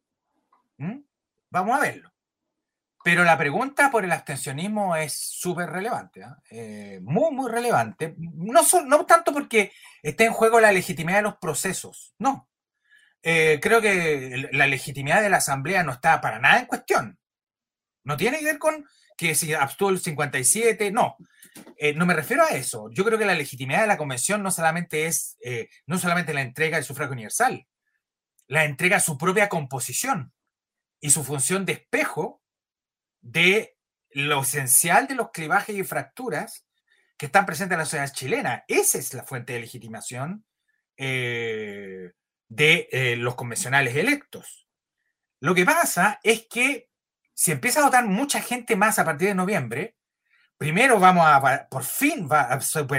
¿Mm? 0.77 0.99
Vamos 1.53 1.77
a 1.77 1.81
verlo. 1.81 2.11
Pero 3.03 3.23
la 3.23 3.37
pregunta 3.37 3.91
por 3.91 4.03
el 4.03 4.11
abstencionismo 4.11 4.95
es 4.95 5.13
súper 5.13 5.69
relevante, 5.69 6.23
¿ah? 6.23 6.41
eh, 6.49 6.99
muy, 7.03 7.31
muy 7.31 7.51
relevante. 7.51 8.15
No, 8.17 8.61
no 8.85 9.05
tanto 9.05 9.31
porque 9.31 9.71
esté 10.01 10.25
en 10.25 10.33
juego 10.33 10.59
la 10.59 10.71
legitimidad 10.71 11.17
de 11.17 11.23
los 11.23 11.37
procesos, 11.37 12.15
no. 12.17 12.49
Eh, 13.21 13.59
creo 13.61 13.81
que 13.81 14.49
la 14.51 14.65
legitimidad 14.65 15.21
de 15.21 15.29
la 15.29 15.37
Asamblea 15.37 15.83
no 15.83 15.91
está 15.91 16.19
para 16.21 16.39
nada 16.39 16.59
en 16.59 16.65
cuestión. 16.65 17.19
No 18.03 18.17
tiene 18.17 18.39
que 18.39 18.45
ver 18.45 18.57
con 18.57 18.83
que 19.15 19.35
si 19.35 19.53
abstuvo 19.53 19.91
el 19.91 19.99
57, 19.99 20.91
no. 20.91 21.17
Eh, 21.77 21.93
no 21.93 22.07
me 22.07 22.15
refiero 22.15 22.43
a 22.43 22.49
eso. 22.49 22.89
Yo 22.89 23.05
creo 23.05 23.19
que 23.19 23.25
la 23.25 23.35
legitimidad 23.35 23.81
de 23.81 23.87
la 23.87 23.97
Convención 23.97 24.41
no 24.41 24.49
solamente 24.49 25.05
es, 25.05 25.37
no 25.85 25.99
solamente 25.99 26.33
la 26.33 26.41
entrega 26.41 26.77
del 26.77 26.85
sufragio 26.85 27.13
universal, 27.13 27.67
la 28.47 28.65
entrega 28.65 28.97
a 28.97 29.01
su 29.01 29.19
propia 29.19 29.49
composición 29.49 30.33
y 31.03 31.09
su 31.09 31.25
función 31.25 31.65
de 31.65 31.73
espejo 31.73 32.41
de 33.19 33.77
lo 34.11 34.41
esencial 34.41 35.05
de 35.05 35.15
los 35.15 35.31
clivajes 35.31 35.75
y 35.75 35.83
fracturas 35.83 36.65
que 37.17 37.25
están 37.25 37.45
presentes 37.45 37.73
en 37.73 37.79
la 37.79 37.85
sociedad 37.85 38.13
chilena. 38.13 38.63
Esa 38.69 38.99
es 38.99 39.13
la 39.13 39.25
fuente 39.25 39.51
de 39.51 39.59
legitimación 39.59 40.45
eh, 40.95 42.13
de 42.47 42.87
eh, 42.89 43.17
los 43.17 43.35
convencionales 43.35 43.97
electos. 43.97 44.65
Lo 45.41 45.53
que 45.53 45.65
pasa 45.65 46.21
es 46.23 46.47
que 46.47 46.89
si 47.33 47.51
empieza 47.51 47.81
a 47.81 47.85
votar 47.85 48.05
mucha 48.05 48.41
gente 48.41 48.77
más 48.77 48.97
a 48.97 49.03
partir 49.03 49.27
de 49.27 49.35
noviembre, 49.35 49.97
primero 50.57 51.01
vamos 51.01 51.25
a, 51.27 51.67
por 51.69 51.83
fin 51.83 52.29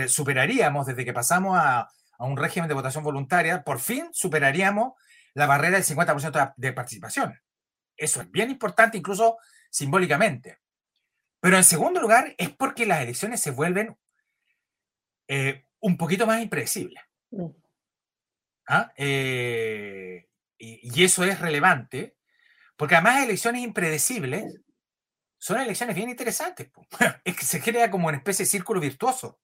superaríamos, 0.09 0.85
desde 0.85 1.07
que 1.07 1.15
pasamos 1.15 1.57
a, 1.57 1.89
a, 2.19 2.25
un 2.27 2.37
régimen 2.37 2.69
de 2.69 2.75
votación 2.75 3.03
voluntaria, 3.03 3.65
por 3.65 3.81
fin 3.81 4.11
superaríamos 4.13 4.93
la 5.33 5.47
barrera 5.47 5.79
del 5.79 5.87
50% 5.87 6.53
de 6.55 6.73
participación. 6.75 7.41
Eso 7.97 8.21
es 8.21 8.31
bien 8.31 8.51
importante, 8.51 8.99
incluso 8.99 9.39
simbólicamente. 9.71 10.59
Pero 11.41 11.57
en 11.57 11.65
segundo 11.65 12.01
lugar 12.01 12.35
es 12.39 12.51
porque 12.51 12.87
las 12.87 13.03
elecciones 13.03 13.41
se 13.41 13.51
vuelven 13.51 13.97
eh, 15.29 15.67
un 15.81 15.97
poquito 15.97 16.27
más 16.27 16.43
impredecibles. 16.43 17.03
Mm. 17.31 17.47
¿Ah? 18.69 18.93
Eh, 18.97 20.29
y, 20.59 21.05
eso 21.05 21.25
es 21.25 21.39
relevante, 21.41 22.17
porque 22.77 22.95
además 22.95 23.25
elecciones 23.25 23.63
impredecibles 23.63 24.61
son 25.39 25.61
elecciones 25.61 25.95
bien 25.95 26.09
interesantes. 26.09 26.71
Es 27.25 27.37
que 27.37 27.45
se 27.45 27.61
crea 27.61 27.91
como 27.91 28.09
una 28.09 28.17
especie 28.17 28.45
de 28.45 28.51
círculo 28.51 28.81
virtuoso 28.81 29.41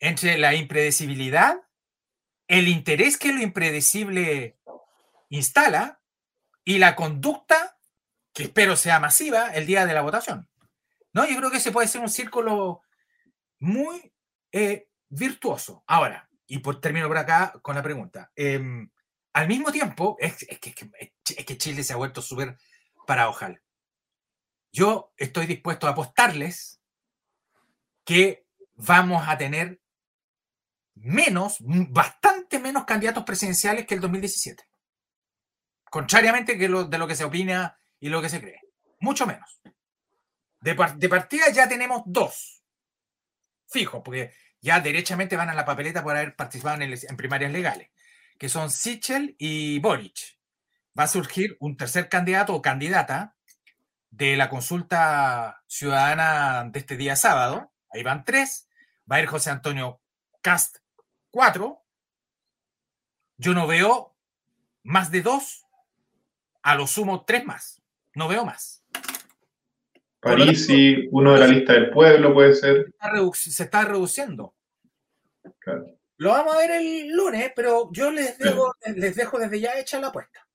entre 0.00 0.36
la 0.38 0.54
impredecibilidad 0.54 1.64
el 2.48 2.68
interés 2.68 3.16
que 3.16 3.32
lo 3.32 3.40
impredecible 3.40 4.58
instala 5.30 6.00
y 6.64 6.78
la 6.78 6.96
conducta, 6.96 7.78
que 8.32 8.44
espero 8.44 8.76
sea 8.76 9.00
masiva, 9.00 9.48
el 9.54 9.66
día 9.66 9.86
de 9.86 9.94
la 9.94 10.02
votación. 10.02 10.48
¿No? 11.12 11.26
Yo 11.26 11.36
creo 11.36 11.50
que 11.50 11.58
ese 11.58 11.72
puede 11.72 11.88
ser 11.88 12.00
un 12.00 12.08
círculo 12.08 12.82
muy 13.60 14.12
eh, 14.50 14.88
virtuoso. 15.08 15.84
Ahora, 15.86 16.28
y 16.46 16.58
por 16.58 16.80
termino 16.80 17.08
por 17.08 17.18
acá 17.18 17.52
con 17.62 17.74
la 17.74 17.82
pregunta. 17.82 18.32
Em, 18.34 18.90
al 19.32 19.48
mismo 19.48 19.72
tiempo, 19.72 20.16
es, 20.20 20.46
que, 20.60 21.58
Chile 21.58 21.82
se 21.82 21.92
ha 21.92 21.96
vuelto 21.96 22.22
súper 22.22 22.56
paradojal. 23.06 23.60
Yo 24.72 25.12
estoy 25.16 25.46
dispuesto 25.46 25.86
a 25.86 25.90
apostarles 25.90 26.80
que 28.04 28.46
vamos 28.74 29.26
a 29.26 29.38
tener 29.38 29.80
menos, 30.94 31.56
bastante 31.60 32.58
menos 32.58 32.84
candidatos 32.84 33.24
presidenciales 33.24 33.86
que 33.86 33.94
el 33.94 34.00
2017. 34.00 34.64
Contrariamente 35.94 36.58
que 36.58 36.66
de 36.66 36.98
lo 36.98 37.06
que 37.06 37.14
se 37.14 37.22
opina 37.22 37.78
y 38.00 38.08
lo 38.08 38.20
que 38.20 38.28
se 38.28 38.40
cree. 38.40 38.60
Mucho 38.98 39.28
menos. 39.28 39.60
De, 40.58 40.74
partida 40.74 41.50
ya 41.52 41.68
tenemos 41.68 42.02
dos. 42.04 42.64
Fijo, 43.68 44.02
porque 44.02 44.32
ya 44.60 44.80
derechamente 44.80 45.36
van 45.36 45.50
a 45.50 45.54
la 45.54 45.64
papeleta 45.64 46.02
por 46.02 46.16
haber 46.16 46.34
participado 46.34 46.82
en, 46.82 46.92
en 46.92 47.16
primarias 47.16 47.52
legales, 47.52 47.90
que 48.40 48.48
son 48.48 48.72
Sichel 48.72 49.36
y 49.38 49.78
Boric. 49.78 50.36
Va 50.98 51.04
a 51.04 51.06
surgir 51.06 51.56
un 51.60 51.76
tercer 51.76 52.08
candidato 52.08 52.56
o 52.56 52.60
candidata 52.60 53.36
de 54.10 54.36
la 54.36 54.48
consulta 54.48 55.62
ciudadana 55.68 56.68
de 56.72 56.78
este 56.80 56.96
día 56.96 57.14
sábado. 57.14 57.72
Ahí 57.90 58.02
van 58.02 58.24
tres. 58.24 58.68
Va 59.08 59.14
a 59.14 59.20
ir 59.20 59.26
José 59.26 59.50
Antonio 59.50 60.00
Cast 60.40 60.78
cuatro, 61.30 61.84
yo 63.36 63.54
no 63.54 63.68
veo 63.68 64.16
más 64.82 65.12
de 65.12 65.22
dos, 65.22 65.63
a 66.64 66.74
lo 66.74 66.86
sumo 66.86 67.24
tres 67.26 67.44
más, 67.44 67.80
no 68.14 68.26
veo 68.26 68.44
más. 68.44 68.84
París 70.18 70.68
y 70.70 71.06
uno 71.10 71.34
de 71.34 71.40
la 71.40 71.46
lista 71.46 71.74
del 71.74 71.90
pueblo 71.90 72.32
puede 72.32 72.54
ser. 72.54 72.86
Se 73.34 73.62
está 73.62 73.84
reduciendo. 73.84 74.54
Lo 76.16 76.30
vamos 76.30 76.54
a 76.54 76.58
ver 76.58 76.70
el 76.70 77.10
lunes, 77.10 77.52
pero 77.54 77.90
yo 77.92 78.10
les 78.10 78.38
dejo, 78.38 78.74
les 78.96 79.14
dejo 79.14 79.38
desde 79.38 79.60
ya 79.60 79.78
hecha 79.78 80.00
la 80.00 80.08
apuesta. 80.08 80.46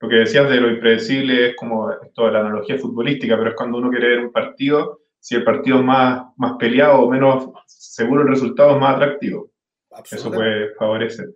Lo 0.00 0.08
que 0.08 0.16
decías 0.16 0.48
de 0.48 0.60
lo 0.60 0.70
impredecible 0.70 1.50
es 1.50 1.56
como 1.56 1.92
esto 1.92 2.26
de 2.26 2.32
la 2.32 2.40
analogía 2.40 2.78
futbolística, 2.78 3.36
pero 3.36 3.50
es 3.50 3.56
cuando 3.56 3.78
uno 3.78 3.90
quiere 3.90 4.08
ver 4.08 4.20
un 4.20 4.32
partido 4.32 5.02
si 5.20 5.36
el 5.36 5.44
partido 5.44 5.78
es 5.78 5.84
más, 5.84 6.24
más 6.36 6.56
peleado 6.58 7.02
o 7.02 7.10
menos 7.10 7.50
seguro 7.66 8.22
el 8.22 8.28
resultado 8.28 8.72
es 8.72 8.80
más 8.80 8.96
atractivo. 8.96 9.52
Eso 10.10 10.32
puede 10.32 10.74
favorecer. 10.74 11.28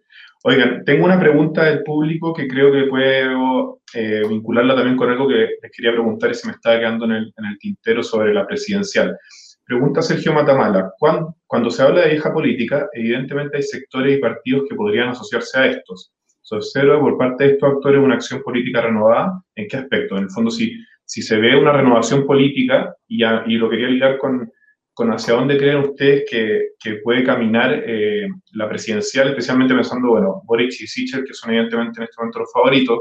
Oigan, 0.49 0.85
tengo 0.85 1.07
una 1.07 1.19
pregunta 1.19 1.65
del 1.65 1.83
público 1.83 2.33
que 2.33 2.47
creo 2.47 2.71
que 2.71 2.85
puedo 2.85 3.81
eh, 3.93 4.23
vincularla 4.29 4.77
también 4.77 4.97
con 4.97 5.11
algo 5.11 5.27
que 5.27 5.49
les 5.61 5.73
quería 5.73 5.91
preguntar 5.91 6.31
y 6.31 6.35
se 6.35 6.47
me 6.47 6.53
estaba 6.53 6.79
quedando 6.79 7.05
en 7.07 7.11
el, 7.15 7.59
tintero 7.59 8.01
sobre 8.05 8.33
la 8.33 8.47
presidencial. 8.47 9.19
Pregunta 9.65 10.03
Sergio 10.03 10.33
Matamala, 10.33 10.93
cuando, 11.01 11.69
se 11.69 11.83
habla 11.83 12.03
de 12.03 12.11
vieja 12.11 12.33
política, 12.33 12.89
evidentemente 12.93 13.57
hay 13.57 13.65
sectores 13.65 14.17
y 14.17 14.21
partidos 14.21 14.69
que 14.69 14.77
podrían 14.77 15.09
asociarse 15.09 15.59
a 15.59 15.67
estos. 15.67 16.13
¿Se 16.43 16.55
observa 16.55 17.01
por 17.01 17.19
parte 17.19 17.43
de 17.43 17.51
estos 17.55 17.69
actores 17.69 18.01
una 18.01 18.15
acción 18.15 18.41
política 18.45 18.83
renovada? 18.83 19.43
¿En 19.57 19.67
qué 19.67 19.79
aspecto? 19.79 20.17
En 20.17 20.23
el 20.23 20.31
fondo, 20.31 20.53
si 20.53 20.79
se 21.07 21.37
ve 21.39 21.57
una 21.57 21.73
renovación 21.73 22.25
política, 22.25 22.95
y 23.09 23.19
lo 23.57 23.69
quería 23.69 23.89
ligar 23.89 24.17
con, 24.19 24.49
con, 24.97 25.13
hacia 25.13 25.35
dónde 25.35 25.59
creen 25.59 25.91
ustedes 25.91 26.25
que, 26.29 26.69
que 26.83 26.95
puede 27.05 27.23
caminar 27.23 27.83
eh, 27.87 28.27
la 28.53 28.67
presidencial, 28.67 29.29
especialmente 29.29 29.75
pensando, 29.75 30.09
bueno, 30.09 30.41
Boric 30.47 30.73
y 30.81 30.87
Sichel, 30.87 31.23
que 31.23 31.35
son 31.35 31.51
evidentemente 31.51 32.01
en 32.01 32.05
este 32.05 32.15
momento 32.17 32.39
los 32.39 32.51
favoritos, 32.51 33.01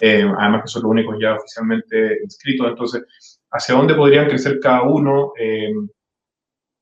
eh, 0.00 0.26
además 0.38 0.62
que 0.62 0.68
son 0.68 0.84
los 0.84 0.90
únicos 0.90 1.16
ya 1.20 1.34
oficialmente 1.34 2.20
inscritos, 2.22 2.66
entonces, 2.66 3.38
hacia 3.50 3.74
dónde 3.74 3.94
podrían 3.94 4.26
crecer 4.26 4.58
cada 4.58 4.84
uno. 4.84 5.34
Eh, 5.38 5.70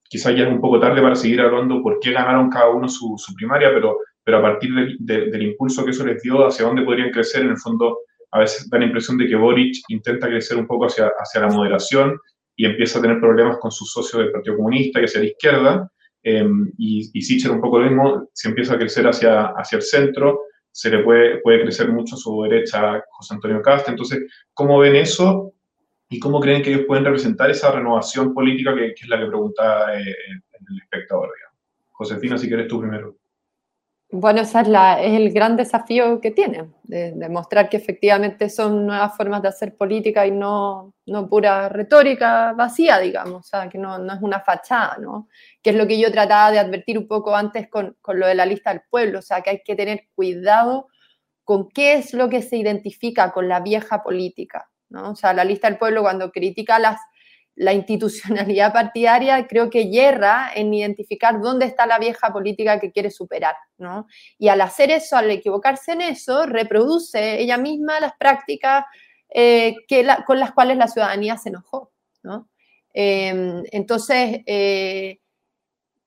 quizás 0.05 0.37
ya 0.37 0.45
es 0.45 0.53
un 0.53 0.61
poco 0.61 0.79
tarde 0.79 1.03
para 1.03 1.17
seguir 1.17 1.41
hablando 1.41 1.83
por 1.83 1.99
qué 1.99 2.13
ganaron 2.13 2.49
cada 2.49 2.71
uno 2.71 2.89
su, 2.89 3.17
su 3.19 3.35
primaria, 3.35 3.71
pero, 3.75 3.99
pero 4.23 4.39
a 4.39 4.43
partir 4.43 4.71
del 5.01 5.43
impulso 5.43 5.85
que 5.85 5.91
eso 5.91 6.07
les 6.07 6.23
dio, 6.23 6.47
hacia 6.47 6.67
dónde 6.67 6.83
podrían 6.83 7.11
crecer, 7.11 7.43
en 7.43 7.51
el 7.51 7.59
fondo, 7.59 7.99
a 8.31 8.39
veces 8.39 8.71
da 8.71 8.79
la 8.79 8.85
impresión 8.85 9.19
de 9.19 9.27
que 9.27 9.35
Boric 9.35 9.75
intenta 9.89 10.29
crecer 10.29 10.57
un 10.57 10.69
poco 10.69 10.87
hacia, 10.87 11.11
hacia 11.19 11.41
la 11.41 11.49
moderación 11.49 12.17
y 12.57 12.67
empieza 12.67 12.99
a 12.99 13.03
tener 13.03 13.21
problemas 13.21 13.59
con 13.59 13.71
sus 13.71 13.91
socios 13.91 14.23
del 14.23 14.33
Partido 14.33 14.57
Comunista 14.57 15.01
y 15.01 15.05
hacia 15.05 15.21
la 15.21 15.27
izquierda, 15.27 15.93
em, 16.23 16.73
y, 16.79 17.11
y 17.13 17.49
un 17.49 17.61
poco 17.61 17.79
lo 17.79 17.87
mismo, 17.87 18.29
si 18.33 18.49
empieza 18.49 18.75
a 18.75 18.79
crecer 18.79 19.07
hacia, 19.07 19.47
hacia 19.47 19.77
el 19.77 19.83
centro, 19.83 20.43
se 20.71 20.91
le 20.91 21.03
puede, 21.03 21.39
puede 21.41 21.63
crecer 21.63 21.89
mucho 21.93 22.15
a 22.15 22.19
su 22.19 22.43
derecha 22.43 23.05
José 23.11 23.35
Antonio 23.35 23.61
Cast. 23.61 23.89
Entonces, 23.89 24.25
¿cómo 24.55 24.79
ven 24.79 24.97
eso 24.97 25.53
y 26.09 26.19
cómo 26.19 26.41
creen 26.41 26.63
que 26.63 26.73
ellos 26.73 26.87
pueden 26.87 27.05
representar 27.05 27.51
esa 27.51 27.71
renovación 27.73 28.33
política 28.33 28.75
que, 28.75 28.87
es 28.87 29.09
la 29.09 29.19
que 29.19 29.27
pregunta 29.27 29.99
eh, 29.99 30.01
el 30.01 30.79
espectador? 30.79 31.31
Josefina, 31.91 32.39
si 32.39 32.49
quieres 32.49 32.69
tú 32.69 32.81
primero. 32.81 33.17
Bueno, 34.15 34.43
ese 34.43 34.61
es, 34.61 34.67
el 34.67 35.33
gran 35.33 35.57
desafío 35.57 36.21
que 36.21 36.33
tiene, 36.33 36.69
de 36.83 37.13
demostrar 37.13 37.71
que 37.71 37.79
efectivamente 37.79 38.51
son 38.51 38.87
nuevas 38.87 39.17
formas 39.17 39.41
de 39.41 39.49
hacer 39.49 39.75
política 39.75 40.27
y 40.27 40.31
no, 40.31 40.93
no 41.07 41.31
pura 41.31 41.71
retórica 41.71 42.53
vacía, 42.53 42.99
digamos, 42.99 43.41
o 43.41 43.43
sea, 43.43 43.71
que 43.71 43.79
no, 43.79 43.99
no, 43.99 44.13
es 44.13 44.21
una 44.21 44.41
fachada, 44.41 44.99
¿no? 45.01 45.29
Que 45.63 45.71
es 45.71 45.77
lo 45.77 45.87
que 45.87 45.99
yo 45.99 46.13
trataba 46.13 46.51
de 46.51 46.59
advertir 46.59 46.99
un 46.99 47.09
poco 47.09 47.35
antes 47.35 47.71
con, 47.71 47.97
con 48.03 48.21
lo 48.21 48.27
de 48.27 48.35
la 48.35 48.45
lista 48.45 48.69
del 48.71 48.83
pueblo, 48.91 49.21
o 49.21 49.23
sea, 49.23 49.41
que 49.41 49.49
hay 49.49 49.63
que 49.65 49.77
tener 49.77 50.03
cuidado 50.15 50.89
con 51.43 51.71
qué 51.71 51.95
es 51.95 52.13
lo 52.13 52.29
que 52.29 52.43
se 52.43 52.59
identifica 52.59 53.33
con 53.33 53.49
la 53.49 53.61
vieja 53.61 54.03
política, 54.03 54.71
¿no? 54.91 55.13
O 55.13 55.17
sea, 55.17 55.33
la 55.33 55.45
lista 55.45 55.69
del 55.71 55.79
pueblo 55.79 56.03
cuando 56.03 56.31
critica 56.31 56.79
las 56.79 57.01
la 57.55 57.73
institucionalidad 57.73 58.73
partidaria 58.73 59.47
creo 59.47 59.71
que 59.71 59.91
yerra 59.91 60.51
en 60.55 60.73
identificar 60.73 61.41
dónde 61.41 61.67
está 61.67 61.87
la 61.87 61.99
vieja 61.99 62.33
política 62.33 62.81
que 62.81 62.93
quiere 62.93 63.11
superar, 63.11 63.57
¿no? 63.79 64.07
Y 64.39 64.49
al 64.49 64.61
hacer 64.61 64.91
eso, 64.91 65.17
al 65.17 65.31
equivocarse 65.31 65.93
en 65.93 66.03
eso, 66.03 66.47
reproduce 66.47 67.41
ella 67.41 67.59
misma 67.59 68.01
las 68.01 68.15
prácticas 68.17 68.85
eh, 69.29 69.77
que 69.89 70.07
con 70.27 70.39
las 70.39 70.53
cuales 70.53 70.77
la 70.77 70.89
ciudadanía 70.89 71.37
se 71.39 71.49
enojó, 71.51 71.93
¿no? 72.23 72.49
Em, 72.93 73.63
entonces, 73.73 74.41
eh, 74.47 75.19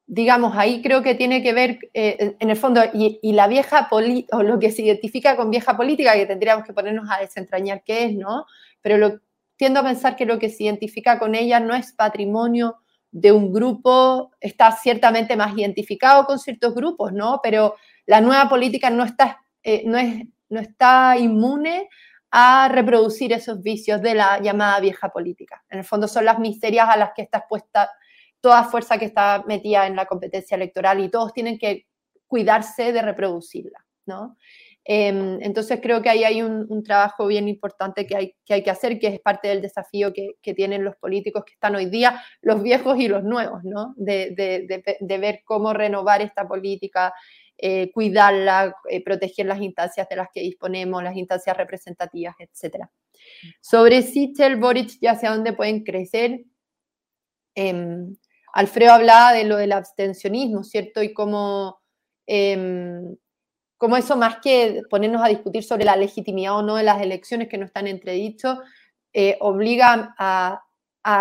digamos, 0.08 0.56
ahí 0.56 0.82
creo 0.82 1.02
que 1.02 1.16
tiene 1.16 1.42
que 1.42 1.54
ver, 1.54 1.80
eh, 1.94 2.36
en 2.40 2.50
el 2.50 2.58
fondo, 2.58 2.82
y, 2.94 3.20
la 3.34 3.48
vieja 3.48 3.90
política, 3.90 4.38
o 4.38 4.44
lo 4.44 4.60
que 4.60 4.72
se 4.72 4.84
identifica 4.84 5.36
con 5.36 5.50
vieja 5.50 5.76
política, 5.76 6.14
que 6.14 6.28
tendríamos 6.28 6.66
que 6.66 6.74
ponernos 6.74 7.10
a 7.10 7.20
desentrañar 7.20 7.84
qué 7.84 8.06
es, 8.06 8.14
¿no? 8.14 8.46
Pero 8.82 8.98
lo, 8.98 9.20
tiendo 9.58 9.80
a 9.80 9.84
pensar 9.84 10.16
que 10.16 10.26
lo 10.26 10.40
que 10.40 10.50
se 10.50 10.64
identifica 10.64 11.20
con 11.20 11.36
ella 11.36 11.60
no 11.60 11.76
es 11.76 11.94
patrimonio 11.94 12.78
de 13.12 13.32
un 13.32 13.54
grupo, 13.54 14.32
está 14.42 14.72
ciertamente 14.74 15.38
más 15.38 15.58
identificado 15.58 16.26
con 16.26 16.38
ciertos 16.38 16.76
grupos, 16.76 17.14
¿no? 17.14 17.40
Pero 17.42 17.76
la 18.06 18.20
nueva 18.20 18.50
política 18.50 18.90
no 18.90 19.04
está, 19.06 19.42
eh, 19.64 19.84
no 19.86 19.98
es, 19.98 20.26
no 20.50 20.60
está 20.60 21.18
inmune 21.18 21.88
a 22.32 22.68
reproducir 22.68 23.32
esos 23.32 23.62
vicios 23.62 24.02
de 24.02 24.16
la 24.16 24.40
llamada 24.42 24.82
vieja 24.82 25.10
política. 25.10 25.64
En 25.70 25.80
el 25.80 25.86
fondo 25.86 26.08
son 26.08 26.26
las 26.26 26.40
miserias 26.40 26.90
a 26.90 26.98
las 26.98 27.12
que 27.16 27.22
está 27.22 27.38
expuesta 27.38 27.90
toda 28.42 28.66
fuerza 28.66 28.98
que 28.98 29.06
está 29.06 29.44
metida 29.48 29.88
en 29.88 29.96
la 29.96 30.06
competencia 30.06 30.56
electoral 30.56 31.00
y 31.00 31.10
todos 31.10 31.34
tienen 31.34 31.58
que 31.58 31.88
cuidarse 32.28 32.92
de 32.92 33.02
reproducirla, 33.02 33.86
¿no? 34.06 34.38
Em, 34.88 35.42
entonces 35.42 35.80
creo 35.82 36.04
que 36.04 36.10
ahí 36.10 36.24
hay 36.24 36.44
un, 36.44 36.84
trabajo 36.84 37.26
bien 37.26 37.48
importante 37.50 38.06
que 38.06 38.16
hay, 38.16 38.64
que 38.64 38.70
hacer, 38.70 39.00
que 39.00 39.08
es 39.08 39.20
parte 39.20 39.48
del 39.48 39.60
desafío 39.60 40.14
que, 40.14 40.54
tienen 40.54 40.84
los 40.84 40.96
políticos 40.98 41.44
que 41.44 41.54
están 41.54 41.76
hoy 41.76 41.88
día, 41.88 42.22
los 42.42 42.62
viejos 42.62 43.00
y 43.00 43.08
los 43.08 43.24
nuevos, 43.24 43.64
¿no? 43.64 43.96
De, 43.98 44.36
ver 45.20 45.42
cómo 45.44 45.74
renovar 45.74 46.22
esta 46.22 46.48
política, 46.48 47.14
eh, 47.58 47.92
cuidarla, 47.94 48.76
eh, 48.88 49.04
proteger 49.04 49.48
las 49.48 49.60
instancias 49.60 50.08
de 50.08 50.18
las 50.18 50.28
que 50.32 50.42
disponemos, 50.42 51.02
las 51.02 51.16
instancias 51.16 51.58
representativas, 51.58 52.36
etc. 52.38 52.86
Sobre 53.62 54.04
Sichel, 54.04 54.58
Boric 54.58 54.98
y 55.02 55.08
hacia 55.08 55.32
dónde 55.32 55.54
pueden 55.54 55.84
crecer. 55.84 56.44
Em, 57.56 58.16
Alfredo 58.54 58.94
hablaba 58.94 59.34
de 59.34 59.46
lo 59.46 59.58
del 59.58 59.72
abstencionismo, 59.72 60.64
¿cierto? 60.64 61.02
Y 61.02 61.12
cómo 61.14 61.80
em, 62.28 63.16
como 63.78 63.98
eso 63.98 64.16
más 64.16 64.38
que 64.40 64.84
ponernos 64.90 65.24
a 65.24 65.28
discutir 65.28 65.64
sobre 65.64 65.86
la 65.86 65.96
legitimidad 65.96 66.58
o 66.58 66.62
no 66.62 66.76
de 66.76 66.84
las 66.84 67.02
elecciones 67.02 67.50
que 67.50 67.58
no 67.58 67.66
están 67.66 67.88
entredicho, 67.88 68.62
eh, 69.14 69.38
obliga 69.40 70.16
a, 70.18 70.62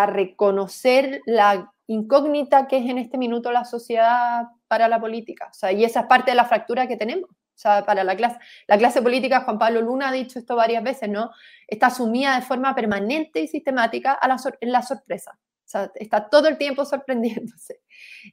reconocer 0.07 1.21
la 1.27 1.71
incógnita 1.85 2.67
que 2.67 2.77
es 2.77 2.89
en 2.89 2.97
este 2.97 3.19
minuto 3.19 3.51
la 3.51 3.65
sociedad 3.65 4.47
para 4.67 4.87
la 4.87 4.99
política. 4.99 5.49
O 5.51 5.53
sea, 5.53 5.71
y 5.71 5.83
esa 5.85 6.01
es 6.01 6.05
parte 6.07 6.31
de 6.31 6.35
la 6.35 6.45
fractura 6.45 6.87
que 6.87 6.97
tenemos. 6.97 7.29
O 7.29 7.57
sea, 7.57 7.85
para 7.85 8.03
la 8.03 8.15
clase, 8.15 8.39
la 8.67 8.79
clase 8.79 9.03
política, 9.03 9.41
Juan 9.41 9.59
Pablo 9.59 9.81
Luna 9.81 10.09
ha 10.09 10.11
dicho 10.11 10.39
esto 10.39 10.55
varias 10.55 10.83
veces, 10.83 11.07
¿no? 11.07 11.29
Está 11.67 11.91
sumida 11.91 12.35
de 12.35 12.41
forma 12.41 12.73
permanente 12.73 13.41
y 13.41 13.47
sistemática 13.47 14.13
a 14.13 14.27
la 14.27 14.37
en 14.59 14.71
la 14.71 14.81
sorpresa. 14.81 15.37
Sea, 15.67 15.91
está 15.95 16.29
todo 16.29 16.47
el 16.47 16.57
tiempo 16.57 16.85
sorprendiéndose. 16.85 17.81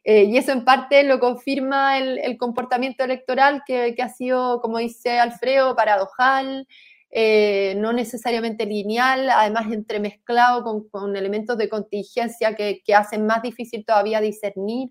Eh, 0.04 0.24
y 0.24 0.36
eso 0.36 0.52
en 0.52 0.64
parte 0.64 1.02
lo 1.02 1.18
confirma 1.18 1.98
el, 1.98 2.36
comportamiento 2.38 3.04
electoral 3.04 3.62
que, 3.66 3.94
ha 4.02 4.08
sido, 4.08 4.60
como 4.60 4.78
dice 4.78 5.18
Alfredo, 5.18 5.76
paradojal, 5.76 6.66
eh, 7.10 7.74
no 7.76 7.92
necesariamente 7.92 8.64
lineal, 8.64 9.28
además 9.30 9.70
entremezclado 9.70 10.64
con, 10.90 11.16
elementos 11.16 11.58
de 11.58 11.68
contingencia 11.68 12.54
que, 12.54 12.82
hacen 12.94 13.26
más 13.26 13.42
difícil 13.42 13.84
todavía 13.84 14.20
discernir. 14.20 14.90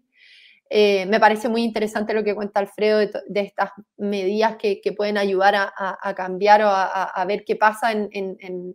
Eh, 0.73 1.05
me 1.07 1.19
parece 1.19 1.49
muy 1.49 1.63
interesante 1.63 2.13
lo 2.13 2.23
que 2.23 2.33
cuenta 2.33 2.61
Alfredo 2.61 2.99
de, 2.99 3.41
estas 3.41 3.71
medidas 3.97 4.55
que, 4.55 4.79
pueden 4.95 5.17
ayudar 5.17 5.55
a, 5.55 6.13
cambiar 6.15 6.63
o 6.63 6.69
a, 6.69 7.25
ver 7.27 7.43
qué 7.43 7.57
pasa 7.57 7.91
en, 7.91 8.07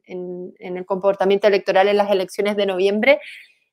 el 0.04 0.84
comportamiento 0.84 1.46
electoral 1.46 1.88
en 1.88 1.96
las 1.96 2.10
elecciones 2.10 2.56
de 2.56 2.66
noviembre. 2.66 3.20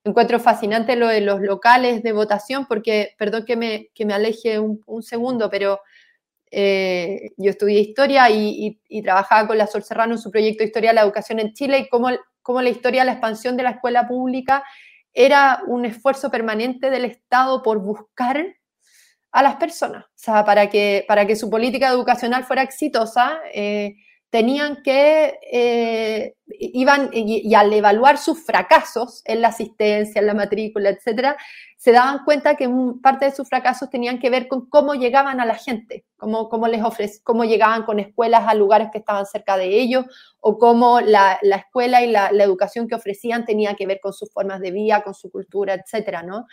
Encuentro 0.05 0.39
fascinante 0.39 0.95
lo 0.97 1.07
de 1.07 1.21
los 1.21 1.39
locales 1.39 2.03
de 2.03 2.11
votación, 2.11 2.65
porque, 2.65 3.15
perdón 3.17 3.45
que 3.45 3.55
me, 3.55 3.89
que 3.95 4.05
me 4.05 4.13
aleje 4.13 4.59
un, 4.59 4.81
segundo, 5.01 5.49
pero 5.49 5.79
eh, 6.51 7.31
yo 7.37 7.51
estudié 7.51 7.79
historia 7.79 8.29
y, 8.29 8.81
trabajaba 9.01 9.47
con 9.47 9.57
la 9.57 9.67
Sol 9.67 9.83
Serrano 9.83 10.13
en 10.13 10.19
su 10.19 10.29
proyecto 10.29 10.63
de 10.63 10.67
Historia 10.67 10.89
de 10.89 10.95
la 10.95 11.03
Educación 11.03 11.39
en 11.39 11.53
Chile 11.53 11.79
y 11.79 11.89
cómo, 11.89 12.09
cómo 12.41 12.61
la 12.61 12.69
historia, 12.69 13.05
la 13.05 13.13
expansión 13.13 13.55
de 13.55 13.63
la 13.63 13.71
escuela 13.71 14.07
pública 14.07 14.63
era 15.13 15.61
un 15.67 15.85
esfuerzo 15.85 16.29
permanente 16.29 16.89
del 16.89 17.05
Estado 17.05 17.61
por 17.61 17.79
buscar 17.79 18.45
a 19.31 19.41
las 19.41 19.55
personas, 19.55 20.05
o 20.05 20.09
sea, 20.15 20.45
para 20.45 20.69
que, 20.69 21.05
para 21.07 21.25
que 21.25 21.35
su 21.35 21.49
política 21.49 21.89
educacional 21.89 22.43
fuera 22.43 22.61
exitosa, 22.61 23.39
eh, 23.53 23.95
tenían 24.33 24.81
que, 24.81 25.39
eh, 25.51 26.33
iban, 26.47 27.11
y, 27.13 27.53
al 27.53 27.71
evaluar 27.71 28.17
sus 28.17 28.43
fracasos 28.43 29.21
en 29.25 29.41
la 29.41 29.49
asistencia, 29.49 30.19
en 30.19 30.25
la 30.25 30.33
matrícula, 30.33 30.89
etcétera, 30.89 31.37
se 31.77 31.91
daban 31.91 32.25
cuenta 32.25 32.55
que 32.55 32.67
parte 33.03 33.25
de 33.25 33.31
sus 33.31 33.47
fracasos 33.47 33.91
tenían 33.91 34.17
que 34.17 34.31
ver 34.31 34.47
con 34.47 34.67
cómo 34.69 34.95
llegaban 34.95 35.39
a 35.39 35.45
la 35.45 35.53
gente, 35.53 36.05
cómo, 36.17 36.49
cómo 36.49 36.67
les 36.67 36.83
ofrece, 36.83 37.21
cómo 37.21 37.43
llegaban 37.43 37.83
con 37.83 37.99
escuelas 37.99 38.45
a 38.47 38.55
lugares 38.55 38.89
que 38.91 38.97
estaban 38.97 39.27
cerca 39.27 39.55
de 39.55 39.79
ellos, 39.79 40.05
o 40.39 40.57
cómo 40.57 40.99
la, 40.99 41.37
la 41.43 41.57
escuela 41.57 42.01
y 42.01 42.09
la, 42.09 42.31
la, 42.31 42.43
educación 42.43 42.87
que 42.87 42.95
ofrecían 42.95 43.45
tenía 43.45 43.75
que 43.75 43.85
ver 43.85 43.99
con 44.01 44.13
sus 44.13 44.33
formas 44.33 44.61
de 44.61 44.71
vida, 44.71 45.03
con 45.03 45.13
su 45.13 45.29
cultura, 45.29 45.75
etcétera, 45.75 46.23
¿no? 46.23 46.47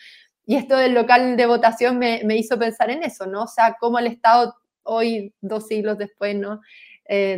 Y 0.45 0.57
esto 0.57 0.77
del 0.77 0.93
local 0.93 1.35
de 1.39 1.47
votación 1.47 1.99
me, 1.99 2.21
me 2.25 2.37
hizo 2.37 2.59
pensar 2.59 2.91
en 2.91 3.05
eso, 3.05 3.25
¿no? 3.25 3.45
O 3.45 3.49
sea, 3.49 3.79
cómo 3.81 3.99
el 3.99 4.09
Estado 4.09 4.55
hoy, 4.83 5.35
dos 5.41 5.67
siglos 5.67 5.97
después, 5.99 6.37
¿no? 6.37 6.61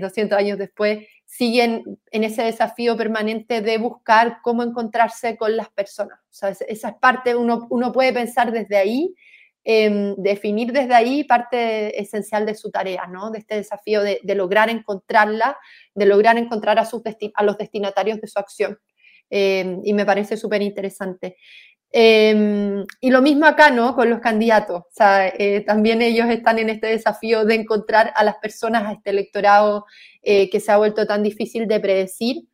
200 0.01 0.37
eh, 0.37 0.41
años 0.41 0.59
después, 0.59 1.07
siguen 1.25 1.99
en 2.11 2.25
ese 2.25 2.43
desafío 2.43 2.95
permanente 2.95 3.63
de 3.63 3.79
buscar 3.79 4.41
cómo 4.43 4.63
encontrarse 4.63 5.37
con 5.39 5.57
las 5.57 5.71
personas. 5.71 6.19
O 6.25 6.35
sea, 6.35 6.51
esa 6.51 6.89
es 6.89 6.95
parte, 7.01 7.35
uno, 7.35 7.67
uno 7.71 7.91
puede 7.91 8.13
pensar 8.13 8.53
desde 8.53 8.77
ahí, 8.77 9.15
em, 9.65 10.15
definir 10.17 10.73
desde 10.73 10.95
ahí 10.95 11.25
parte 11.25 11.99
esencial 11.99 12.45
de 12.45 12.55
su 12.55 12.71
tarea, 12.71 13.07
¿no? 13.07 13.31
De 13.31 13.39
este 13.39 13.55
desafío 13.55 14.03
de, 14.03 14.21
lograr 14.35 14.69
encontrarla, 14.69 15.57
de 15.95 16.05
lograr 16.05 16.37
encontrar 16.37 16.79
a, 16.79 16.85
sus 16.85 17.03
a 17.35 17.43
los 17.43 17.57
destinatarios 17.57 18.21
de 18.21 18.29
su 18.29 18.39
acción. 18.39 18.79
Em, 19.31 19.81
y 19.85 19.95
me 19.95 20.05
parece 20.05 20.37
súper 20.37 20.61
interesante. 20.61 21.39
Em, 21.95 22.87
y 23.03 23.11
lo 23.11 23.21
mismo 23.21 23.45
acá, 23.45 23.71
¿no? 23.71 23.95
Con 23.95 24.09
los 24.09 24.21
candidatos. 24.21 24.81
O 24.81 24.89
sea, 24.91 25.29
eh, 25.29 25.61
también 25.67 26.01
ellos 26.01 26.27
están 26.31 26.59
en 26.59 26.71
este 26.71 26.87
desafío 26.87 27.45
de 27.45 27.55
encontrar 27.55 28.13
a 28.17 28.25
las 28.25 28.37
personas, 28.37 28.85
a 28.85 28.93
este 28.93 29.11
electorado 29.11 29.85
eh, 30.23 30.49
que 30.49 30.59
se 30.61 30.73
ha 30.73 30.79
vuelto 30.79 31.07
tan 31.07 31.23
difícil 31.23 31.69
de 31.69 31.81
predecir. 31.81 32.49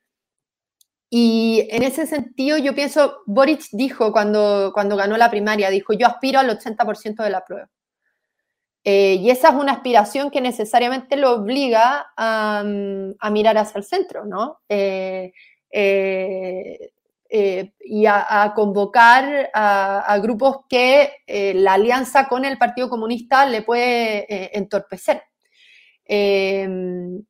Y 1.11 1.69
en 1.71 1.85
ese 1.85 2.07
sentido, 2.07 2.59
yo 2.59 2.75
pienso, 2.75 3.23
Boric 3.27 3.63
dijo 3.73 4.13
cuando, 4.13 4.73
cuando 4.75 4.97
ganó 4.97 5.17
la 5.17 5.31
primaria, 5.31 5.71
dijo, 5.71 5.93
yo 5.93 6.07
aspiro 6.07 6.41
al 6.41 6.51
80% 6.51 7.23
de 7.23 7.31
la 7.31 7.45
prueba. 7.45 7.71
Eh, 8.85 9.15
y 9.21 9.31
esa 9.31 9.51
es 9.51 9.55
una 9.55 9.73
aspiración 9.73 10.31
que 10.31 10.41
necesariamente 10.41 11.17
lo 11.17 11.33
obliga 11.33 12.13
a, 12.17 12.61
a 12.61 13.31
mirar 13.31 13.59
hacia 13.59 13.79
el 13.79 13.85
centro, 13.85 14.25
¿no? 14.25 14.61
Eh, 14.69 15.33
y 17.31 18.07
a, 18.07 18.53
convocar 18.55 19.51
a, 19.53 20.19
grupos 20.23 20.61
que 20.69 21.13
eh, 21.27 21.55
la 21.55 21.75
alianza 21.75 22.27
con 22.29 22.45
el 22.45 22.59
Partido 22.59 22.89
Comunista 22.89 23.47
le 23.47 23.63
puede 23.63 24.33
eh, 24.33 24.51
entorpecer. 24.55 25.23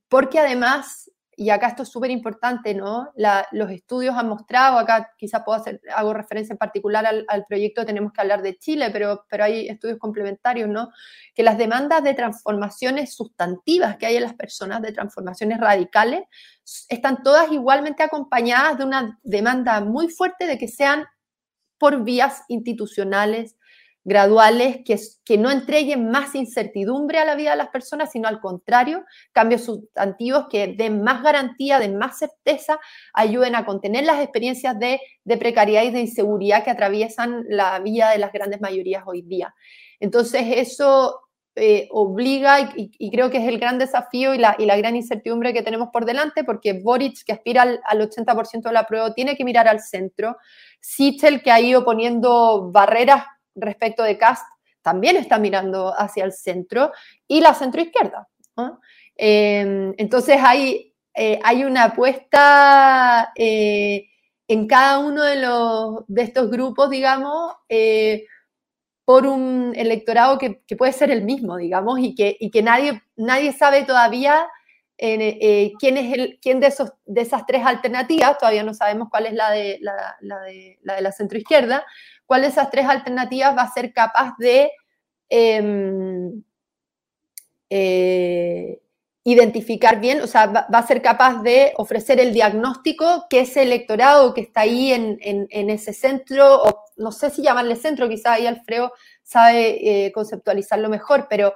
porque 0.09 0.38
además 0.38 1.11
y 1.41 1.51
acá 1.51 1.68
esto 1.68 1.84
es 1.84 1.89
súper 1.89 2.11
importante, 2.11 2.74
¿no? 2.74 3.12
los 3.53 3.70
estudios 3.70 4.16
han 4.16 4.28
mostrado, 4.28 4.76
acá 4.76 5.12
quizás 5.16 5.43
puedo 5.45 5.57
hacer, 5.57 5.80
hago 5.95 6.12
referencia 6.12 6.53
en 6.53 6.59
particular 6.59 7.07
al, 7.07 7.45
proyecto 7.49 7.86
Tenemos 7.86 8.12
que 8.12 8.20
hablar 8.20 8.43
de 8.43 8.59
Chile, 8.59 8.91
pero, 8.93 9.24
pero 9.30 9.45
hay 9.45 9.68
estudios 9.68 9.99
complementarios, 9.99 10.68
¿no? 10.68 10.89
Que 11.36 11.45
las 11.45 11.57
demandas 11.57 12.03
de 12.03 12.14
transformaciones 12.14 13.14
sustantivas 13.14 13.99
que 13.99 14.07
hay 14.07 14.16
en 14.16 14.24
las 14.24 14.34
personas, 14.34 14.82
de 14.82 14.91
transformaciones 14.91 15.61
radicales, 15.61 16.22
están 16.89 17.22
todas 17.22 17.53
igualmente 17.53 18.03
acompañadas 18.03 18.76
de 18.76 18.84
una 18.84 19.20
demanda 19.22 19.80
muy 19.80 20.09
fuerte 20.09 20.45
de 20.45 20.59
que 20.59 20.66
sean 20.66 21.07
por 21.78 22.03
vías 22.03 22.43
institucionales, 22.49 23.55
graduales 24.09 24.78
que, 24.84 24.98
que 25.24 25.36
no 25.36 25.50
entreguen 25.50 26.11
más 26.11 26.34
incertidumbre 26.34 27.18
a 27.18 27.26
la 27.26 27.34
vida 27.34 27.50
de 27.50 27.59
las 27.59 27.68
personas, 27.68 28.11
sino 28.11 28.26
al 28.26 28.40
contrario, 28.40 29.04
cambios 29.32 29.64
sustantivos 29.64 30.46
que 30.50 30.68
den 30.68 31.02
más 31.02 31.22
garantía, 31.22 31.78
den 31.78 31.98
más 31.98 32.18
certeza, 32.18 32.80
ayuden 33.12 33.54
a 33.54 33.66
contener 33.66 34.04
las 34.04 34.20
experiencias 34.22 34.78
de, 34.78 35.00
precariedad 35.38 35.82
y 35.82 35.90
de 35.90 36.00
inseguridad 36.00 36.64
que 36.64 36.70
atraviesan 36.70 37.44
la 37.48 37.78
vida 37.80 38.11
de 38.11 38.18
las 38.18 38.32
grandes 38.32 38.62
mayorías 38.62 39.04
hoy 39.06 39.20
día. 39.20 39.54
Entonces, 40.00 40.42
eso 40.46 41.20
eh, 41.54 41.86
obliga, 41.90 42.72
y, 42.74 43.11
creo 43.11 43.30
que 43.30 43.38
es 43.38 43.46
el 43.46 43.59
gran 43.59 43.78
desafío 43.78 44.34
y 44.34 44.38
la, 44.38 44.56
y 44.59 44.64
la, 44.64 44.78
gran 44.78 44.96
incertidumbre 44.96 45.52
que 45.52 45.62
tenemos 45.62 45.90
por 45.92 46.06
delante, 46.06 46.44
porque 46.44 46.72
Boric, 46.72 47.24
que 47.26 47.32
aspira 47.32 47.62
al, 47.62 47.80
al 47.84 48.00
80% 48.00 48.62
de 48.62 48.72
la 48.72 48.86
prueba, 48.86 49.12
tiene 49.12 49.36
que 49.36 49.44
mirar 49.44 49.68
al 49.68 49.80
centro. 49.80 50.38
Sichel, 50.80 51.42
que 51.42 51.50
ha 51.50 51.61
ido 51.61 51.84
poniendo 51.84 52.70
barreras 52.72 53.24
respecto 53.61 54.02
de 54.02 54.18
Cast 54.18 54.46
también 54.82 55.16
está 55.16 55.38
mirando 55.38 55.92
hacia 55.98 56.24
el 56.24 56.32
centro 56.32 56.92
y 57.26 57.40
la 57.40 57.54
centroizquierda. 57.54 58.28
Em, 59.16 59.94
entonces 59.98 60.38
hay, 60.42 60.94
eh, 61.14 61.38
hay 61.42 61.64
una 61.64 61.84
apuesta 61.84 63.32
eh, 63.34 64.06
en 64.46 64.66
cada 64.66 65.00
uno 65.00 65.24
de, 65.24 65.36
los, 65.36 66.04
de 66.06 66.22
estos 66.22 66.50
grupos, 66.50 66.88
digamos, 66.88 67.52
eh, 67.68 68.26
por 69.04 69.26
un 69.26 69.72
electorado 69.76 70.38
que, 70.38 70.62
puede 70.76 70.92
ser 70.92 71.11
el 71.11 71.22
mismo, 71.22 71.56
digamos, 71.56 71.98
y 71.98 72.14
que, 72.14 72.36
y 72.38 72.50
que 72.50 72.62
nadie, 72.62 73.02
nadie 73.16 73.52
sabe 73.52 73.84
todavía 73.84 74.48
quién 74.96 75.20
es 75.96 76.12
el, 76.12 76.38
quién 76.42 76.59
de, 76.61 76.66
esos, 76.66 76.92
de 77.06 77.20
esas 77.20 77.46
tres 77.46 77.64
alternativas, 77.64 78.36
todavía 78.36 78.64
no 78.64 78.74
sabemos 78.74 79.09
cuál 79.11 79.26
es 79.26 79.32
la 79.32 79.50
de 79.50 79.78
la, 79.80 80.16
la 80.20 80.40
de, 80.40 80.78
la 80.82 80.96
de 80.96 81.02
la 81.02 81.12
centroizquierda, 81.12 81.84
cuál 82.28 82.42
de 82.42 82.48
esas 82.48 82.70
tres 82.70 82.86
alternativas 82.86 83.56
va 83.56 83.62
a 83.62 83.72
ser 83.72 83.92
capaz 83.94 84.34
de 84.38 84.70
em, 85.30 86.42
eh, 87.70 88.80
identificar 89.24 89.98
bien, 89.98 90.20
o 90.20 90.26
sea, 90.26 90.46
va, 90.46 90.66
a 90.70 90.86
ser 90.86 91.00
capaz 91.00 91.42
de 91.42 91.72
ofrecer 91.78 92.20
el 92.20 92.34
diagnóstico 92.34 93.26
que 93.30 93.40
ese 93.40 93.62
electorado 93.62 94.34
que 94.34 94.42
está 94.42 94.60
ahí 94.62 94.92
en, 94.92 95.70
ese 95.70 95.94
centro, 95.94 96.62
o 96.62 96.84
no 96.98 97.12
sé 97.12 97.30
si 97.30 97.42
llamarle 97.42 97.76
centro, 97.76 98.08
quizá 98.10 98.34
ahí 98.34 98.46
Alfredo 98.46 98.92
sabe 99.22 100.06
eh, 100.06 100.12
conceptualizarlo 100.12 100.90
mejor, 100.90 101.28
pero 101.30 101.54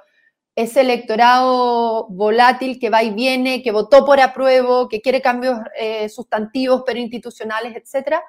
ese 0.55 0.81
electorado 0.81 2.07
volátil 2.09 2.79
que 2.79 2.91
va 2.91 3.03
y 3.03 3.11
viene, 3.11 3.63
que 3.63 3.73
votó 3.73 4.05
por 4.07 4.21
apruebo, 4.21 4.89
que 4.89 5.03
quiere 5.03 5.21
cambios 5.21 5.59
eh, 5.79 6.09
sustantivos 6.09 6.83
pero 6.87 6.99
institucionales, 6.99 7.77
etcétera, 7.77 8.23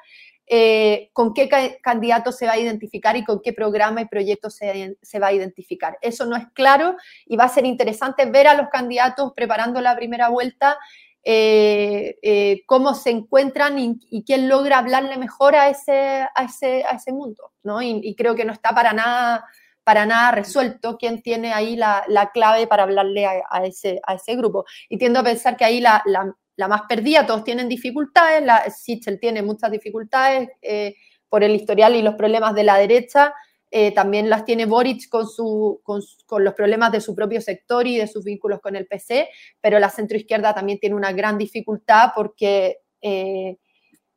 eh, 0.45 1.09
con 1.13 1.33
qué 1.33 1.47
candidato 1.81 2.33
se 2.33 2.45
va 2.45 2.53
a 2.53 2.59
identificar 2.59 3.15
y 3.15 3.23
con 3.23 3.41
qué 3.41 3.53
programa 3.53 4.01
y 4.01 4.07
proyecto 4.07 4.49
se, 4.49 4.97
va 5.19 5.27
a 5.27 5.33
identificar. 5.33 5.97
Eso 6.01 6.25
no 6.25 6.35
es 6.35 6.45
claro 6.53 6.97
y 7.25 7.37
va 7.37 7.45
a 7.45 7.49
ser 7.49 7.65
interesante 7.65 8.25
ver 8.25 8.47
a 8.47 8.53
los 8.55 8.67
candidatos 8.69 9.31
preparando 9.33 9.79
la 9.79 9.95
primera 9.95 10.27
vuelta, 10.27 10.77
eh, 11.23 12.17
eh, 12.21 12.63
cómo 12.65 12.93
se 12.93 13.11
encuentran 13.11 13.79
y, 13.79 14.23
quién 14.25 14.49
logra 14.49 14.79
hablarle 14.79 15.17
mejor 15.17 15.55
a 15.55 15.69
ese, 15.69 16.27
a 16.35 16.43
ese, 16.43 16.83
a 16.83 16.95
ese 16.95 17.13
mundo. 17.13 17.53
¿no? 17.63 17.81
Y, 17.81 18.13
creo 18.15 18.35
que 18.35 18.43
no 18.43 18.51
está 18.51 18.75
para 18.75 18.91
nada, 18.91 19.45
para 19.85 20.05
nada 20.05 20.31
resuelto 20.31 20.97
quién 20.97 21.21
tiene 21.21 21.53
ahí 21.53 21.77
la, 21.77 22.03
clave 22.33 22.67
para 22.67 22.83
hablarle 22.83 23.25
a, 23.25 23.65
ese, 23.65 24.01
a 24.05 24.15
ese 24.15 24.35
grupo. 24.35 24.65
Y 24.89 24.97
tiendo 24.97 25.21
a 25.21 25.23
pensar 25.23 25.55
que 25.55 25.63
ahí 25.63 25.79
la, 25.79 26.03
la 26.05 26.35
más 26.57 26.83
perdida, 26.87 27.25
todos 27.25 27.43
tienen 27.43 27.67
dificultades, 27.69 28.43
la 28.43 28.69
Sichel 28.69 29.19
tiene 29.19 29.41
muchas 29.41 29.71
dificultades 29.71 30.49
eh, 30.61 30.95
por 31.29 31.43
el 31.43 31.55
historial 31.55 31.95
y 31.95 32.01
los 32.01 32.15
problemas 32.15 32.53
de 32.55 32.63
la 32.63 32.77
derecha, 32.77 33.33
eh, 33.71 33.91
también 33.91 34.29
las 34.29 34.45
tiene 34.45 34.67
Boric 34.67 35.09
con, 35.09 35.27
su, 35.27 35.81
con, 35.83 36.43
los 36.43 36.53
problemas 36.53 36.91
de 36.91 37.01
su 37.01 37.15
propio 37.15 37.41
sector 37.41 37.87
y 37.87 37.97
de 37.97 38.07
sus 38.07 38.23
vínculos 38.23 38.59
con 38.61 38.75
el 38.75 38.85
PC, 38.85 39.29
pero 39.59 39.79
la 39.79 39.89
centroizquierda 39.89 40.53
también 40.53 40.79
tiene 40.79 40.95
una 40.95 41.11
gran 41.11 41.37
dificultad 41.39 42.11
porque, 42.15 42.77
eh, 43.01 43.57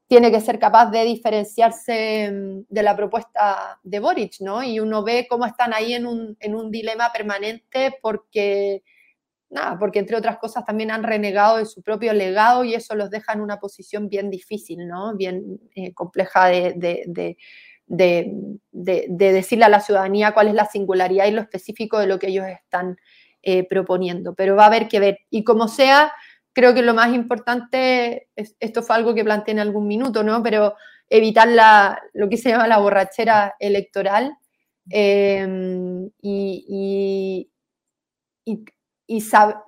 tiene 0.09 0.31
que 0.31 0.41
ser 0.41 0.59
capaz 0.59 0.91
de 0.91 1.05
diferenciarse 1.05 2.31
mm, 2.31 2.67
de 2.69 2.83
la 2.83 2.97
propuesta 2.97 3.81
de 3.83 3.99
Boric, 3.99 4.41
¿no? 4.41 4.63
Y 4.63 4.81
uno 4.81 5.03
ve 5.03 5.27
cómo 5.29 5.47
están 5.47 5.75
ahí 5.75 5.95
en 5.95 6.07
un, 6.07 6.37
en 6.41 6.55
un 6.55 6.71
dilema 6.71 7.13
permanente 7.13 7.99
porque, 8.01 8.83
nada, 9.51 9.79
porque 9.79 10.01
entre 10.01 10.17
otras 10.17 10.39
cosas 10.39 10.65
también 10.65 10.91
han 10.91 11.03
renegado 11.03 11.59
de 11.59 11.67
su 11.67 11.83
propio 11.83 12.13
legado 12.13 12.65
y 12.65 12.75
eso 12.75 12.95
los 12.95 13.11
deja 13.11 13.33
en 13.33 13.41
una 13.41 13.59
posición 13.59 14.09
bien 14.09 14.31
difícil, 14.31 14.87
¿no? 14.87 15.15
Bien 15.17 15.61
eh, 15.75 15.93
compleja 15.95 16.47
de, 16.47 16.75
de, 16.77 17.37
de, 17.87 19.07
decirle 19.09 19.65
a 19.65 19.69
la 19.69 19.81
ciudadanía 19.81 20.33
cuál 20.33 20.49
es 20.49 20.55
la 20.55 20.67
singularidad 20.67 21.27
y 21.27 21.31
lo 21.31 21.41
específico 21.41 21.99
de 21.99 22.07
lo 22.07 22.19
que 22.19 22.29
ellos 22.29 22.47
están 22.47 22.97
eh, 23.43 23.67
proponiendo. 23.69 24.35
Pero 24.35 24.57
va 24.57 24.65
a 24.65 24.67
haber 24.67 24.89
que 24.89 25.01
ver. 25.01 25.19
Y 25.31 25.45
como 25.45 25.69
sea, 25.69 26.13
creo 26.53 26.75
que 26.75 26.83
lo 26.83 26.95
más 26.95 27.15
importante, 27.15 28.29
esto 28.35 28.83
fue 28.83 28.97
algo 28.97 29.15
que 29.15 29.25
planteé 29.25 29.53
en 29.53 29.61
algún 29.61 29.87
minuto, 29.87 30.23
¿no? 30.25 30.43
Pero 30.43 30.75
evitar 31.09 31.49
la, 31.49 32.03
lo 32.13 32.29
que 32.29 32.37
se 32.37 32.51
llama 32.51 32.67
la 32.67 32.79
borrachera 32.79 33.55
electoral 33.61 34.37
y, 34.91 36.11
y, 38.45 38.65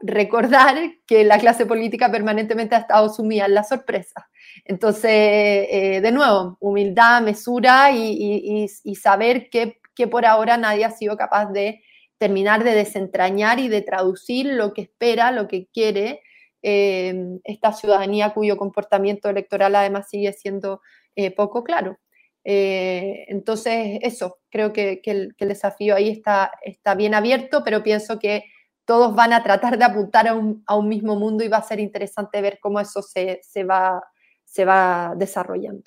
recordar 0.01 0.77
que 1.07 1.25
la 1.25 1.39
clase 1.39 1.67
política 1.67 2.11
permanentemente 2.11 2.75
ha 2.75 2.81
estado 2.81 3.09
sumida 3.09 3.47
en 3.47 3.55
la 3.55 3.65
sorpresa. 3.65 4.29
Entonces, 4.65 5.11
eh, 5.11 6.01
de 6.03 6.13
nuevo, 6.13 6.57
humildad, 6.61 7.23
mesura 7.23 7.91
y, 7.93 8.69
saber 9.01 9.49
que, 9.51 9.81
que 9.95 10.07
por 10.07 10.27
ahora 10.27 10.57
nadie 10.57 10.85
ha 10.85 10.91
sido 10.91 11.17
capaz 11.17 11.47
de 11.53 11.83
terminar 12.19 12.65
de 12.65 12.75
desentrañar 12.75 13.61
y 13.61 13.69
de 13.69 13.83
traducir 13.83 14.47
lo 14.47 14.75
que 14.75 14.83
espera, 14.83 15.31
lo 15.31 15.47
que 15.47 15.69
quiere 15.73 16.23
eh, 16.63 17.15
esta 17.45 17.73
ciudadanía 17.73 18.35
cuyo 18.35 18.57
comportamiento 18.57 19.29
electoral 19.31 19.77
además 19.77 20.09
sigue 20.11 20.33
siendo 20.33 20.81
eh, 21.15 21.31
poco 21.31 21.63
claro. 21.65 21.99
Eh, 22.45 23.27
entonces, 23.29 23.99
eso, 24.03 24.39
creo 24.51 24.73
que, 24.73 25.01
el, 25.05 25.35
desafío 25.39 25.95
ahí 25.95 26.09
está, 26.09 26.51
está 26.63 26.95
bien 26.95 27.15
abierto, 27.15 27.63
pero 27.65 27.83
pienso 27.83 28.19
que 28.19 28.45
todos 28.89 29.15
van 29.15 29.33
a 29.33 29.43
tratar 29.45 29.79
de 29.79 29.85
apuntar 29.85 30.27
a 30.27 30.35
un, 30.35 30.89
mismo 30.89 31.15
mundo 31.15 31.45
y 31.45 31.49
va 31.49 31.59
a 31.59 31.63
ser 31.63 31.79
interesante 31.79 32.43
ver 32.43 32.59
cómo 32.61 32.81
eso 32.81 33.03
se, 33.03 33.41
va, 33.65 34.03
se 34.45 34.65
va 34.65 35.15
desarrollando. 35.15 35.85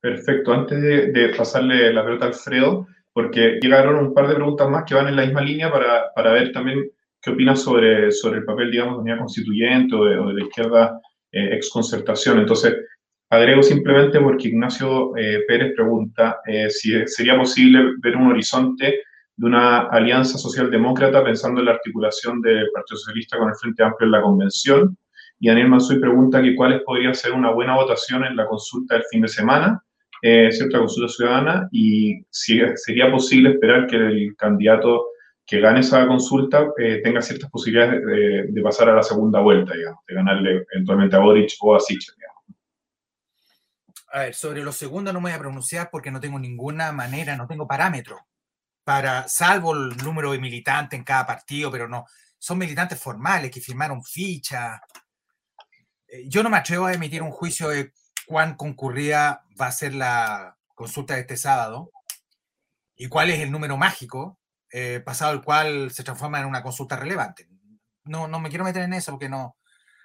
Perfecto. 0.00 0.52
Antes 0.52 0.82
de, 0.82 1.32
pasarle 1.36 1.92
la 1.92 2.04
pelota 2.04 2.26
a 2.26 2.28
Alfredo, 2.28 2.86
porque 3.12 3.58
llegaron 3.62 3.96
un 3.96 4.12
par 4.12 4.28
de 4.28 4.34
preguntas 4.34 4.68
más 4.68 4.84
que 4.84 4.94
van 4.94 5.08
en 5.08 5.16
la 5.16 5.24
misma 5.24 5.42
línea 5.42 5.72
para, 5.72 6.12
para 6.12 6.32
ver 6.32 6.52
también 6.52 6.90
¿Qué 7.20 7.30
opinas 7.30 7.62
sobre, 7.62 8.12
sobre 8.12 8.38
el 8.38 8.44
papel, 8.44 8.70
digamos, 8.70 8.96
de 8.96 9.00
unidad 9.00 9.18
constituyente 9.18 9.94
o 9.94 10.04
de, 10.04 10.34
la 10.34 10.44
izquierda 10.44 11.00
eh, 11.32 11.56
ex 11.56 11.70
concertación? 11.70 12.38
Entonces, 12.38 12.76
agrego 13.28 13.62
simplemente 13.62 14.20
porque 14.20 14.48
Ignacio 14.48 15.16
eh, 15.16 15.44
Pérez 15.48 15.74
pregunta 15.74 16.38
eh, 16.46 16.70
si 16.70 17.06
sería 17.06 17.36
posible 17.36 17.94
ver 18.00 18.16
un 18.16 18.28
horizonte 18.28 19.02
de 19.38 19.46
una 19.46 19.82
alianza 19.82 20.36
socialdemócrata 20.36 21.22
pensando 21.22 21.60
en 21.60 21.66
la 21.66 21.72
articulación 21.72 22.42
del 22.42 22.70
Partido 22.72 22.98
Socialista 22.98 23.38
con 23.38 23.48
el 23.48 23.54
Frente 23.54 23.84
Amplio 23.84 24.06
en 24.06 24.10
la 24.10 24.20
convención. 24.20 24.98
Y 25.38 25.46
Daniel 25.46 25.68
Mansoy 25.68 26.00
pregunta 26.00 26.42
que 26.42 26.56
cuáles 26.56 26.82
podría 26.82 27.14
ser 27.14 27.32
una 27.32 27.52
buena 27.52 27.76
votación 27.76 28.24
en 28.24 28.34
la 28.34 28.48
consulta 28.48 28.94
del 28.96 29.04
fin 29.08 29.22
de 29.22 29.28
semana, 29.28 29.80
eh, 30.22 30.50
cierta 30.50 30.78
consulta 30.78 31.12
ciudadana, 31.12 31.68
y 31.70 32.20
si 32.30 32.60
sería 32.74 33.12
posible 33.12 33.50
esperar 33.50 33.86
que 33.86 33.94
el 33.94 34.34
candidato 34.36 35.06
que 35.46 35.60
gane 35.60 35.80
esa 35.80 36.04
consulta 36.08 36.66
eh, 36.76 37.00
tenga 37.04 37.22
ciertas 37.22 37.48
posibilidades 37.48 38.04
de, 38.52 38.60
pasar 38.60 38.88
a 38.88 38.96
la 38.96 39.04
segunda 39.04 39.38
vuelta, 39.38 39.72
digamos, 39.72 40.00
de 40.08 40.14
ganarle 40.16 40.66
eventualmente 40.72 41.14
a 41.14 41.20
Boric 41.20 41.52
o 41.60 41.76
a 41.76 41.80
Sichel, 41.80 42.16
A 44.08 44.18
ver, 44.22 44.34
sobre 44.34 44.64
lo 44.64 44.72
segundo 44.72 45.12
no 45.12 45.20
me 45.20 45.30
voy 45.30 45.36
a 45.36 45.38
pronunciar 45.38 45.90
porque 45.92 46.10
no 46.10 46.18
tengo 46.18 46.40
ninguna 46.40 46.90
manera, 46.90 47.36
no 47.36 47.46
tengo 47.46 47.68
parámetro 47.68 48.18
para, 48.88 49.28
salvo 49.28 49.74
el 49.74 49.98
número 49.98 50.32
de 50.32 50.38
militantes 50.38 50.98
en 50.98 51.04
cada 51.04 51.26
partido, 51.26 51.70
pero 51.70 51.86
no, 51.86 52.06
son 52.38 52.56
militantes 52.56 52.98
formales 52.98 53.50
que 53.50 53.60
firmaron 53.60 54.02
ficha. 54.02 54.80
Eh, 56.06 56.26
yo 56.26 56.42
no 56.42 56.48
me 56.48 56.56
atrevo 56.56 56.86
a 56.86 56.94
emitir 56.94 57.22
un 57.22 57.30
juicio 57.30 57.68
de 57.68 57.92
cuán 58.26 58.54
concurrida 58.54 59.44
va 59.60 59.66
a 59.66 59.72
ser 59.72 59.94
la 59.94 60.56
consulta 60.74 61.12
de 61.12 61.20
este 61.20 61.36
sábado 61.36 61.90
y 62.96 63.08
cuál 63.08 63.28
es 63.28 63.40
el 63.40 63.50
número 63.50 63.76
mágico 63.76 64.40
eh, 64.72 65.02
pasado 65.04 65.34
el 65.34 65.42
cual 65.42 65.90
se 65.90 66.02
transforma 66.02 66.40
en 66.40 66.46
una 66.46 66.62
consulta 66.62 66.96
relevante. 66.96 67.46
No, 68.04 68.26
no 68.26 68.40
me 68.40 68.48
quiero 68.48 68.64
meter 68.64 68.84
en 68.84 68.94
eso 68.94 69.12
porque 69.12 69.28
no, 69.28 69.58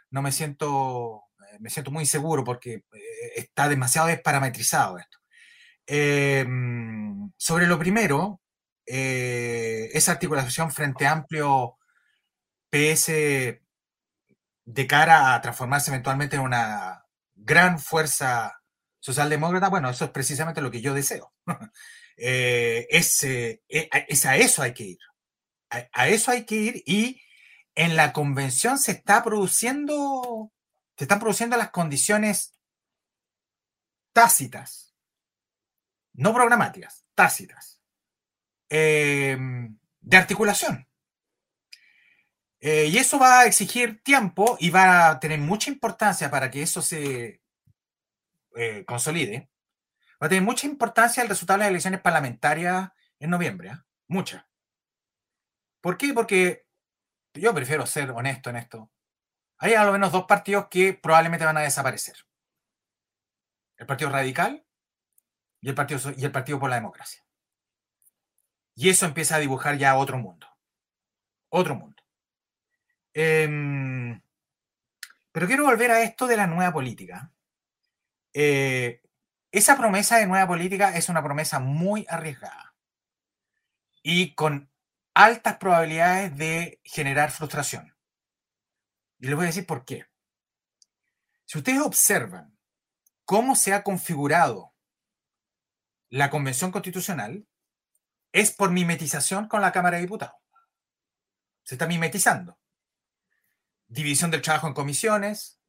no 0.09 0.21
me 0.21 0.34
siento, 0.34 1.23
eh, 1.39 1.57
me 1.61 1.69
siento 1.69 1.89
muy 1.89 2.01
inseguro 2.01 2.43
porque 2.43 2.73
eh, 2.73 2.84
está 3.38 3.69
demasiado 3.69 4.09
desparametrizado 4.09 4.97
esto. 4.97 5.19
Em, 5.88 7.31
sobre 7.38 7.65
lo 7.65 7.79
primero, 7.79 8.41
esa 8.86 10.11
articulación 10.11 10.71
frente 10.71 11.07
amplio 11.07 11.77
PS 12.69 13.07
de 14.65 14.88
cara 14.88 15.36
a 15.36 15.41
transformarse 15.41 15.91
eventualmente 15.91 16.36
en 16.36 16.41
una 16.41 17.05
gran 17.36 17.79
fuerza 17.79 18.61
socialdemócrata, 18.99 19.69
bueno, 19.69 19.89
eso 19.89 20.05
es 20.05 20.11
precisamente 20.11 20.61
lo 20.61 20.71
que 20.71 20.81
yo 20.81 20.93
deseo. 20.93 21.34
Eh, 22.15 22.86
eh, 22.91 23.89
es, 24.07 24.25
a 24.27 24.36
eso 24.36 24.61
hay 24.61 24.75
que 24.75 24.84
ir. 24.84 24.99
A, 25.71 26.07
eso 26.07 26.29
hay 26.29 26.45
que 26.45 26.53
ir 26.53 26.84
y 26.86 27.19
en 27.73 27.95
la 27.95 28.13
convención 28.13 28.77
se 28.77 28.91
está 28.91 29.23
produciendo, 29.23 30.51
se 30.95 31.05
están 31.05 31.19
produciendo 31.19 31.57
las 31.57 31.71
condiciones 31.71 32.53
tácitas, 34.13 34.93
no 36.13 36.36
programáticas, 36.36 37.03
tácitas, 37.15 37.72
em, 38.74 39.78
de 40.01 40.17
articulación. 40.17 40.88
Eh, 42.59 42.88
y 42.91 42.97
eso 42.97 43.19
va 43.19 43.41
a 43.41 43.45
exigir 43.45 44.01
tiempo 44.03 44.57
y 44.59 44.69
va 44.69 45.09
a 45.09 45.19
tener 45.19 45.39
mucha 45.39 45.69
importancia 45.69 46.32
para 46.32 46.49
que 46.49 46.61
eso 46.63 46.82
se 46.82 47.41
consolide 48.86 49.49
va 50.24 50.28
a 50.28 50.30
tener 50.30 50.43
mucha 50.43 50.67
importancia 50.67 51.21
el 51.21 51.28
resultado 51.28 51.57
de 51.57 51.63
las 51.65 51.69
elecciones 51.69 51.99
parlamentarias 51.99 52.91
en 53.19 53.30
noviembre, 53.30 53.69
¿eh? 53.69 53.78
mucha. 54.07 54.47
¿Por 55.82 55.97
qué? 55.97 56.13
Porque 56.13 56.65
yo 57.34 57.53
prefiero 57.53 57.86
ser 57.86 58.11
honesto 58.11 58.49
en 58.49 58.55
esto. 58.55 58.89
Hay 59.57 59.74
a 59.74 59.84
lo 59.84 59.91
menos 59.91 60.13
dos 60.13 60.24
partidos 60.24 60.67
que 60.71 60.93
probablemente 60.93 61.45
van 61.45 61.57
a 61.57 61.61
desaparecer. 61.61 62.15
El 63.76 63.86
Partido 63.86 64.11
Radical 64.11 64.65
y 65.59 65.67
el 65.67 65.76
Partido, 65.76 65.99
y 66.15 66.24
el 66.24 66.32
partido 66.32 66.57
por 66.57 66.69
la 66.69 66.78
Democracia. 66.78 67.21
Y 68.76 68.89
eso 68.89 69.05
empieza 69.05 69.36
a 69.36 69.39
dibujar 69.39 69.78
ya 69.78 69.97
otro 69.97 70.17
mundo. 70.17 70.47
Otro 71.49 71.76
mundo. 71.76 72.01
Em, 73.13 74.21
pero 75.32 75.47
quiero 75.47 75.65
volver 75.65 75.91
a 75.91 76.01
esto 76.01 76.28
de 76.28 76.38
la 76.38 76.47
nueva 76.47 76.74
política. 76.74 77.32
Eh, 78.34 79.01
esa 79.51 79.78
promesa 79.78 80.17
de 80.17 80.26
nueva 80.26 80.47
política 80.47 80.97
es 80.97 81.09
una 81.09 81.24
promesa 81.24 81.59
muy 81.59 82.05
arriesgada 82.09 82.74
y 84.01 84.34
con 84.34 84.71
altas 85.13 85.57
probabilidades 85.57 86.36
de 86.36 86.82
generar 86.84 87.32
frustración. 87.32 87.95
Y 89.19 89.28
les 89.28 89.36
voy 89.36 89.45
a 89.45 89.47
decir 89.47 89.65
por 89.65 89.86
qué. 89.86 90.07
Si 91.45 91.59
ustedes 91.59 91.82
observan 91.82 92.57
cómo 93.26 93.55
se 93.55 93.74
ha 93.74 93.84
configurado 93.84 94.74
la 96.09 96.30
Convención 96.30 96.71
Constitucional, 96.71 97.47
es 98.34 98.51
por 98.51 98.71
mimetización 98.71 99.47
con 99.47 99.61
la 99.61 99.71
Cámara 99.71 99.97
de 99.97 100.03
Diputados. 100.03 100.36
Se 101.63 101.75
está 101.75 101.88
mimetizando. 101.88 102.59
División 103.88 104.31
del 104.31 104.41
trabajo 104.41 104.67
en 104.67 104.73
comisiones, 104.73 105.61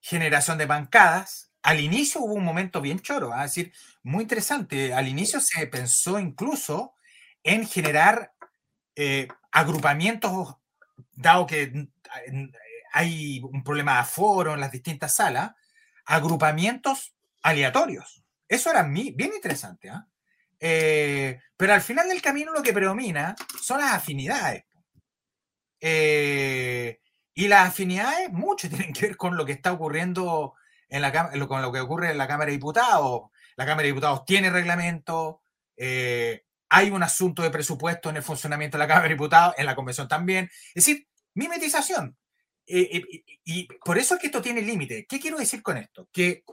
generación 0.00 0.58
de 0.58 0.66
bancadas, 0.66 1.52
al 1.62 1.80
inicio 1.80 2.20
hubo 2.20 2.34
un 2.34 2.44
momento 2.44 2.80
bien 2.80 3.00
choro, 3.00 3.32
¿ah? 3.32 3.44
es 3.44 3.54
decir, 3.54 3.72
muy 4.02 4.22
interesante. 4.22 4.92
Al 4.92 5.08
inicio 5.08 5.40
se 5.40 5.66
pensó 5.66 6.18
incluso 6.18 6.94
en 7.42 7.66
generar 7.66 8.32
eh, 8.96 9.28
agrupamientos, 9.52 10.56
dado 11.12 11.46
que 11.46 11.88
hay 12.92 13.40
un 13.40 13.62
problema 13.62 13.94
de 13.94 13.98
aforo 14.00 14.54
en 14.54 14.60
las 14.60 14.72
distintas 14.72 15.14
salas, 15.14 15.52
agrupamientos 16.06 17.14
aleatorios. 17.42 18.24
Eso 18.48 18.70
era 18.70 18.82
bien 18.82 19.32
interesante. 19.34 19.90
¿ah? 19.90 20.08
Eh, 20.60 21.40
pero 21.56 21.74
al 21.74 21.80
final 21.80 22.08
del 22.08 22.22
camino 22.22 22.52
lo 22.52 22.62
que 22.62 22.72
predomina 22.72 23.34
son 23.60 23.80
las 23.80 23.92
afinidades. 23.92 24.64
Eh, 25.80 27.00
y 27.34 27.48
las 27.48 27.68
afinidades 27.68 28.30
mucho 28.32 28.68
tienen 28.68 28.92
que 28.92 29.08
ver 29.08 29.16
con 29.16 29.36
lo 29.36 29.44
que 29.44 29.52
está 29.52 29.72
ocurriendo 29.72 30.54
en 30.88 31.02
la, 31.02 31.12
con 31.46 31.62
lo 31.62 31.72
que 31.72 31.80
ocurre 31.80 32.10
en 32.10 32.18
la 32.18 32.28
Cámara 32.28 32.46
de 32.46 32.56
Diputados. 32.56 33.30
La 33.56 33.66
Cámara 33.66 33.82
de 33.82 33.88
Diputados 33.88 34.24
tiene 34.24 34.50
reglamento, 34.50 35.42
eh, 35.76 36.44
hay 36.68 36.90
un 36.90 37.02
asunto 37.02 37.42
de 37.42 37.50
presupuesto 37.50 38.10
en 38.10 38.16
el 38.16 38.22
funcionamiento 38.22 38.76
de 38.76 38.84
la 38.84 38.88
Cámara 38.88 39.08
de 39.08 39.14
Diputados, 39.14 39.54
en 39.58 39.66
la 39.66 39.74
Convención 39.74 40.06
también. 40.06 40.50
Es 40.74 40.84
decir, 40.84 41.08
mimetización. 41.34 42.16
Y 42.70 43.66
por 43.82 43.96
eso 43.96 44.14
es 44.14 44.20
que 44.20 44.26
esto 44.26 44.42
tiene 44.42 44.60
límite. 44.60 45.06
¿Qué 45.08 45.18
quiero 45.18 45.38
decir 45.38 45.62
con 45.62 45.78
esto? 45.78 46.08
Que 46.12 46.44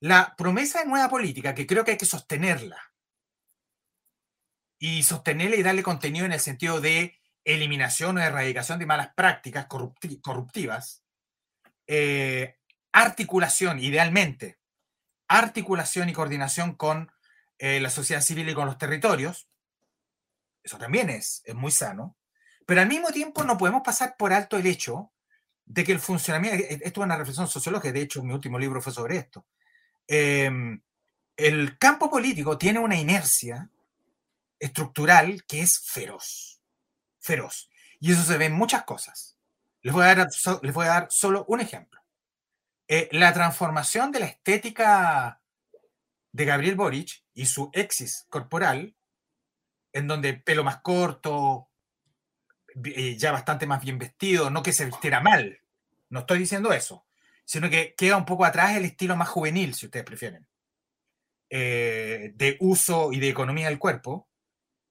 la 0.00 0.34
promesa 0.36 0.80
de 0.80 0.86
nueva 0.86 1.08
política, 1.08 1.54
que 1.54 1.66
creo 1.66 1.84
que 1.84 1.92
hay 1.92 1.96
que 1.98 2.06
sostenerla, 2.06 2.89
y 4.82 5.02
sostenerla 5.02 5.56
y 5.56 5.62
darle 5.62 5.82
contenido 5.82 6.24
en 6.24 6.32
el 6.32 6.40
sentido 6.40 6.80
de 6.80 7.20
eliminación 7.44 8.16
o 8.16 8.20
erradicación 8.20 8.78
de 8.78 8.86
malas 8.86 9.12
prácticas 9.14 9.66
corruptivas, 9.66 11.04
eh, 11.86 12.56
articulación, 12.90 13.78
idealmente, 13.78 14.58
articulación 15.28 16.08
y 16.08 16.14
coordinación 16.14 16.74
con 16.74 17.12
eh, 17.58 17.78
la 17.78 17.90
sociedad 17.90 18.22
civil 18.22 18.48
y 18.48 18.54
con 18.54 18.66
los 18.66 18.78
territorios, 18.78 19.48
eso 20.62 20.78
también 20.78 21.10
es, 21.10 21.42
es 21.44 21.54
muy 21.54 21.70
sano, 21.70 22.16
pero 22.64 22.80
al 22.80 22.88
mismo 22.88 23.10
tiempo 23.10 23.44
no 23.44 23.58
podemos 23.58 23.82
pasar 23.84 24.16
por 24.16 24.32
alto 24.32 24.56
el 24.56 24.66
hecho 24.66 25.12
de 25.66 25.84
que 25.84 25.92
el 25.92 26.00
funcionamiento, 26.00 26.56
e-, 26.56 26.80
esto 26.82 27.00
es 27.00 27.04
una 27.04 27.16
reflexión 27.16 27.48
sociológica, 27.48 27.92
de 27.92 28.00
hecho 28.00 28.22
mi 28.22 28.32
último 28.32 28.58
libro 28.58 28.80
fue 28.80 28.94
sobre 28.94 29.18
esto, 29.18 29.46
em, 30.06 30.80
el 31.36 31.78
campo 31.78 32.08
político 32.08 32.56
tiene 32.56 32.78
una 32.78 32.98
inercia 32.98 33.70
estructural 34.60 35.44
que 35.44 35.60
es 35.60 35.80
feroz, 35.80 36.62
feroz. 37.18 37.68
Y 37.98 38.12
eso 38.12 38.22
se 38.22 38.38
ve 38.38 38.44
en 38.46 38.52
muchas 38.52 38.84
cosas. 38.84 39.36
Les 39.82 39.92
voy 39.92 40.04
a 40.04 40.14
dar, 40.14 40.28
les 40.62 40.74
voy 40.74 40.86
a 40.86 40.90
dar 40.90 41.06
solo 41.10 41.44
un 41.48 41.60
ejemplo. 41.60 42.00
Eh, 42.86 43.08
la 43.12 43.32
transformación 43.32 44.12
de 44.12 44.20
la 44.20 44.26
estética 44.26 45.40
de 46.32 46.44
Gabriel 46.44 46.76
Boric 46.76 47.24
y 47.34 47.46
su 47.46 47.70
exis 47.72 48.26
corporal, 48.28 48.94
en 49.92 50.06
donde 50.06 50.34
pelo 50.34 50.62
más 50.62 50.80
corto, 50.80 51.70
eh, 52.84 53.16
ya 53.16 53.32
bastante 53.32 53.66
más 53.66 53.82
bien 53.82 53.98
vestido, 53.98 54.50
no 54.50 54.62
que 54.62 54.72
se 54.72 54.86
vistiera 54.86 55.20
mal, 55.20 55.60
no 56.08 56.20
estoy 56.20 56.38
diciendo 56.38 56.72
eso, 56.72 57.06
sino 57.44 57.68
que 57.70 57.94
queda 57.96 58.16
un 58.16 58.24
poco 58.24 58.44
atrás 58.44 58.76
el 58.76 58.84
estilo 58.84 59.16
más 59.16 59.28
juvenil, 59.28 59.74
si 59.74 59.86
ustedes 59.86 60.04
prefieren, 60.04 60.46
eh, 61.48 62.32
de 62.34 62.56
uso 62.60 63.12
y 63.12 63.18
de 63.18 63.28
economía 63.28 63.68
del 63.68 63.78
cuerpo. 63.78 64.28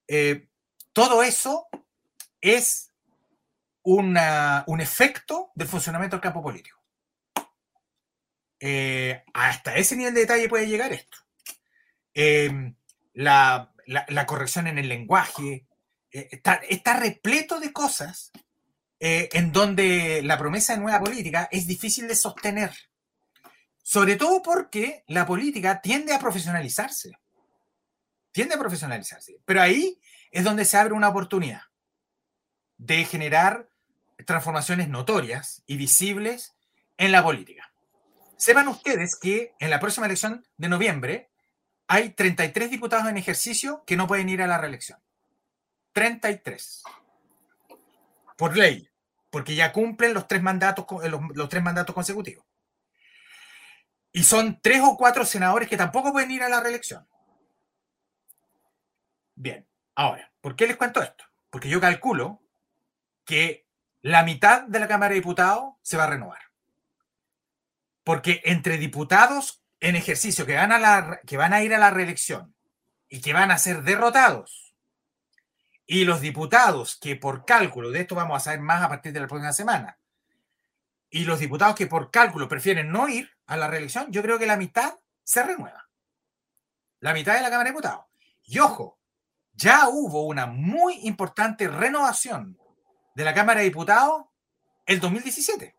Eh, 0.10 0.49
todo 0.91 1.24
eso 1.24 1.68
es 2.41 2.91
una, 3.84 4.66
un 4.68 4.82
efecto 4.82 5.51
del 5.55 5.70
funcionamiento 5.70 6.18
del 6.18 6.24
campo 6.24 6.43
político. 6.43 6.78
hasta 9.34 9.76
ese 9.76 9.95
nivel 9.95 10.14
de 10.14 10.22
detalle 10.22 10.49
puede 10.49 10.68
llegar 10.68 10.91
esto. 10.91 11.18
La, 13.14 13.74
la, 13.89 14.26
corrección 14.26 14.68
en 14.68 14.78
el 14.78 14.88
lenguaje, 14.88 15.66
eh, 16.12 16.30
está, 16.32 16.99
repleto 16.99 17.60
de 17.60 17.74
cosas 17.74 18.32
eh, 18.99 19.30
en 19.34 19.51
donde 19.51 20.22
la 20.24 20.38
promesa 20.38 20.74
de 20.74 20.82
nueva 20.82 20.99
política 20.99 21.47
es 21.51 21.68
difícil 21.68 22.07
de 22.07 22.16
sostener. 22.16 22.72
Sobre 23.82 24.16
todo 24.16 24.43
porque 24.43 25.03
la 25.07 25.26
política 25.26 25.82
tiende 25.82 26.14
a 26.14 26.20
profesionalizarse. 26.20 27.18
Tiende 28.32 28.55
a 28.55 28.60
profesionalizarse. 28.60 29.38
Pero 29.45 29.62
ahí 29.62 29.99
es 30.32 30.44
donde 30.44 30.66
se 30.66 30.78
abre 30.78 30.94
una 30.94 31.10
oportunidad 31.10 31.64
de 32.78 33.04
generar 33.06 33.70
transformaciones 34.26 34.90
notorias 34.90 35.64
y 35.66 35.78
visibles 35.78 36.56
en 36.98 37.12
la 37.12 37.24
política. 37.24 37.74
Sepan 38.38 38.68
ustedes 38.68 39.18
que 39.18 39.54
en 39.60 39.70
la 39.70 39.80
próxima 39.80 40.06
elección 40.06 40.46
de 40.58 40.70
noviembre 40.70 41.30
hay 41.88 42.12
33 42.12 42.70
diputados 42.70 43.08
en 43.08 43.18
ejercicio 43.18 43.84
que 43.86 43.98
no 43.98 44.08
pueden 44.08 44.30
ir 44.30 44.42
a 44.42 44.48
la 44.48 44.58
reelección. 44.58 45.00
33. 45.94 46.84
Por 48.38 48.56
ley, 48.56 48.90
porque 49.30 49.56
ya 49.56 49.74
cumplen 49.74 50.14
los 50.14 50.28
tres 50.28 50.42
mandatos, 50.42 50.86
los, 51.34 51.50
tres 51.50 51.64
mandatos 51.64 51.94
consecutivos. 51.94 52.46
Y 54.12 54.24
son 54.24 54.60
tres 54.62 54.82
o 54.84 54.96
cuatro 54.98 55.26
senadores 55.26 55.68
que 55.68 55.78
tampoco 55.78 56.12
pueden 56.12 56.32
ir 56.32 56.44
a 56.44 56.50
la 56.50 56.62
reelección. 56.62 57.08
Bien, 59.36 59.68
ahora, 60.00 60.32
¿por 60.39 60.56
qué 60.56 60.66
les 60.66 60.78
cuento 60.78 61.02
esto? 61.02 61.26
Porque 61.50 61.68
yo 61.68 61.82
calculo 61.82 62.41
que 63.26 63.68
la 64.02 64.24
mitad 64.24 64.64
de 64.64 64.80
la 64.80 64.88
Cámara 64.88 65.10
de 65.10 65.16
Diputados 65.16 65.74
se 65.82 65.97
va 65.97 66.06
a 66.06 66.10
renovar. 66.10 66.39
Porque 68.06 68.41
entre 68.45 68.78
diputados 68.78 69.62
en 69.82 69.97
ejercicio 69.97 70.45
que 70.45 70.56
van 70.56 70.72
a, 70.72 70.80
la, 70.80 71.20
que 71.28 71.36
van 71.36 71.52
a 71.52 71.62
ir 71.64 71.74
a 71.74 71.80
la 71.80 71.89
reelección 71.89 72.56
y 73.10 73.20
que 73.20 73.34
van 73.34 73.52
a 73.52 73.58
ser 73.58 73.84
derrotados 73.84 74.74
y 75.86 76.06
los 76.06 76.22
diputados 76.22 76.95
que 76.95 77.18
por 77.18 77.45
cálculo, 77.45 77.91
de 77.91 78.02
esto 78.02 78.16
vamos 78.16 78.38
a 78.38 78.39
saber 78.39 78.62
más 78.62 78.82
a 78.82 78.89
partir 78.89 79.12
de 79.12 79.20
la 79.20 79.28
próxima 79.28 79.52
semana, 79.52 79.97
y 81.10 81.26
los 81.26 81.39
diputados 81.39 81.76
que 81.76 81.88
por 81.88 82.12
cálculo 82.12 82.47
prefieren 82.47 82.91
no 82.91 83.10
ir 83.10 83.32
a 83.47 83.58
la 83.58 83.68
reelección, 83.68 84.12
yo 84.12 84.22
creo 84.22 84.39
que 84.39 84.45
la 84.45 84.56
mitad 84.56 84.93
se 85.24 85.43
renueva. 85.43 85.89
La 87.00 87.14
mitad 87.14 87.34
de 87.34 87.41
la 87.41 87.50
Cámara 87.50 87.64
de 87.64 87.72
Diputados. 87.72 88.06
Y 88.43 88.60
ojo, 88.60 88.99
ya 89.60 89.89
hubo 89.89 90.26
una 90.26 90.45
muy 90.45 90.99
importante 91.03 91.68
renovación 91.68 92.57
de 93.14 93.26
la 93.26 93.34
Cámara 93.34 93.60
de 93.60 93.66
Diputados 93.66 94.26
el 94.86 95.01
2017, 95.01 95.76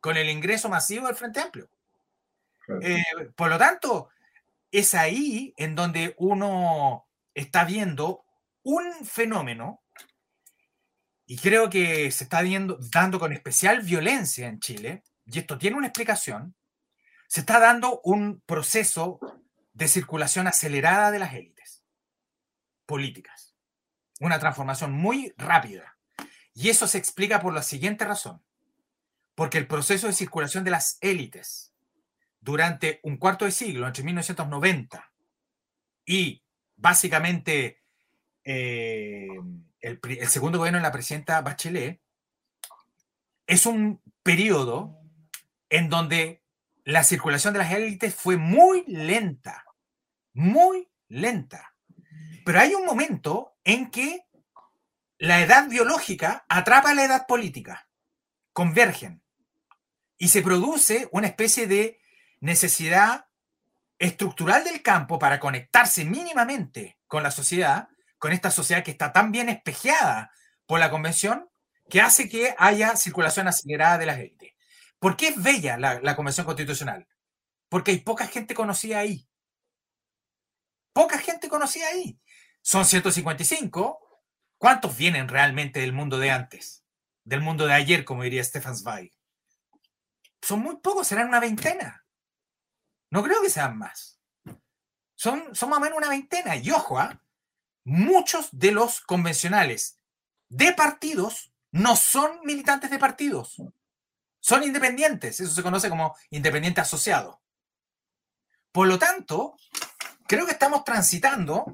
con 0.00 0.16
el 0.16 0.28
ingreso 0.28 0.68
masivo 0.68 1.06
del 1.06 1.14
Frente 1.14 1.40
Amplio. 1.40 1.70
Eh, 2.82 3.02
por 3.36 3.48
lo 3.48 3.56
tanto, 3.56 4.08
es 4.72 4.94
ahí 4.94 5.54
en 5.56 5.76
donde 5.76 6.14
uno 6.18 7.06
está 7.32 7.64
viendo 7.64 8.24
un 8.64 9.04
fenómeno, 9.04 9.80
y 11.24 11.38
creo 11.38 11.70
que 11.70 12.10
se 12.10 12.24
está 12.24 12.42
viendo, 12.42 12.78
dando 12.92 13.20
con 13.20 13.32
especial 13.32 13.82
violencia 13.82 14.48
en 14.48 14.58
Chile, 14.58 15.04
y 15.24 15.38
esto 15.38 15.56
tiene 15.56 15.76
una 15.76 15.86
explicación, 15.86 16.56
se 17.28 17.40
está 17.40 17.60
dando 17.60 18.00
un 18.02 18.40
proceso 18.40 19.20
de 19.72 19.86
circulación 19.86 20.48
acelerada 20.48 21.12
de 21.12 21.20
las 21.20 21.32
élites 21.32 21.59
políticas. 22.90 23.54
Una 24.18 24.40
transformación 24.40 24.90
muy 24.90 25.32
rápida. 25.36 25.96
Y 26.54 26.70
eso 26.70 26.88
se 26.88 26.98
explica 26.98 27.40
por 27.40 27.54
la 27.54 27.62
siguiente 27.62 28.04
razón. 28.04 28.42
Porque 29.36 29.58
el 29.58 29.68
proceso 29.68 30.08
de 30.08 30.12
circulación 30.12 30.64
de 30.64 30.72
las 30.72 30.98
élites 31.00 31.72
durante 32.40 32.98
un 33.04 33.16
cuarto 33.16 33.44
de 33.44 33.52
siglo, 33.52 33.86
entre 33.86 34.02
1990 34.02 35.12
y 36.04 36.42
básicamente 36.74 37.80
eh, 38.42 39.28
el, 39.78 40.00
segundo 40.28 40.58
gobierno 40.58 40.80
de 40.80 40.82
la 40.82 40.90
presidenta 40.92 41.40
Bachelet, 41.42 42.00
es 43.46 43.66
un 43.66 44.02
periodo 44.24 44.98
en 45.68 45.88
donde 45.88 46.42
la 46.82 47.04
circulación 47.04 47.52
de 47.52 47.60
las 47.60 47.72
élites 47.72 48.16
fue 48.16 48.36
muy 48.36 48.82
lenta, 48.88 49.64
muy 50.32 50.90
lenta. 51.06 51.70
Pero 52.44 52.60
hay 52.60 52.74
un 52.74 52.84
momento 52.84 53.56
en 53.64 53.90
que 53.90 54.26
la 55.18 55.40
edad 55.40 55.68
biológica 55.68 56.44
atrapa 56.48 56.94
la 56.94 57.04
edad 57.04 57.26
política, 57.26 57.88
convergen, 58.52 59.22
y 60.16 60.28
se 60.28 60.42
produce 60.42 61.08
una 61.12 61.26
especie 61.26 61.66
de 61.66 62.00
necesidad 62.40 63.26
estructural 63.98 64.64
del 64.64 64.82
campo 64.82 65.18
para 65.18 65.40
conectarse 65.40 66.04
mínimamente 66.04 66.98
con 67.06 67.22
la 67.22 67.30
sociedad 67.30 67.88
con 68.20 68.32
esta 68.32 68.50
sociedad 68.50 68.84
que 68.84 68.90
está 68.90 69.12
tan 69.12 69.32
bien 69.32 69.48
espejeada 69.48 70.30
por 70.66 70.78
la 70.78 70.90
convención 70.90 71.50
que 71.88 72.02
hace 72.02 72.28
que 72.28 72.54
haya 72.58 72.94
circulación 72.94 73.48
acelerada 73.48 73.96
de 73.96 74.06
las 74.06 74.18
élites. 74.18 74.52
¿Por 74.98 75.16
qué 75.16 75.28
es 75.28 75.42
bella 75.42 75.78
la, 75.78 76.14
convención 76.14 76.44
constitucional? 76.44 77.08
Porque 77.70 77.92
hay 77.92 78.00
poca 78.00 78.26
gente 78.26 78.54
conocida 78.54 78.98
ahí. 78.98 79.26
Poca 80.92 81.18
gente 81.18 81.48
conocida 81.48 81.88
ahí. 81.88 82.20
Son 82.62 82.84
155. 82.84 84.00
¿Cuántos 84.58 84.96
vienen 84.96 85.28
realmente 85.28 85.80
del 85.80 85.92
mundo 85.92 86.18
de 86.18 86.30
antes? 86.30 86.84
Del 87.24 87.40
mundo 87.40 87.66
de 87.66 87.74
ayer, 87.74 88.04
como 88.04 88.22
diría 88.22 88.44
Stefan 88.44 88.76
Zweig. 88.76 89.12
Son 90.42 90.60
muy 90.60 90.76
pocos, 90.76 91.06
serán 91.06 91.28
una 91.28 91.40
veintena. 91.40 92.04
No 93.10 93.22
creo 93.22 93.42
que 93.42 93.50
sean 93.50 93.76
más. 93.76 94.20
Son, 95.14 95.54
son 95.54 95.70
más 95.70 95.78
o 95.78 95.82
menos 95.82 95.98
una 95.98 96.08
veintena. 96.08 96.56
Y 96.56 96.70
ojo, 96.70 96.98
¿ah? 96.98 97.22
muchos 97.84 98.48
de 98.52 98.72
los 98.72 99.00
convencionales 99.00 99.98
de 100.48 100.72
partidos 100.72 101.52
no 101.72 101.96
son 101.96 102.40
militantes 102.44 102.90
de 102.90 102.98
partidos, 102.98 103.56
son 104.40 104.62
independientes, 104.64 105.40
eso 105.40 105.52
se 105.52 105.62
conoce 105.62 105.88
como 105.88 106.16
independiente 106.30 106.80
asociado. 106.80 107.40
Por 108.72 108.88
lo 108.88 108.98
tanto, 108.98 109.56
creo 110.26 110.46
que 110.46 110.52
estamos 110.52 110.84
transitando 110.84 111.72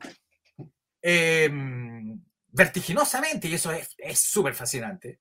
em, 1.08 2.20
vertiginosamente, 2.48 3.46
y 3.46 3.54
eso 3.54 3.70
es 3.70 4.18
súper 4.18 4.54
fascinante, 4.54 5.20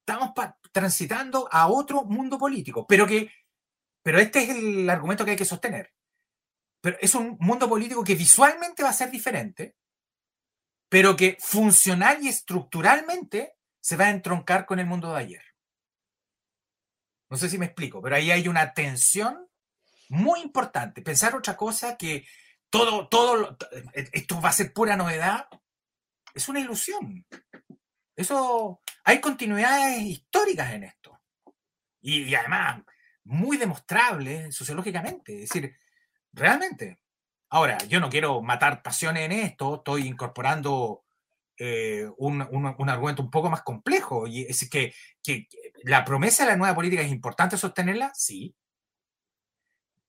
estamos 0.00 0.32
transitando 0.72 1.46
a 1.52 1.66
otro 1.66 2.04
mundo 2.04 2.38
político, 2.38 2.86
pero 2.86 3.06
que, 3.06 3.30
pero 4.02 4.18
este 4.18 4.44
es 4.44 4.50
el 4.50 4.88
argumento 4.88 5.24
que 5.24 5.32
hay 5.32 5.36
que 5.36 5.44
sostener. 5.44 5.92
Pero 6.80 6.96
es 7.00 7.14
un 7.14 7.36
mundo 7.38 7.68
político 7.68 8.02
que 8.02 8.14
visualmente 8.14 8.82
va 8.82 8.88
a 8.90 8.94
ser 8.94 9.10
diferente, 9.10 9.76
pero 10.88 11.14
que 11.16 11.36
funcional 11.38 12.22
y 12.22 12.28
estructuralmente 12.28 13.56
se 13.78 13.96
va 13.96 14.06
a 14.06 14.10
entroncar 14.10 14.64
con 14.64 14.78
el 14.78 14.86
mundo 14.86 15.12
de 15.12 15.18
ayer. 15.18 15.42
No 17.28 17.36
sé 17.36 17.50
si 17.50 17.58
me 17.58 17.66
explico, 17.66 18.00
pero 18.00 18.16
ahí 18.16 18.30
hay 18.30 18.48
una 18.48 18.72
tensión 18.72 19.46
muy 20.08 20.40
importante, 20.40 21.02
pensar 21.02 21.34
otra 21.34 21.56
cosa 21.58 21.98
que 21.98 22.26
todo, 22.70 23.08
todo, 23.08 23.56
esto 23.92 24.40
va 24.40 24.50
a 24.50 24.52
ser 24.52 24.72
pura 24.72 24.96
novedad, 24.96 25.48
es 26.34 26.48
una 26.48 26.60
ilusión. 26.60 27.26
Eso, 28.14 28.82
hay 29.04 29.20
continuidades 29.20 30.02
históricas 30.02 30.72
en 30.72 30.84
esto. 30.84 31.20
Y, 32.00 32.34
además, 32.34 32.82
muy 33.24 33.56
demostrable 33.56 34.52
sociológicamente. 34.52 35.42
Es 35.42 35.50
decir, 35.50 35.76
realmente. 36.32 37.00
Ahora, 37.50 37.78
yo 37.88 38.00
no 38.00 38.10
quiero 38.10 38.42
matar 38.42 38.82
pasiones 38.82 39.24
en 39.24 39.32
esto, 39.32 39.76
estoy 39.76 40.06
incorporando 40.06 41.04
eh, 41.58 42.08
un, 42.18 42.42
argumento 42.88 43.22
un 43.22 43.30
poco 43.30 43.50
más 43.50 43.62
complejo. 43.62 44.26
Y 44.26 44.42
es 44.42 44.68
que, 44.68 44.94
que, 45.22 45.48
la 45.84 46.04
promesa 46.04 46.44
de 46.44 46.50
la 46.50 46.56
nueva 46.56 46.74
política 46.74 47.02
es 47.02 47.10
importante 47.10 47.56
sostenerla, 47.56 48.12
sí. 48.14 48.54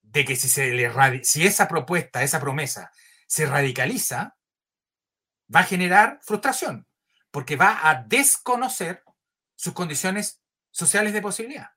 De 0.09 0.25
que 0.25 0.35
si, 0.35 0.47
se 0.47 0.73
le, 0.73 0.89
si 1.23 1.45
esa 1.45 1.67
propuesta, 1.67 2.23
esa 2.23 2.39
promesa 2.39 2.91
se 3.27 3.45
radicaliza, 3.45 4.35
va 5.53 5.61
a 5.61 5.63
generar 5.63 6.19
frustración, 6.21 6.87
porque 7.31 7.55
va 7.55 7.89
a 7.89 8.03
desconocer 8.03 9.03
sus 9.55 9.73
condiciones 9.73 10.41
sociales 10.71 11.13
de 11.13 11.21
posibilidad. 11.21 11.67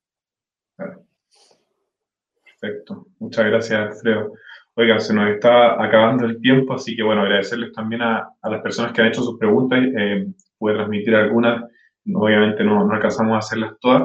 Perfecto. 2.60 3.06
Muchas 3.18 3.46
gracias, 3.46 3.80
Alfredo. 3.80 4.32
Oiga, 4.74 5.00
se 5.00 5.12
nos 5.12 5.28
está 5.28 5.82
acabando 5.82 6.26
el 6.26 6.40
tiempo, 6.40 6.74
así 6.74 6.94
que 6.94 7.02
bueno, 7.02 7.22
agradecerles 7.22 7.72
también 7.72 8.02
a, 8.02 8.30
las 8.42 8.62
personas 8.62 8.92
que 8.92 9.00
han 9.00 9.08
hecho 9.08 9.22
sus 9.22 9.38
preguntas. 9.38 9.80
Eh, 9.82 10.26
pude 10.58 10.74
transmitir 10.74 11.14
algunas, 11.14 11.64
obviamente 12.14 12.64
no, 12.64 12.84
no, 12.84 12.94
alcanzamos 12.94 13.34
a 13.34 13.38
hacerlas 13.38 13.72
todas, 13.80 14.04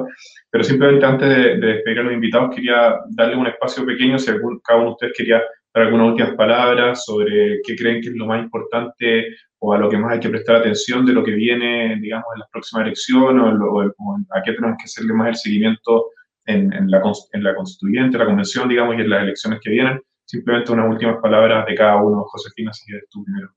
pero 0.50 0.64
simplemente 0.64 1.06
antes 1.06 1.28
de, 1.28 1.56
despedir 1.56 1.98
a 2.00 2.02
los 2.02 2.12
invitados 2.12 2.54
quería 2.54 2.96
darle 3.10 3.36
un 3.36 3.46
espacio 3.46 3.84
pequeño, 3.86 4.18
si 4.18 4.30
algún, 4.30 4.60
cada 4.60 4.80
uno 4.80 4.88
de 4.88 4.92
ustedes 4.92 5.12
quería 5.16 5.42
dar 5.74 5.84
algunas 5.84 6.08
últimas 6.08 6.34
palabras 6.34 7.04
sobre 7.04 7.60
qué 7.64 7.76
creen 7.76 8.00
que 8.00 8.08
es 8.08 8.14
lo 8.14 8.26
más 8.26 8.42
importante 8.42 9.26
o 9.58 9.72
a 9.72 9.78
lo 9.78 9.88
que 9.88 9.98
más 9.98 10.12
hay 10.12 10.20
que 10.20 10.28
prestar 10.28 10.56
atención 10.56 11.04
de 11.06 11.12
lo 11.12 11.24
que 11.24 11.32
viene, 11.32 11.98
digamos, 12.00 12.26
en 12.34 12.40
las 12.40 12.50
próximas 12.50 12.86
elecciones 12.86 13.58
o, 13.60 13.80
a 13.82 14.42
qué 14.42 14.52
tenemos 14.52 14.76
que 14.78 14.84
hacerle 14.84 15.12
más 15.14 15.28
el 15.28 15.36
seguimiento 15.36 16.10
en, 16.44 16.72
en, 16.72 16.90
la, 16.90 17.02
en 17.32 17.42
la 17.42 17.54
constituyente, 17.54 18.18
la 18.18 18.26
convención, 18.26 18.68
digamos, 18.68 18.96
y 18.96 19.00
en 19.00 19.10
las 19.10 19.22
elecciones 19.22 19.60
que 19.62 19.70
vienen 19.70 20.00
simplemente 20.26 20.72
unas 20.72 20.90
últimas 20.90 21.16
palabras 21.22 21.64
de 21.66 21.74
cada 21.74 22.02
uno. 22.02 22.24
Josefina, 22.24 22.72
si 22.72 22.84
quieres 22.84 23.08
tú 23.08 23.24
primero. 23.24 23.50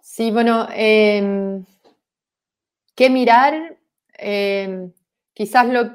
Sí, 0.00 0.30
bueno, 0.30 0.66
eh, 0.72 1.60
¿qué 2.96 3.10
mirar? 3.10 3.78
Em, 4.14 4.92
quizás 5.34 5.68
lo, 5.68 5.92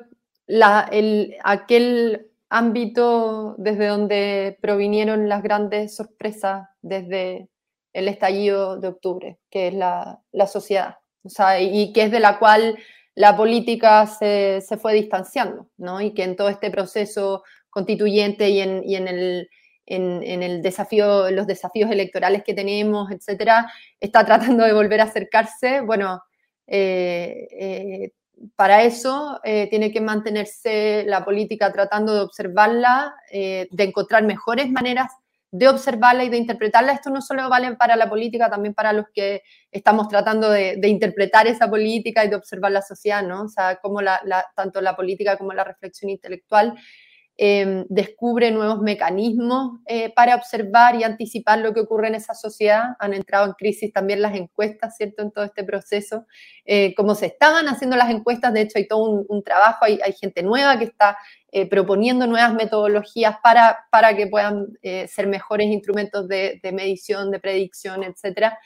el, 0.47 1.35
aquel 1.43 2.27
ámbito 2.49 3.55
desde 3.57 3.87
donde 3.87 4.57
provinieron 4.61 5.27
las 5.27 5.43
grandes 5.43 5.95
sorpresas 5.95 6.69
desde 6.81 7.49
el 7.93 8.07
estallido 8.07 8.77
de 8.77 8.87
octubre, 8.87 9.39
que 9.49 9.67
es 9.67 9.73
la, 9.73 10.21
la 10.31 10.47
sociedad, 10.47 10.99
o 11.23 11.29
sea, 11.29 11.59
y 11.59 11.91
que 11.91 12.03
es 12.03 12.11
de 12.11 12.19
la 12.19 12.39
cual 12.39 12.77
la 13.15 13.35
política 13.35 14.07
se, 14.07 14.61
se, 14.61 14.77
fue 14.77 14.93
distanciando, 14.93 15.67
¿no? 15.77 15.99
Y 15.99 16.13
que 16.13 16.23
en 16.23 16.35
todo 16.37 16.47
este 16.47 16.71
proceso 16.71 17.43
constituyente 17.69 18.49
y 18.49 18.61
en, 18.61 18.83
y 18.85 18.95
en 18.95 19.07
el, 19.07 19.49
en, 19.85 20.43
el 20.43 20.61
desafío, 20.61 21.29
los 21.31 21.47
desafíos 21.47 21.91
electorales 21.91 22.43
que 22.43 22.53
tenemos, 22.53 23.11
etcétera, 23.11 23.71
está 23.99 24.25
tratando 24.25 24.63
de 24.63 24.73
volver 24.73 25.01
a 25.01 25.05
acercarse. 25.05 25.81
Bueno, 25.81 26.21
eh, 26.73 27.47
eh, 27.51 28.11
para 28.55 28.83
eso 28.83 29.41
eh, 29.43 29.67
tiene 29.69 29.91
que 29.91 29.99
mantenerse 29.99 31.03
la 31.05 31.25
política 31.25 31.71
tratando 31.73 32.15
de 32.15 32.21
observarla, 32.21 33.13
de 33.29 33.67
encontrar 33.83 34.23
mejores 34.23 34.71
maneras 34.71 35.11
de 35.51 35.67
observarla 35.67 36.23
y 36.23 36.29
de 36.29 36.37
interpretarla. 36.37 36.93
Esto 36.93 37.09
no 37.09 37.21
solo 37.21 37.49
vale 37.49 37.75
para 37.75 37.97
la 37.97 38.09
política, 38.09 38.49
también 38.49 38.73
para 38.73 38.93
los 38.93 39.07
que 39.13 39.43
estamos 39.69 40.07
tratando 40.07 40.49
de, 40.49 40.79
interpretar 40.87 41.45
esa 41.45 41.69
política 41.69 42.23
y 42.23 42.29
de 42.29 42.37
observar 42.37 42.71
la 42.71 42.81
sociedad, 42.81 43.21
¿no? 43.21 43.43
O 43.43 43.47
sea, 43.49 43.79
tanto 44.55 44.79
la 44.79 44.95
política 44.95 45.37
como 45.37 45.51
la 45.51 45.65
reflexión 45.65 46.09
intelectual 46.09 46.75
Em, 47.43 47.87
descubre 47.89 48.51
nuevos 48.51 48.81
mecanismos 48.81 49.79
eh, 49.87 50.13
para 50.13 50.35
observar 50.35 50.93
y 50.93 51.03
anticipar 51.03 51.57
lo 51.57 51.73
que 51.73 51.79
ocurre 51.79 52.09
en 52.09 52.13
esa 52.13 52.35
sociedad. 52.35 52.89
Han 52.99 53.15
entrado 53.15 53.47
en 53.47 53.53
crisis 53.53 53.91
también 53.91 54.21
las 54.21 54.35
encuestas, 54.35 54.95
¿cierto?, 54.95 55.23
en 55.23 55.31
todo 55.31 55.45
este 55.45 55.63
proceso. 55.63 56.27
Eh, 56.65 56.93
como 56.93 57.15
se 57.15 57.25
estaban 57.25 57.67
haciendo 57.67 57.97
las 57.97 58.11
encuestas, 58.11 58.53
de 58.53 58.61
hecho 58.61 58.77
hay 58.77 58.87
todo 58.87 59.25
un, 59.27 59.43
trabajo, 59.43 59.85
hay, 59.85 59.97
gente 60.21 60.43
nueva 60.43 60.77
que 60.77 60.83
está 60.85 61.17
eh, 61.51 61.67
proponiendo 61.67 62.27
nuevas 62.27 62.53
metodologías 62.53 63.37
para, 63.41 63.87
para 63.89 64.15
que 64.15 64.27
puedan 64.27 64.67
ser 65.07 65.25
mejores 65.25 65.65
instrumentos 65.65 66.27
de, 66.27 66.59
de 66.61 66.71
medición, 66.71 67.31
de 67.31 67.39
predicción, 67.39 68.03
etcétera. 68.03 68.59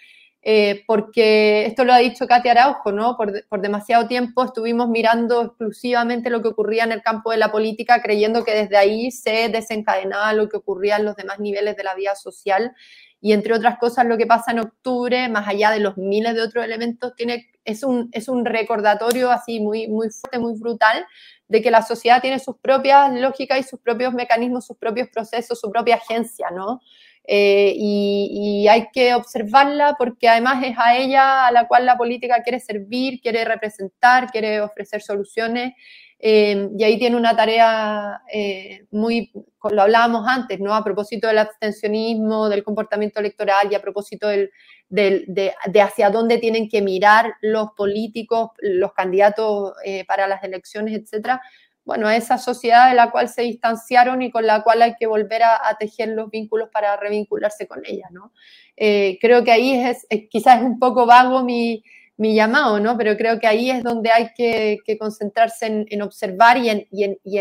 Eh, 0.47 0.83
porque 0.85 1.65
esto 1.65 1.83
lo 1.85 1.91
ha 1.91 1.97
dicho 1.97 2.27
Katia 2.27 2.51
Araujo, 2.51 2.91
¿no? 2.91 3.17
Por, 3.17 3.61
demasiado 3.61 4.07
tiempo 4.07 4.43
estuvimos 4.43 4.87
mirando 4.89 5.41
exclusivamente 5.41 6.29
lo 6.29 6.43
que 6.43 6.49
ocurría 6.49 6.83
en 6.83 6.91
el 6.91 7.01
campo 7.01 7.31
de 7.31 7.37
la 7.37 7.51
política, 7.51 7.99
creyendo 8.03 8.45
que 8.45 8.53
desde 8.53 8.77
ahí 8.77 9.09
se 9.09 9.49
desencadenaba 9.49 10.33
lo 10.33 10.47
que 10.47 10.57
ocurría 10.57 10.97
en 10.97 11.05
los 11.05 11.15
demás 11.15 11.39
niveles 11.39 11.75
de 11.75 11.83
la 11.83 11.95
vida 11.95 12.13
social. 12.13 12.75
Y 13.19 13.33
entre 13.33 13.55
otras 13.55 13.79
cosas, 13.79 14.05
lo 14.05 14.17
que 14.19 14.27
pasa 14.27 14.51
en 14.51 14.59
octubre, 14.59 15.29
más 15.29 15.47
allá 15.47 15.71
de 15.71 15.79
los 15.79 15.97
miles 15.97 16.35
de 16.35 16.43
otros 16.43 16.63
elementos, 16.63 17.15
tiene, 17.15 17.49
es, 17.63 17.81
un, 17.81 18.09
es 18.11 18.29
un 18.29 18.45
recordatorio 18.45 19.31
así 19.31 19.59
muy, 19.59 19.87
muy 19.87 20.11
fuerte, 20.11 20.37
muy 20.37 20.53
brutal, 20.59 21.07
de 21.47 21.63
que 21.63 21.71
la 21.71 21.81
sociedad 21.81 22.21
tiene 22.21 22.37
sus 22.37 22.57
propias 22.57 23.11
lógicas 23.19 23.59
y 23.59 23.63
sus 23.63 23.79
propios 23.79 24.13
mecanismos, 24.13 24.67
sus 24.67 24.77
propios 24.77 25.09
procesos, 25.09 25.59
su 25.59 25.71
propia 25.71 25.95
agencia, 25.95 26.51
¿no? 26.51 26.81
Eh, 27.27 27.73
y, 27.75 28.67
hay 28.67 28.87
que 28.91 29.13
observarla 29.13 29.95
porque 29.97 30.27
además 30.27 30.63
es 30.63 30.75
a 30.77 30.97
ella 30.97 31.47
a 31.47 31.51
la 31.51 31.67
cual 31.67 31.85
la 31.85 31.97
política 31.97 32.41
quiere 32.43 32.59
servir, 32.59 33.21
quiere 33.21 33.45
representar, 33.45 34.31
quiere 34.31 34.61
ofrecer 34.61 35.01
soluciones. 35.01 35.73
Eh, 36.17 36.69
y 36.77 36.83
ahí 36.83 36.97
tiene 36.97 37.15
una 37.15 37.35
tarea 37.35 38.21
eh, 38.31 38.85
muy, 38.89 39.31
lo 39.69 39.81
hablábamos 39.81 40.25
antes, 40.27 40.59
¿no? 40.59 40.73
A 40.73 40.83
propósito 40.83 41.27
del 41.27 41.37
abstencionismo, 41.39 42.49
del 42.49 42.63
comportamiento 42.63 43.19
electoral 43.19 43.67
y 43.71 43.75
a 43.75 43.81
propósito 43.81 44.27
de, 44.29 44.49
de, 44.89 45.81
hacia 45.81 46.09
dónde 46.09 46.37
tienen 46.37 46.69
que 46.69 46.81
mirar 46.81 47.33
los 47.41 47.71
políticos, 47.77 48.51
los 48.59 48.93
candidatos 48.93 49.73
para 50.07 50.27
las 50.27 50.43
elecciones, 50.43 50.99
etcétera 50.99 51.41
bueno, 51.85 52.07
a 52.07 52.15
esa 52.15 52.39
sociedad 52.39 52.89
de 52.89 52.95
la 52.95 53.11
cual 53.11 53.29
se 53.29 53.43
distanciaron 53.43 54.23
y 54.23 54.31
con 54.31 54.45
la 54.45 54.63
cual 54.63 54.81
hay 54.81 54.95
que 54.99 55.05
volver 55.05 55.43
a, 55.43 55.77
tejer 55.79 56.09
los 56.09 56.31
vínculos 56.31 56.69
para 56.73 56.97
revincularse 56.97 57.67
con 57.67 57.83
ella, 57.85 58.07
¿no? 58.11 58.33
Eh, 58.75 59.19
creo 59.21 59.43
que 59.43 59.51
ahí 59.51 59.73
es, 59.73 60.07
quizás 60.29 60.59
es 60.59 60.65
un 60.65 60.79
poco 60.79 61.05
vago 61.05 61.43
mi, 61.43 61.83
llamado, 62.17 62.79
¿no? 62.79 62.97
Pero 62.97 63.15
creo 63.17 63.39
que 63.39 63.45
ahí 63.45 63.69
es 63.69 63.83
donde 63.83 64.09
hay 64.11 64.29
que, 64.35 64.79
concentrarse 64.97 65.85
en, 65.87 66.01
observar 66.01 66.57
y 66.57 66.69
en, 66.69 66.87
y, 66.91 67.03
en, 67.03 67.19
y, 67.23 67.37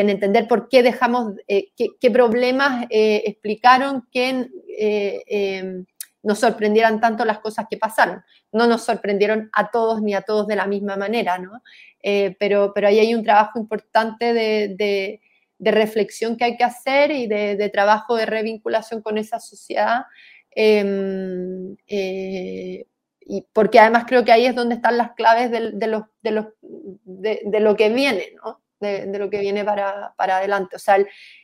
en, 0.00 0.10
entender 0.10 0.48
por 0.48 0.68
qué 0.68 0.82
dejamos, 0.82 1.34
eh, 1.46 1.68
qué, 1.76 2.10
problemas 2.10 2.86
eh, 2.88 3.22
explicaron 3.26 4.08
que 4.10 4.48
em, 4.78 5.84
nos 6.22 6.40
sorprendieran 6.40 7.00
tanto 7.00 7.24
las 7.24 7.38
cosas 7.38 7.66
que 7.70 7.76
pasaron. 7.76 8.22
No 8.52 8.66
nos 8.66 8.84
sorprendieron 8.84 9.50
a 9.52 9.70
todos 9.70 10.02
ni 10.02 10.14
a 10.14 10.22
todos 10.22 10.46
de 10.46 10.56
la 10.56 10.66
misma 10.66 10.96
manera, 10.96 11.38
¿no? 11.38 11.62
Eh, 12.02 12.36
pero, 12.38 12.72
pero 12.74 12.88
ahí 12.88 12.98
hay 12.98 13.14
un 13.14 13.24
trabajo 13.24 13.58
importante 13.58 14.32
de, 14.32 15.20
reflexión 15.60 16.36
que 16.36 16.44
hay 16.44 16.56
que 16.56 16.64
hacer 16.64 17.10
y 17.10 17.26
de, 17.26 17.70
trabajo 17.72 18.16
de 18.16 18.26
revinculación 18.26 19.02
con 19.02 19.18
esa 19.18 19.40
sociedad. 19.40 20.02
Em, 20.50 21.76
eh, 21.86 22.86
y 23.20 23.46
porque 23.52 23.78
además 23.78 24.04
creo 24.06 24.24
que 24.24 24.32
ahí 24.32 24.46
es 24.46 24.54
donde 24.54 24.76
están 24.76 24.96
las 24.96 25.12
claves 25.12 25.50
de, 25.50 25.60
los, 25.86 26.04
de, 26.22 26.30
los, 26.30 26.46
de, 26.62 27.60
lo 27.60 27.76
que 27.76 27.90
viene, 27.90 28.32
¿no? 28.42 28.60
De, 28.80 29.18
lo 29.18 29.28
que 29.30 29.40
viene 29.40 29.64
para, 29.64 30.14
para 30.16 30.38
adelante. 30.38 30.76
O 30.76 30.78
sea, 30.78 30.96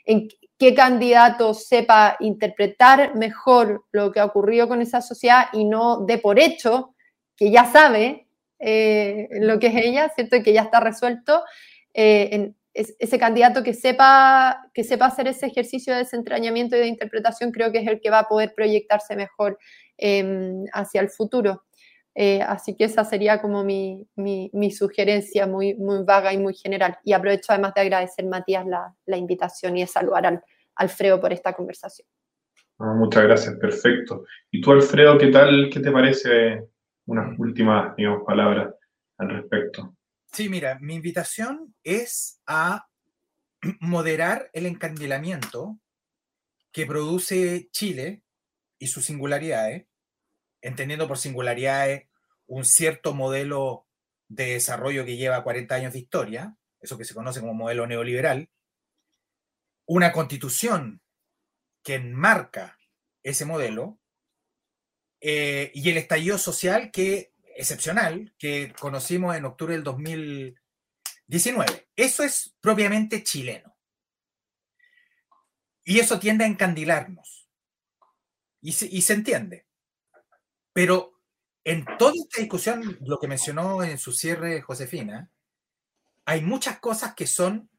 en 0.05 0.29
qué 0.59 0.75
candidato 0.75 1.55
sepa 1.55 2.17
interpretar 2.21 3.15
mejor 3.17 3.85
lo 3.93 4.13
que 4.13 4.21
ha 4.21 4.25
ocurrido 4.25 4.69
con 4.69 4.81
esa 4.81 5.01
sociedad 5.01 5.47
y 5.53 5.65
no 5.65 6.05
de 6.07 6.19
por 6.19 6.39
hecho 6.39 6.95
que 7.37 7.51
ya 7.51 7.65
sabe 7.65 8.29
eh, 8.59 9.29
lo 9.33 9.59
que 9.59 9.67
es 9.69 9.77
ella, 9.77 10.09
¿cierto? 10.15 10.37
Y 10.37 10.43
que 10.43 10.53
ya 10.53 10.63
está 10.63 10.81
resuelto. 10.81 11.43
Eh, 11.93 12.53
ese 12.75 13.19
candidato 13.21 13.63
que 13.63 13.73
sepa, 13.73 14.69
que 14.75 14.83
sepa 14.83 15.07
hacer 15.07 15.29
ese 15.29 15.47
ejercicio 15.47 15.93
de 15.93 16.01
desentrañamiento 16.01 16.75
y 16.75 16.81
de 16.81 16.89
interpretación 16.89 17.53
creo 17.53 17.71
que 17.71 17.79
es 17.79 17.87
el 17.87 18.01
que 18.01 18.11
va 18.11 18.21
a 18.21 18.29
poder 18.29 18.53
proyectarse 18.53 19.15
mejor 19.15 19.59
em, 19.97 20.65
hacia 20.73 21.01
el 21.01 21.09
futuro. 21.09 21.65
Eh, 22.15 22.41
así 22.43 22.77
que 22.77 22.85
esa 22.85 23.05
sería 23.05 23.41
como 23.43 23.65
mi, 23.65 24.07
sugerencia 24.71 25.47
muy, 25.47 25.75
muy 25.75 26.05
vaga 26.05 26.33
y 26.33 26.39
muy 26.39 26.55
general. 26.55 26.99
Y 27.03 27.13
aprovecho 27.13 27.53
además 27.53 27.75
de 27.75 27.81
agradecer, 27.81 28.25
Matías, 28.27 28.65
la, 28.67 29.17
invitación 29.17 29.77
y 29.77 29.81
de 29.81 29.87
saludar 29.87 30.27
al 30.27 30.43
Alfredo 30.77 31.21
por 31.21 31.33
esta 31.33 31.53
conversación. 31.53 32.07
Ah, 32.79 32.95
muchas 32.95 33.23
gracias, 33.23 33.55
perfecto. 33.57 34.25
¿Y 34.51 34.61
tú, 34.61 34.73
Alfredo, 34.73 35.17
qué 35.19 35.29
tal? 35.29 35.71
¿Qué 35.73 35.81
te 35.81 35.91
parece 35.91 36.65
unas 37.07 37.39
últimas, 37.39 37.95
palabras 38.27 38.75
al 39.19 39.29
respecto. 39.31 39.97
Sí, 40.33 40.49
mira, 40.49 40.79
mi 40.81 40.95
invitación 40.95 41.75
es 41.83 42.41
a 42.47 42.87
moderar 43.81 44.51
el 44.53 44.67
encandilamiento 44.67 45.79
que 46.73 46.87
produce 46.87 47.69
Chile 47.71 48.23
y 48.79 48.89
sus 48.89 49.05
singularidades, 49.05 49.87
entendiendo 50.65 51.07
por 51.07 51.19
singularidades 51.19 52.09
un 52.47 52.65
cierto 52.65 53.15
modelo 53.15 53.87
de 54.29 54.55
desarrollo 54.55 55.05
que 55.05 55.19
lleva 55.19 55.45
40 55.45 55.75
años 55.75 55.93
de 55.93 55.99
historia, 55.99 56.57
eso 56.81 56.97
que 56.97 57.05
se 57.05 57.15
conoce 57.15 57.41
como 57.41 57.53
modelo 57.53 57.87
neoliberal, 57.87 58.49
una 59.87 60.11
constitución 60.11 61.03
que 61.83 61.97
enmarca 61.97 62.79
ese 63.23 63.45
modelo 63.45 64.01
eh, 65.21 65.71
y 65.75 65.91
el 65.91 65.99
estallido 65.99 66.39
social 66.39 66.91
que 66.91 67.35
excepcional 67.57 68.35
que 68.39 68.73
conocimos 68.81 69.37
en 69.37 69.45
octubre 69.45 69.75
del 69.75 69.85
2019. 69.85 71.91
Eso 71.95 72.25
es 72.25 72.57
propiamente 72.61 73.23
chileno. 73.23 73.77
Y 75.85 76.01
eso 76.01 76.19
tiende 76.19 76.45
a 76.45 76.49
encandilarnos. 76.49 77.51
Y 78.63 78.73
se 78.73 79.13
entiende. 79.13 79.67
Pero 80.75 81.15
en 81.63 81.87
toda 81.99 82.13
esta 82.15 82.43
discusión, 82.43 82.99
lo 83.01 83.19
que 83.19 83.29
mencionó 83.29 83.83
en 83.83 83.97
su 83.97 84.13
cierre 84.13 84.61
Josefina, 84.61 85.31
hay 86.27 86.43
muchas 86.43 86.81
cosas 86.81 87.15
que 87.15 87.27
son 87.27 87.71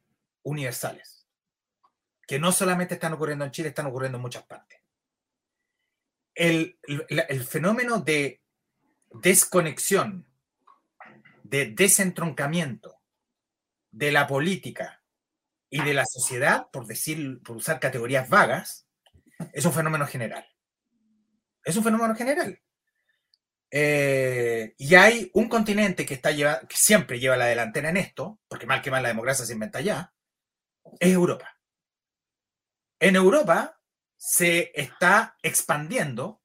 universales, 0.44 1.28
que 2.26 2.40
no 2.40 2.52
solamente 2.52 2.96
están 2.96 3.14
ocurriendo 3.14 3.46
en 3.46 3.52
Chile, 3.52 3.70
están 3.70 3.88
ocurriendo 3.88 4.18
en 4.18 4.22
muchas 4.22 4.44
partes. 4.44 4.80
El, 6.34 6.78
fenómeno 7.48 8.00
de 8.00 8.42
desconexión, 9.22 10.28
de 11.44 11.72
desentroncamiento 11.72 13.02
de 13.92 14.12
la 14.12 14.26
política 14.26 15.04
y 15.70 15.82
de 15.82 15.94
la 15.94 16.06
sociedad, 16.06 16.70
por 16.72 16.88
decir, 16.88 17.42
por 17.44 17.58
usar 17.58 17.80
categorías 17.80 18.30
vagas, 18.30 18.88
es 19.52 19.66
un 19.66 19.74
fenómeno 19.74 20.08
general. 20.08 20.48
Es 21.64 21.76
un 21.76 21.84
fenómeno 21.84 22.16
general. 22.16 22.62
Eh, 23.72 24.74
y 24.78 24.96
hay 24.96 25.32
un 25.34 25.50
continente 25.50 26.06
que, 26.06 26.22
siempre 26.70 27.20
lleva 27.20 27.38
la 27.38 27.48
delantera 27.48 27.90
en 27.90 27.98
esto, 27.98 28.40
porque 28.48 28.66
mal 28.66 28.82
que 28.82 28.92
mal 28.92 29.04
la 29.04 29.10
democracia 29.10 29.46
se 29.46 29.54
inventa 29.54 29.82
ya, 29.82 30.14
es 31.00 31.12
Europa. 31.12 31.58
En 33.00 33.16
Europa 33.16 33.82
se 34.18 34.72
está 34.74 35.36
expandiendo 35.42 36.42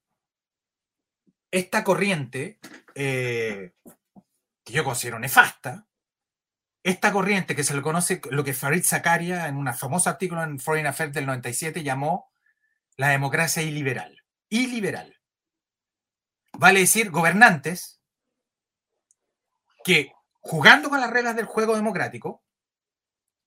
esta 1.51 1.83
corriente 1.83 2.59
eh, 2.95 3.73
que 4.63 4.73
yo 4.73 4.83
considero 4.83 5.19
nefasta, 5.19 5.87
esta 6.83 7.11
corriente 7.11 7.55
que 7.55 7.63
se 7.63 7.75
le 7.75 7.81
conoce, 7.81 8.21
lo 8.31 8.43
que 8.43 8.53
Farid 8.53 8.83
Zakaria 8.83 9.47
en 9.47 9.55
un 9.55 9.71
famoso 9.73 10.09
artículo 10.09 10.43
en 10.43 10.59
Foreign 10.59 10.87
Affairs 10.87 11.13
del 11.13 11.27
97 11.27 11.83
llamó 11.83 12.31
la 12.97 13.09
democracia 13.09 13.61
iliberal. 13.61 14.23
Iliberal 14.49 15.20
vale 16.61 16.81
decir 16.81 17.09
gobernantes 17.09 17.99
que 19.83 20.13
jugando 20.41 20.91
con 20.91 21.01
las 21.01 21.09
reglas 21.09 21.35
del 21.35 21.47
juego 21.47 21.75
democrático, 21.75 22.43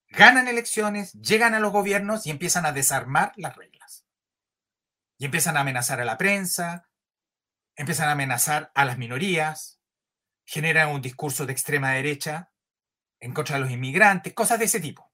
ganan 0.09 0.49
elecciones, 0.49 1.13
llegan 1.13 1.55
a 1.55 1.61
los 1.61 1.71
gobiernos 1.71 2.27
y 2.27 2.31
empiezan 2.31 2.67
a 2.67 2.73
desarmar 2.73 3.33
las 3.37 3.55
reglas. 3.55 4.05
Y 5.17 5.27
empiezan 5.27 5.57
a 5.57 5.61
amenazar 5.61 6.01
a 6.01 6.05
la 6.05 6.19
prensa, 6.19 6.89
empiezan 7.77 8.09
a 8.09 8.13
amenazar 8.13 8.73
a 8.75 8.85
las 8.85 8.99
minorías, 8.99 9.81
generan 10.45 10.89
un 10.89 11.01
discurso 11.01 11.47
de 11.47 11.53
extrema 11.53 11.93
derecha 11.93 12.51
en 13.21 13.33
contra 13.33 13.57
de 13.57 13.63
los 13.63 13.71
inmigrantes, 13.71 14.35
cosas 14.35 14.59
de 14.59 14.65
ese 14.65 14.81
tipo. 14.81 15.13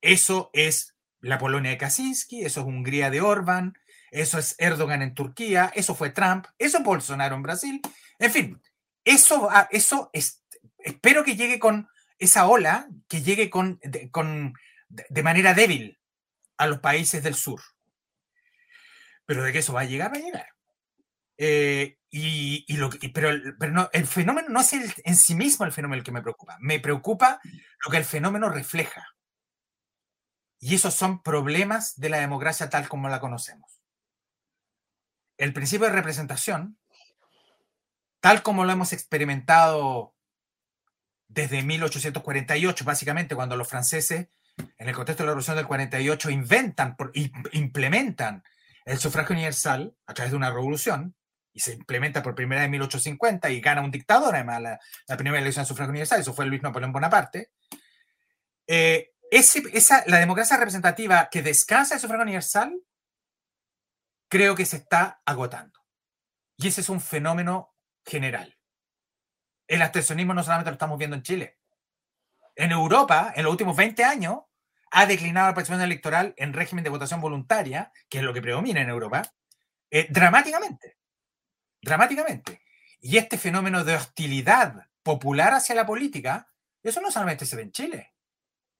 Eso 0.00 0.48
es 0.54 0.96
la 1.20 1.36
Polonia 1.36 1.70
de 1.70 1.76
Kaczynski, 1.76 2.46
eso 2.46 2.60
es 2.60 2.66
Hungría 2.66 3.10
de 3.10 3.20
Orban, 3.20 3.74
eso 4.10 4.38
es 4.38 4.54
Erdogan 4.58 5.02
en 5.02 5.14
Turquía, 5.14 5.70
eso 5.74 5.94
fue 5.94 6.10
Trump, 6.10 6.46
eso 6.58 6.78
es 6.78 6.84
Bolsonaro 6.84 7.36
en 7.36 7.42
Brasil. 7.42 7.80
En 8.18 8.30
fin, 8.30 8.62
eso, 9.04 9.48
eso 9.70 10.10
es, 10.12 10.42
espero 10.78 11.24
que 11.24 11.36
llegue 11.36 11.58
con 11.58 11.88
esa 12.18 12.46
ola, 12.46 12.88
que 13.08 13.22
llegue 13.22 13.50
con, 13.50 13.78
de, 13.82 14.10
con, 14.10 14.54
de 14.88 15.22
manera 15.22 15.54
débil 15.54 15.98
a 16.56 16.66
los 16.66 16.80
países 16.80 17.22
del 17.22 17.34
sur. 17.34 17.60
Pero 19.26 19.42
de 19.42 19.52
que 19.52 19.58
eso 19.58 19.72
va 19.72 19.82
a 19.82 19.84
llegar, 19.84 20.12
va 20.12 20.16
a 20.16 20.22
llegar. 20.22 20.46
Eh, 21.36 21.98
y, 22.10 22.64
lo 22.76 22.90
pero, 23.14 23.30
pero 23.60 23.72
no, 23.72 23.90
el 23.92 24.06
fenómeno 24.06 24.48
no 24.48 24.60
es 24.60 24.72
en 24.72 25.16
sí 25.16 25.34
mismo 25.34 25.66
el 25.66 25.72
fenómeno 25.72 25.98
el 25.98 26.04
que 26.04 26.12
me 26.12 26.22
preocupa. 26.22 26.56
Me 26.60 26.80
preocupa 26.80 27.40
lo 27.84 27.90
que 27.90 27.98
el 27.98 28.04
fenómeno 28.04 28.48
refleja. 28.48 29.06
Y 30.58 30.74
esos 30.74 30.94
son 30.94 31.22
problemas 31.22 31.94
de 32.00 32.08
la 32.08 32.18
democracia 32.18 32.68
tal 32.68 32.88
como 32.88 33.08
la 33.08 33.20
conocemos 33.20 33.77
el 35.38 35.52
principio 35.52 35.86
de 35.86 35.92
representación, 35.92 36.78
tal 38.20 38.42
como 38.42 38.64
lo 38.64 38.72
hemos 38.72 38.92
experimentado 38.92 40.14
desde 41.28 41.62
1848, 41.62 42.84
básicamente 42.84 43.34
cuando 43.34 43.56
los 43.56 43.68
franceses, 43.68 44.28
en 44.56 44.88
el 44.88 44.94
contexto 44.94 45.22
de 45.22 45.26
la 45.26 45.30
Revolución 45.30 45.56
del 45.56 45.66
48, 45.66 46.30
inventan, 46.30 46.96
implementan 47.52 48.42
el 48.84 48.98
sufragio 48.98 49.34
universal 49.34 49.94
a 50.06 50.14
través 50.14 50.32
de 50.32 50.36
una 50.36 50.50
revolución, 50.50 51.14
y 51.52 51.60
se 51.60 51.72
implementa 51.72 52.22
por 52.22 52.34
primera 52.34 52.60
vez 52.60 52.66
en 52.66 52.70
1850 52.72 53.50
y 53.50 53.60
gana 53.60 53.82
un 53.82 53.90
dictador, 53.90 54.34
además, 54.34 54.62
la, 54.62 55.16
primera 55.16 55.40
elección 55.40 55.64
de 55.64 55.68
sufragio 55.68 55.90
universal, 55.90 56.20
eso 56.20 56.32
fue 56.32 56.46
Luis 56.46 56.62
Napoleón 56.62 56.92
Bonaparte. 56.92 57.50
Eh, 58.66 59.10
esa, 59.30 60.04
la 60.06 60.18
democracia 60.18 60.56
representativa 60.56 61.28
que 61.30 61.42
descansa 61.42 61.94
en 61.94 62.00
sufragio 62.00 62.22
universal 62.22 62.78
creo 64.28 64.54
que 64.54 64.66
se 64.66 64.76
está 64.76 65.20
agotando. 65.24 65.80
Y 66.56 66.68
ese 66.68 66.80
es 66.80 66.88
un 66.88 67.00
fenómeno 67.00 67.74
general. 68.04 68.58
El 69.66 69.82
abstencionismo 69.82 70.34
no 70.34 70.42
solamente 70.42 70.70
lo 70.70 70.74
estamos 70.74 70.98
viendo 70.98 71.16
en 71.16 71.22
Chile. 71.22 71.58
En 72.56 72.72
Europa, 72.72 73.32
en 73.36 73.44
los 73.44 73.52
últimos 73.52 73.76
20 73.76 74.04
años, 74.04 74.40
ha 74.90 75.06
declinado 75.06 75.48
la 75.48 75.54
participación 75.54 75.84
electoral 75.84 76.34
en 76.36 76.52
régimen 76.52 76.82
de 76.82 76.90
votación 76.90 77.20
voluntaria, 77.20 77.92
que 78.08 78.18
es 78.18 78.24
lo 78.24 78.32
que 78.32 78.42
predomina 78.42 78.80
en 78.80 78.88
Europa, 78.88 79.22
eh, 79.90 80.06
dramáticamente. 80.10 80.98
Dramáticamente. 81.80 82.62
Y 83.00 83.18
este 83.18 83.38
fenómeno 83.38 83.84
de 83.84 83.94
hostilidad 83.94 84.88
popular 85.02 85.54
hacia 85.54 85.74
la 85.74 85.86
política, 85.86 86.50
eso 86.82 87.00
no 87.00 87.12
solamente 87.12 87.46
se 87.46 87.56
ve 87.56 87.62
en 87.62 87.72
Chile. 87.72 88.14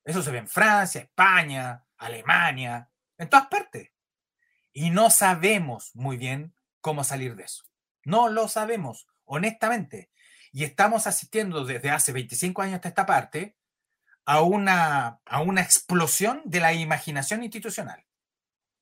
Eso 0.03 0.23
se 0.23 0.31
ve 0.31 0.39
en 0.39 0.49
Francia, 0.49 1.03
España, 1.03 1.85
Alemania, 1.99 2.91
en 3.17 3.29
todas 3.29 3.47
partes 3.47 3.93
y 4.79 4.91
no 4.91 5.11
sabemos 5.11 5.91
muy 5.97 6.17
bien 6.17 6.55
cómo 6.81 7.03
salir 7.03 7.35
de 7.35 7.43
eso. 7.43 7.65
No 8.05 8.29
lo 8.29 8.47
sabemos, 8.47 9.09
honestamente. 9.25 10.09
Y 10.53 10.63
estamos 10.63 11.09
asistiendo 11.09 11.65
desde 11.65 11.91
hace 11.91 12.13
25 12.13 12.63
años 12.63 12.77
hasta 12.77 12.89
esta 12.89 13.05
parte 13.05 13.57
a 14.25 14.41
una, 14.43 15.19
a 15.25 15.41
una 15.43 15.63
explosión 15.63 16.43
de 16.45 16.61
la 16.61 16.75
imaginación 16.75 17.43
institucional, 17.43 18.07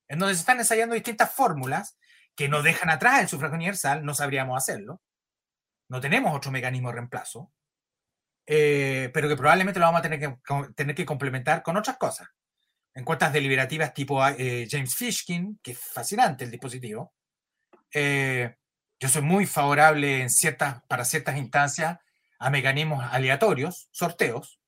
en 0.07 0.19
donde 0.19 0.35
se 0.35 0.41
están 0.41 0.59
ensayando 0.59 0.93
distintas 0.93 1.33
fórmulas 1.33 1.97
que 2.35 2.47
nos 2.47 2.63
dejan 2.63 2.91
atrás 2.91 3.21
el 3.21 3.27
sufragio 3.27 3.55
universal, 3.55 4.05
no 4.05 4.13
sabríamos 4.13 4.55
hacerlo, 4.55 5.01
no 5.89 5.99
tenemos 5.99 6.35
otro 6.35 6.51
mecanismo 6.51 6.89
de 6.89 6.95
reemplazo, 6.95 7.51
eh, 8.45 9.09
pero 9.15 9.27
que 9.27 9.35
probablemente 9.35 9.79
lo 9.79 9.87
vamos 9.87 10.01
a 10.01 10.03
tener 10.03 10.19
que, 10.19 10.37
tener 10.75 10.95
que 10.95 11.07
complementar 11.07 11.63
con 11.63 11.75
otras 11.75 11.97
cosas 11.97 12.27
encuestas 12.97 13.31
deliberativas 13.31 13.93
tipo 13.93 14.25
eh, 14.27 14.67
James 14.69 14.95
Fishkin, 14.95 15.59
que 15.61 15.71
es 15.71 15.79
fascinante 15.79 16.43
el 16.43 16.51
dispositivo. 16.51 17.13
Eh, 17.93 18.55
yo 18.99 19.07
soy 19.07 19.21
muy 19.21 19.45
favorable 19.45 20.21
en 20.21 20.31
ciertas, 20.31 20.81
para 20.87 21.05
ciertas 21.05 21.37
instancias 21.37 21.99
a 22.39 22.49
mecanismos 22.49 23.05
aleatorios, 23.11 23.87
sorteos, 23.91 24.59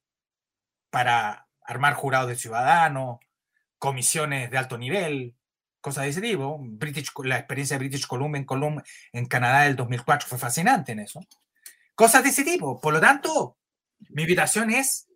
para 0.91 1.47
armar 1.63 1.95
jurados 1.95 2.29
de 2.29 2.35
ciudadanos, 2.35 3.19
comisiones 3.79 4.51
de 4.51 4.57
alto 4.59 4.77
nivel, 4.77 5.35
cosas 5.81 6.03
de 6.03 6.11
ese 6.11 6.21
tipo. 6.21 6.59
British, 6.61 7.11
la 7.23 7.39
experiencia 7.39 7.77
de 7.77 7.87
British 7.87 8.05
Columbia 8.05 8.45
en, 8.47 8.83
en 9.11 9.25
Canadá 9.25 9.61
del 9.61 9.75
2004 9.75 10.27
fue 10.27 10.37
fascinante 10.37 10.91
en 10.91 10.99
eso. 10.99 11.19
Cosas 11.95 12.21
de 12.21 12.29
ese 12.29 12.43
tipo. 12.43 12.79
Por 12.79 12.93
lo 12.93 12.99
tanto, 12.99 13.57
mi 14.09 14.21
invitación 14.21 14.69
es 14.69 15.07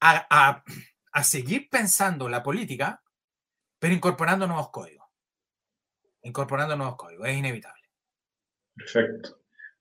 a 0.00 0.24
a 0.30 0.62
seguir 1.22 1.68
pensando 1.70 2.28
la 2.28 2.42
política, 2.42 3.00
pero 3.78 3.94
incorporando 3.94 4.46
nuevos 4.46 4.70
códigos. 4.70 5.06
Incorporando 6.22 6.76
nuevos 6.76 6.96
códigos, 6.96 7.28
es 7.28 7.36
inevitable. 7.36 7.82
Perfecto. 8.74 9.38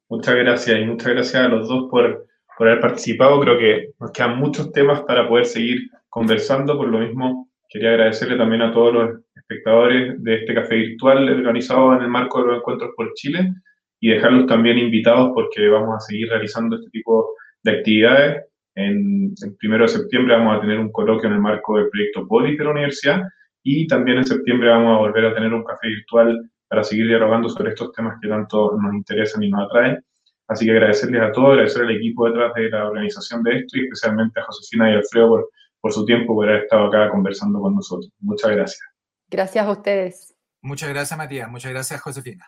Muchas 0.09 0.35
gracias 0.35 0.79
y 0.79 0.85
muchas 0.85 1.13
gracias 1.13 1.43
a 1.43 1.47
los 1.47 1.67
dos 1.67 1.89
por, 1.89 2.27
por 2.57 2.67
haber 2.67 2.81
participado. 2.81 3.39
Creo 3.39 3.57
que 3.57 3.93
nos 3.99 4.11
quedan 4.11 4.37
muchos 4.37 4.71
temas 4.71 5.01
para 5.01 5.27
poder 5.27 5.45
seguir 5.45 5.89
conversando. 6.09 6.77
Por 6.77 6.89
lo 6.89 6.99
mismo, 6.99 7.49
quería 7.69 7.89
agradecerle 7.89 8.37
también 8.37 8.61
a 8.61 8.71
todos 8.71 8.93
los 8.93 9.19
espectadores 9.35 10.21
de 10.21 10.35
este 10.35 10.53
café 10.53 10.75
virtual 10.75 11.27
organizado 11.29 11.95
en 11.95 12.03
el 12.03 12.09
marco 12.09 12.41
de 12.41 12.49
los 12.49 12.57
encuentros 12.57 12.91
por 12.95 13.13
Chile 13.15 13.53
y 13.99 14.09
dejarlos 14.09 14.45
también 14.45 14.77
invitados 14.77 15.31
porque 15.33 15.67
vamos 15.67 15.95
a 15.95 15.99
seguir 15.99 16.29
realizando 16.29 16.75
este 16.75 16.89
tipo 16.91 17.35
de 17.63 17.71
actividades 17.71 18.45
En 18.75 19.33
el 19.43 19.55
primero 19.55 19.83
de 19.83 19.89
septiembre 19.89 20.35
vamos 20.35 20.57
a 20.57 20.61
tener 20.61 20.79
un 20.79 20.91
coloquio 20.91 21.27
en 21.27 21.35
el 21.35 21.41
marco 21.41 21.77
del 21.77 21.89
proyecto 21.89 22.27
POLI 22.27 22.57
de 22.57 22.63
la 22.63 22.71
universidad 22.71 23.23
y 23.61 23.87
también 23.87 24.17
en 24.17 24.25
septiembre 24.25 24.69
vamos 24.69 24.95
a 24.95 24.99
volver 24.99 25.25
a 25.25 25.33
tener 25.33 25.53
un 25.53 25.63
café 25.63 25.87
virtual 25.87 26.49
para 26.67 26.83
seguir 26.83 27.07
dialogando 27.07 27.49
sobre 27.49 27.69
estos 27.69 27.91
temas 27.91 28.17
que 28.21 28.27
tanto 28.27 28.77
nos 28.81 28.93
interesan 28.93 29.43
y 29.43 29.49
nos 29.49 29.65
atraen. 29.65 30.03
Así 30.47 30.65
que 30.65 30.71
agradecerles 30.71 31.21
a 31.21 31.31
todos, 31.31 31.51
agradecer 31.51 31.83
al 31.83 31.95
equipo 31.95 32.27
detrás 32.27 32.53
de 32.55 32.69
la 32.69 32.87
organización 32.87 33.43
de 33.43 33.59
esto 33.59 33.77
y 33.77 33.83
especialmente 33.83 34.39
a 34.39 34.43
Josefina 34.43 34.91
y 34.91 34.95
Alfredo 34.95 35.29
por, 35.29 35.49
por 35.79 35.93
su 35.93 36.05
tiempo, 36.05 36.33
por 36.35 36.49
haber 36.49 36.63
estado 36.63 36.87
acá 36.87 37.09
conversando 37.09 37.61
con 37.61 37.75
nosotros. 37.75 38.11
Muchas 38.19 38.51
gracias. 38.51 38.81
Gracias 39.29 39.65
a 39.65 39.71
ustedes. 39.71 40.35
Muchas 40.61 40.89
gracias, 40.89 41.17
Matías. 41.17 41.49
Muchas 41.49 41.71
gracias, 41.71 42.01
Josefina. 42.01 42.45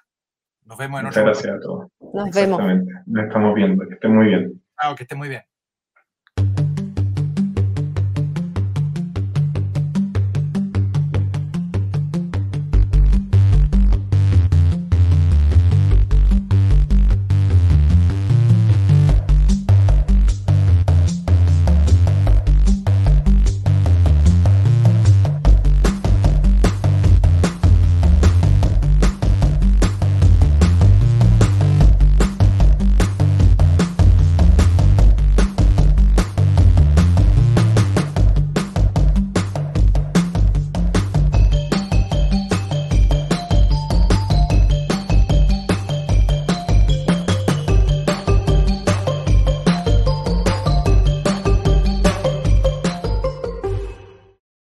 Nos 0.64 0.78
vemos 0.78 1.00
en 1.00 1.06
Muchas 1.06 1.24
gracias 1.24 1.56
a 1.56 1.60
todos. 1.60 1.92
Nos 2.14 2.32
vemos. 2.32 2.62
Nos 3.06 3.26
estamos 3.26 3.56
viendo. 3.56 3.88
Que 3.88 3.94
estén 3.94 4.16
muy 4.16 4.26
bien. 4.28 4.64
Chao, 4.82 4.96
que 4.96 5.04
estén 5.04 5.18
muy 5.18 5.30
bien. 5.30 5.55